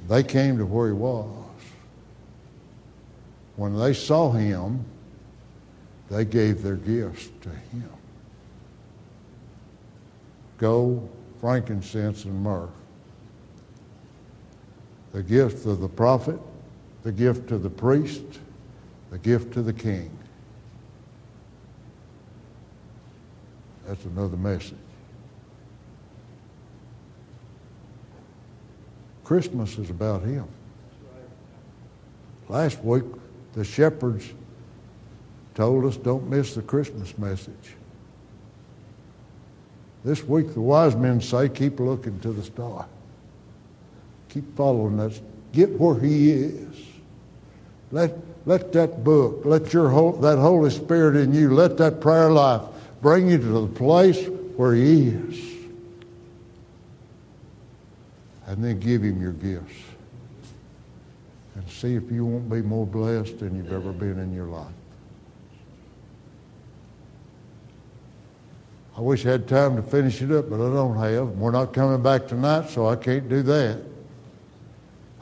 they 0.08 0.22
came 0.22 0.58
to 0.58 0.66
where 0.66 0.88
he 0.88 0.94
was. 0.94 1.28
When 3.56 3.78
they 3.78 3.92
saw 3.92 4.32
him, 4.32 4.84
they 6.10 6.24
gave 6.24 6.62
their 6.62 6.76
gifts 6.76 7.28
to 7.42 7.50
him 7.50 7.90
gold, 10.62 11.10
frankincense, 11.40 12.24
and 12.24 12.40
myrrh. 12.40 12.68
The 15.12 15.20
gift 15.20 15.66
of 15.66 15.80
the 15.80 15.88
prophet, 15.88 16.38
the 17.02 17.10
gift 17.10 17.48
to 17.48 17.58
the 17.58 17.68
priest, 17.68 18.22
the 19.10 19.18
gift 19.18 19.52
to 19.54 19.62
the 19.62 19.72
king. 19.72 20.16
That's 23.88 24.04
another 24.04 24.36
message. 24.36 24.76
Christmas 29.24 29.76
is 29.78 29.90
about 29.90 30.22
Him. 30.22 30.46
Last 32.48 32.84
week, 32.84 33.04
the 33.54 33.64
shepherds 33.64 34.32
told 35.56 35.86
us 35.86 35.96
don't 35.96 36.30
miss 36.30 36.54
the 36.54 36.62
Christmas 36.62 37.18
message. 37.18 37.74
This 40.04 40.22
week, 40.24 40.54
the 40.54 40.60
wise 40.60 40.96
men 40.96 41.20
say 41.20 41.48
keep 41.48 41.78
looking 41.78 42.18
to 42.20 42.32
the 42.32 42.42
star. 42.42 42.86
Keep 44.28 44.56
following 44.56 44.98
us. 44.98 45.20
Get 45.52 45.78
where 45.78 45.98
He 45.98 46.30
is. 46.30 46.76
Let, 47.90 48.16
let 48.46 48.72
that 48.72 49.04
book, 49.04 49.42
let 49.44 49.72
your 49.72 49.90
that 50.20 50.38
Holy 50.38 50.70
Spirit 50.70 51.16
in 51.16 51.34
you, 51.34 51.52
let 51.54 51.76
that 51.76 52.00
prayer 52.00 52.30
life 52.30 52.62
bring 53.00 53.28
you 53.28 53.38
to 53.38 53.44
the 53.44 53.66
place 53.66 54.26
where 54.56 54.74
He 54.74 55.08
is 55.08 55.52
and 58.52 58.62
then 58.62 58.78
give 58.78 59.02
him 59.02 59.20
your 59.20 59.32
gifts. 59.32 59.74
And 61.54 61.68
see 61.70 61.94
if 61.94 62.10
you 62.10 62.26
won't 62.26 62.50
be 62.50 62.60
more 62.60 62.86
blessed 62.86 63.38
than 63.38 63.56
you've 63.56 63.72
ever 63.72 63.92
been 63.92 64.18
in 64.18 64.34
your 64.34 64.46
life. 64.46 64.74
Wish 69.02 69.26
I 69.26 69.32
had 69.32 69.48
time 69.48 69.76
to 69.76 69.82
finish 69.82 70.22
it 70.22 70.30
up, 70.30 70.48
but 70.48 70.56
I 70.56 70.72
don't 70.72 70.96
have. 70.96 71.28
We're 71.38 71.50
not 71.50 71.72
coming 71.72 72.02
back 72.02 72.28
tonight, 72.28 72.70
so 72.70 72.88
I 72.88 72.96
can't 72.96 73.28
do 73.28 73.42
that. 73.42 73.82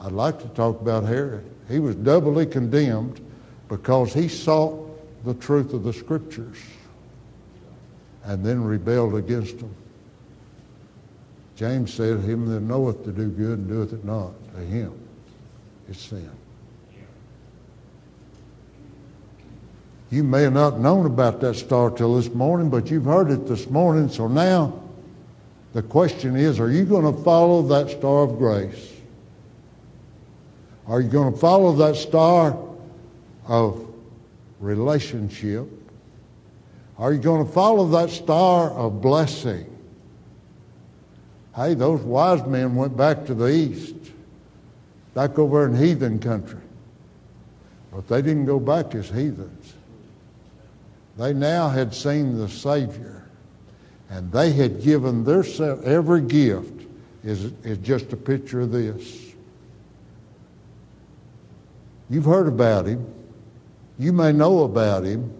I'd 0.00 0.12
like 0.12 0.40
to 0.40 0.48
talk 0.48 0.80
about 0.80 1.04
Herod. 1.04 1.44
He 1.68 1.78
was 1.78 1.94
doubly 1.96 2.46
condemned 2.46 3.20
because 3.68 4.12
he 4.12 4.28
sought 4.28 4.86
the 5.24 5.34
truth 5.34 5.72
of 5.72 5.84
the 5.84 5.92
scriptures 5.92 6.58
and 8.24 8.44
then 8.44 8.64
rebelled 8.64 9.14
against 9.14 9.58
them. 9.58 9.74
James 11.56 11.92
said, 11.92 12.20
Him 12.20 12.46
that 12.46 12.60
knoweth 12.60 13.04
to 13.04 13.12
do 13.12 13.28
good 13.28 13.58
and 13.58 13.68
doeth 13.68 13.92
it 13.92 14.04
not, 14.04 14.32
to 14.54 14.60
him 14.60 14.92
is 15.88 15.98
sin. 15.98 16.30
You 20.11 20.24
may 20.24 20.42
have 20.42 20.52
not 20.52 20.80
known 20.80 21.06
about 21.06 21.40
that 21.40 21.54
star 21.54 21.90
till 21.90 22.16
this 22.16 22.28
morning, 22.34 22.68
but 22.68 22.90
you've 22.90 23.04
heard 23.04 23.30
it 23.30 23.46
this 23.46 23.70
morning. 23.70 24.08
So 24.08 24.26
now 24.26 24.80
the 25.72 25.82
question 25.82 26.34
is, 26.34 26.58
are 26.58 26.70
you 26.70 26.84
going 26.84 27.14
to 27.14 27.22
follow 27.22 27.62
that 27.68 27.90
star 27.90 28.24
of 28.24 28.36
grace? 28.36 28.92
Are 30.88 31.00
you 31.00 31.08
going 31.08 31.32
to 31.32 31.38
follow 31.38 31.72
that 31.76 31.94
star 31.94 32.58
of 33.46 33.86
relationship? 34.58 35.68
Are 36.98 37.12
you 37.12 37.20
going 37.20 37.46
to 37.46 37.52
follow 37.52 37.86
that 37.90 38.11
star 38.11 38.72
of 38.72 39.00
blessing? 39.00 39.66
Hey, 41.54 41.74
those 41.74 42.00
wise 42.00 42.44
men 42.46 42.74
went 42.74 42.96
back 42.96 43.26
to 43.26 43.34
the 43.34 43.46
east, 43.46 43.94
back 45.14 45.38
over 45.38 45.66
in 45.66 45.76
heathen 45.76 46.18
country. 46.18 46.58
But 47.92 48.08
they 48.08 48.22
didn't 48.22 48.46
go 48.46 48.58
back 48.58 48.94
as 48.96 49.08
heathens. 49.08 49.59
They 51.20 51.34
now 51.34 51.68
had 51.68 51.94
seen 51.94 52.38
the 52.38 52.48
Savior, 52.48 53.26
and 54.08 54.32
they 54.32 54.52
had 54.52 54.80
given 54.80 55.22
their 55.22 55.44
every 55.84 56.22
gift 56.22 56.86
is, 57.22 57.52
is 57.62 57.76
just 57.76 58.14
a 58.14 58.16
picture 58.16 58.62
of 58.62 58.72
this. 58.72 59.34
You've 62.08 62.24
heard 62.24 62.48
about 62.48 62.86
him. 62.86 63.06
You 63.98 64.14
may 64.14 64.32
know 64.32 64.64
about 64.64 65.04
him. 65.04 65.30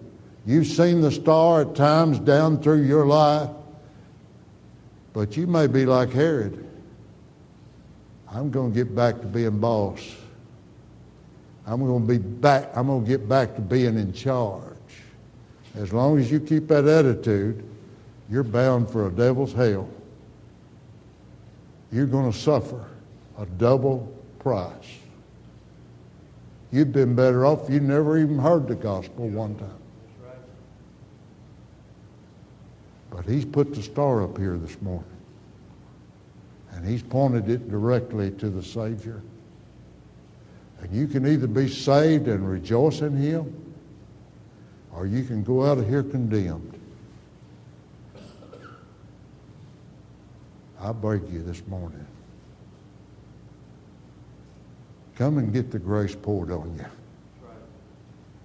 You've 0.45 0.67
seen 0.67 1.01
the 1.01 1.09
star 1.09 1.61
at 1.61 1.73
times 1.73 2.19
down 2.19 2.61
through 2.61 2.83
your 2.83 3.07
life. 3.07 3.49
But 5.13 5.35
you 5.35 5.47
may 5.47 5.65
be 5.65 5.87
like 5.87 6.11
Herod. 6.11 6.63
I'm 8.31 8.51
going 8.51 8.71
to 8.71 8.75
get 8.75 8.95
back 8.95 9.19
to 9.21 9.25
being 9.25 9.57
boss. 9.57 10.15
I'm 11.65 11.83
going 11.83 12.05
to 12.05 12.07
be 12.07 12.19
back. 12.19 12.69
I'm 12.75 12.85
going 12.85 13.03
to 13.03 13.09
get 13.09 13.27
back 13.27 13.55
to 13.55 13.61
being 13.61 13.97
in 13.97 14.13
charge. 14.13 14.71
As 15.75 15.93
long 15.93 16.19
as 16.19 16.31
you 16.31 16.39
keep 16.39 16.67
that 16.67 16.85
attitude, 16.85 17.63
you're 18.29 18.43
bound 18.43 18.89
for 18.89 19.07
a 19.07 19.11
devil's 19.11 19.53
hell. 19.53 19.89
You're 21.91 22.05
going 22.05 22.31
to 22.31 22.37
suffer 22.37 22.85
a 23.37 23.45
double 23.45 24.13
price. 24.39 24.97
You've 26.71 26.93
been 26.93 27.15
better 27.15 27.45
off 27.45 27.69
you 27.69 27.79
never 27.79 28.17
even 28.17 28.39
heard 28.39 28.67
the 28.67 28.75
gospel 28.75 29.27
one 29.27 29.55
time. 29.55 29.69
But 33.09 33.25
he's 33.25 33.43
put 33.43 33.75
the 33.75 33.83
star 33.83 34.23
up 34.23 34.37
here 34.37 34.57
this 34.57 34.81
morning. 34.81 35.03
And 36.71 36.87
he's 36.87 37.03
pointed 37.03 37.49
it 37.49 37.69
directly 37.69 38.31
to 38.31 38.49
the 38.49 38.63
Savior. 38.63 39.21
And 40.79 40.93
you 40.93 41.07
can 41.07 41.27
either 41.27 41.47
be 41.47 41.67
saved 41.67 42.29
and 42.29 42.49
rejoice 42.49 43.01
in 43.01 43.17
him, 43.17 43.53
or 44.95 45.05
you 45.05 45.23
can 45.23 45.43
go 45.43 45.65
out 45.65 45.77
of 45.77 45.87
here 45.87 46.03
condemned. 46.03 46.79
I 50.79 50.91
beg 50.91 51.29
you 51.29 51.43
this 51.43 51.65
morning. 51.67 52.05
Come 55.15 55.37
and 55.37 55.53
get 55.53 55.71
the 55.71 55.79
grace 55.79 56.15
poured 56.15 56.51
on 56.51 56.75
you. 56.77 56.85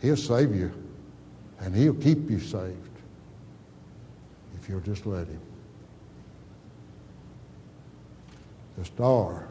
He'll 0.03 0.16
save 0.16 0.55
you, 0.55 0.70
and 1.61 1.74
he'll 1.74 1.94
keep 1.94 2.28
you 2.28 2.38
saved 2.38 2.90
if 4.61 4.68
you'll 4.68 4.80
just 4.80 5.07
let 5.07 5.26
him. 5.26 5.40
The 8.76 8.84
star. 8.84 9.49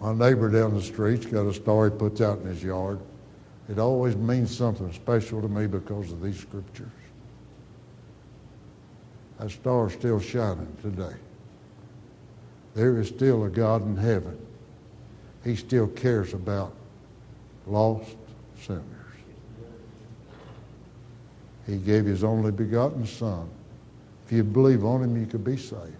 My 0.00 0.14
neighbor 0.14 0.48
down 0.48 0.74
the 0.74 0.82
street's 0.82 1.26
got 1.26 1.46
a 1.46 1.52
star 1.52 1.90
he 1.90 1.96
puts 1.96 2.20
out 2.20 2.40
in 2.40 2.46
his 2.46 2.62
yard. 2.62 3.00
It 3.68 3.78
always 3.78 4.16
means 4.16 4.56
something 4.56 4.92
special 4.92 5.42
to 5.42 5.48
me 5.48 5.66
because 5.66 6.12
of 6.12 6.22
these 6.22 6.38
scriptures. 6.38 6.88
That 9.38 9.50
star's 9.50 9.92
still 9.92 10.20
shining 10.20 10.74
today. 10.82 11.14
There 12.74 13.00
is 13.00 13.08
still 13.08 13.44
a 13.44 13.48
God 13.50 13.84
in 13.84 13.96
heaven. 13.96 14.38
He 15.44 15.56
still 15.56 15.88
cares 15.88 16.32
about 16.32 16.72
lost 17.66 18.16
sinners. 18.60 18.82
He 21.66 21.78
gave 21.78 22.04
his 22.04 22.22
only 22.22 22.52
begotten 22.52 23.06
Son. 23.06 23.48
If 24.24 24.32
you 24.32 24.44
believe 24.44 24.84
on 24.84 25.02
him, 25.02 25.18
you 25.18 25.26
could 25.26 25.44
be 25.44 25.56
saved. 25.56 25.96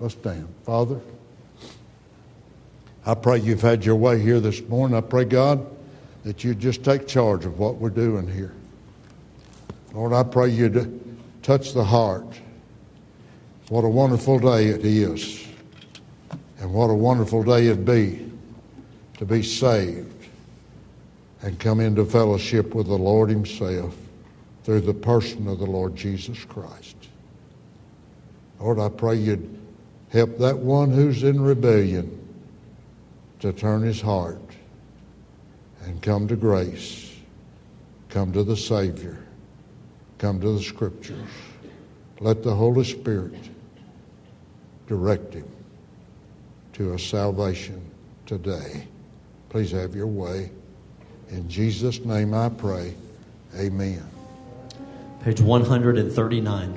Let's 0.00 0.14
stand. 0.14 0.48
Father, 0.64 1.00
I 3.04 3.14
pray 3.14 3.38
you've 3.38 3.60
had 3.60 3.84
your 3.84 3.96
way 3.96 4.20
here 4.20 4.40
this 4.40 4.62
morning. 4.68 4.96
I 4.96 5.00
pray, 5.00 5.24
God, 5.24 5.66
that 6.24 6.44
you 6.44 6.54
just 6.54 6.84
take 6.84 7.06
charge 7.06 7.44
of 7.44 7.58
what 7.58 7.76
we're 7.76 7.90
doing 7.90 8.28
here. 8.28 8.54
Lord, 9.92 10.12
I 10.12 10.22
pray 10.22 10.48
you'd 10.48 11.16
touch 11.42 11.72
the 11.72 11.84
heart. 11.84 12.40
What 13.68 13.84
a 13.84 13.88
wonderful 13.88 14.38
day 14.38 14.66
it 14.68 14.84
is. 14.84 15.46
And 16.60 16.72
what 16.72 16.90
a 16.90 16.94
wonderful 16.94 17.42
day 17.42 17.66
it'd 17.66 17.84
be 17.84 18.30
to 19.18 19.24
be 19.24 19.42
saved 19.42 20.28
and 21.42 21.58
come 21.58 21.80
into 21.80 22.04
fellowship 22.04 22.74
with 22.74 22.86
the 22.86 22.96
Lord 22.96 23.28
Himself 23.28 23.96
through 24.64 24.82
the 24.82 24.94
person 24.94 25.48
of 25.48 25.58
the 25.58 25.66
Lord 25.66 25.96
Jesus 25.96 26.44
Christ. 26.44 26.96
Lord, 28.60 28.78
I 28.78 28.88
pray 28.88 29.16
you'd 29.16 29.60
help 30.10 30.38
that 30.38 30.56
one 30.56 30.92
who's 30.92 31.24
in 31.24 31.40
rebellion 31.40 32.18
to 33.40 33.52
turn 33.52 33.82
his 33.82 34.00
heart 34.00 34.38
and 35.84 36.00
come 36.02 36.28
to 36.28 36.36
grace, 36.36 37.14
come 38.08 38.32
to 38.32 38.42
the 38.42 38.56
Savior, 38.56 39.18
come 40.18 40.40
to 40.40 40.52
the 40.52 40.62
Scriptures. 40.62 41.28
Let 42.20 42.42
the 42.42 42.54
Holy 42.54 42.84
Spirit 42.84 43.34
direct 44.86 45.34
him 45.34 45.48
to 46.74 46.94
a 46.94 46.98
salvation 46.98 47.82
today. 48.26 48.86
Please 49.48 49.72
have 49.72 49.94
your 49.94 50.06
way. 50.06 50.50
In 51.30 51.48
Jesus' 51.48 52.04
name 52.04 52.32
I 52.32 52.48
pray. 52.48 52.94
Amen. 53.56 54.02
Page 55.24 55.40
139. 55.40 56.74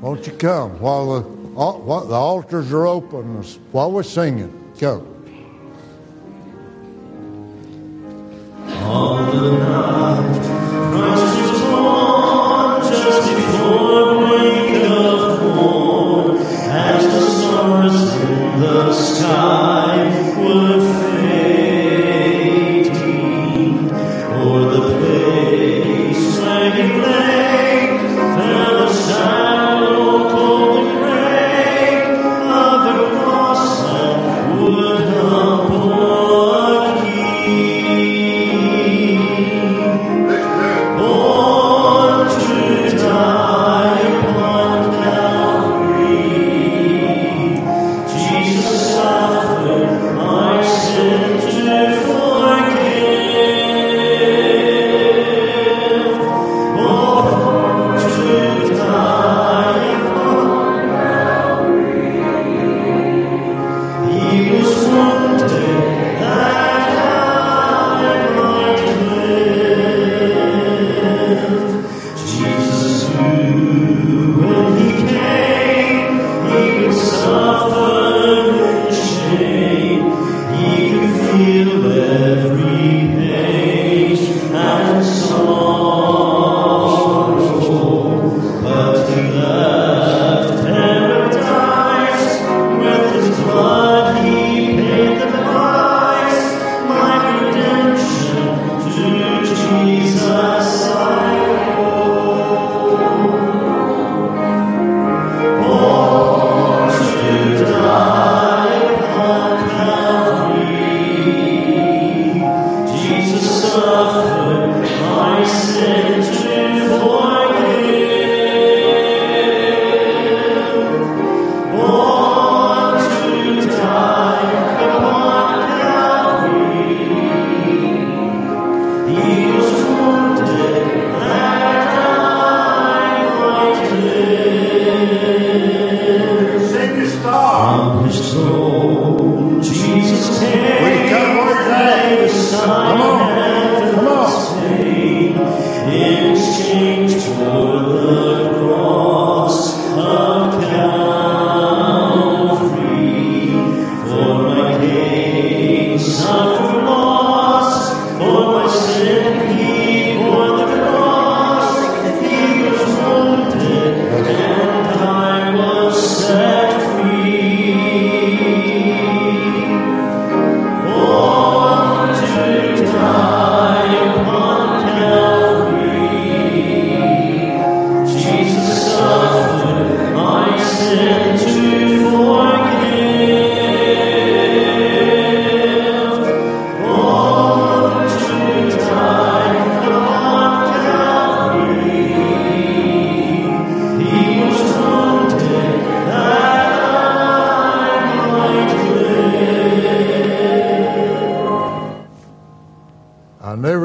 Won't 0.00 0.26
you 0.26 0.32
come 0.32 0.80
while 0.80 1.20
the, 1.20 1.28
uh, 1.60 1.72
while 1.72 2.04
the 2.06 2.14
altars 2.14 2.72
are 2.72 2.86
open, 2.86 3.42
while 3.72 3.92
we're 3.92 4.02
singing? 4.02 4.72
Come. 4.78 5.09
On 8.90 9.30
the 9.30 9.59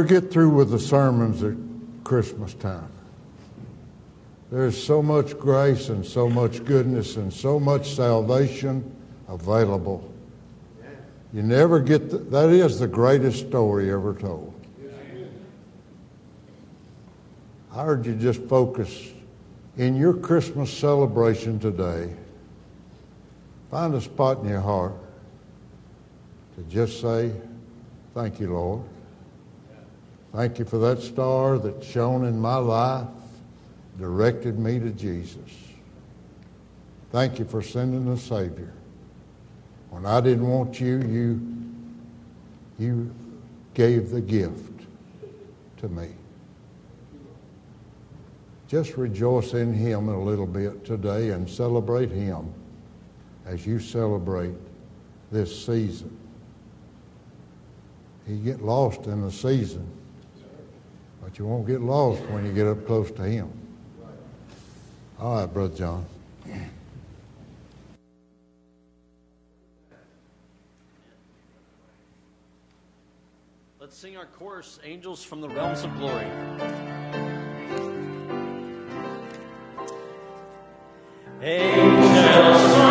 get 0.06 0.32
through 0.32 0.50
with 0.50 0.72
the 0.72 0.80
sermons 0.80 1.44
at 1.44 1.56
Christmas 2.04 2.54
time. 2.54 2.90
There's 4.52 4.82
so 4.82 5.02
much 5.02 5.38
grace 5.38 5.90
and 5.90 6.06
so 6.06 6.30
much 6.30 6.64
goodness 6.64 7.18
and 7.18 7.34
so 7.34 7.60
much 7.60 7.96
salvation 7.96 8.96
available. 9.28 10.10
You 11.34 11.44
never 11.44 11.80
get 11.82 12.10
the, 12.10 12.20
that 12.20 12.50
is 12.50 12.80
the 12.80 12.88
greatest 12.88 13.48
story 13.48 13.92
ever 13.92 14.14
told. 14.14 14.54
I 17.74 17.84
heard 17.84 18.06
you 18.06 18.16
just 18.16 18.42
focus 18.44 19.12
in 19.76 19.98
your 19.98 20.14
Christmas 20.14 20.72
celebration 20.72 21.60
today. 21.60 22.14
Find 23.70 23.94
a 23.94 24.00
spot 24.00 24.40
in 24.40 24.48
your 24.48 24.62
heart 24.62 24.94
to 26.56 26.64
just 26.64 27.02
say, 27.02 27.34
Thank 28.14 28.40
you, 28.40 28.54
Lord. 28.54 28.84
Thank 30.36 30.60
you 30.60 30.66
for 30.66 30.78
that 30.80 31.02
star 31.02 31.58
that 31.60 31.82
shone 31.82 32.26
in 32.26 32.38
my 32.38 32.58
life, 32.58 33.08
directed 33.98 34.60
me 34.60 34.80
to 34.80 34.90
Jesus. 34.90 35.50
Thank 37.14 37.40
you 37.40 37.46
for 37.46 37.62
sending 37.62 38.04
the 38.04 38.18
Savior. 38.18 38.74
When 39.92 40.06
I 40.06 40.20
didn't 40.20 40.46
want 40.46 40.82
you, 40.82 41.00
you, 41.04 41.42
you 42.78 43.16
gave 43.74 44.10
the 44.10 44.20
gift 44.20 44.82
to 45.78 45.88
me. 45.88 46.10
Just 48.68 48.98
rejoice 48.98 49.54
in 49.54 49.74
Him 49.74 50.10
a 50.10 50.22
little 50.22 50.48
bit 50.48 50.84
today 50.84 51.30
and 51.30 51.50
celebrate 51.50 52.12
Him 52.12 52.54
as 53.46 53.66
you 53.66 53.80
celebrate 53.80 54.56
this 55.32 55.66
season. 55.66 56.18
You 58.28 58.36
get 58.36 58.62
lost 58.62 59.06
in 59.06 59.22
the 59.22 59.32
season, 59.32 59.90
but 61.26 61.40
you 61.40 61.46
won't 61.46 61.66
get 61.66 61.82
lost 61.82 62.22
when 62.26 62.46
you 62.46 62.54
get 62.54 62.68
up 62.68 62.86
close 62.86 63.10
to 63.10 63.24
Him. 63.24 63.52
All 65.20 65.38
right, 65.38 65.52
Brother 65.52 65.76
John. 65.76 66.06
Let's 73.80 73.98
sing 73.98 74.16
our 74.18 74.28
chorus, 74.28 74.80
Angels 74.84 75.24
from 75.24 75.42
the 75.42 75.50
Realms 75.50 75.84
of 75.84 75.96
Glory. 75.98 76.28
Angels 81.42 82.85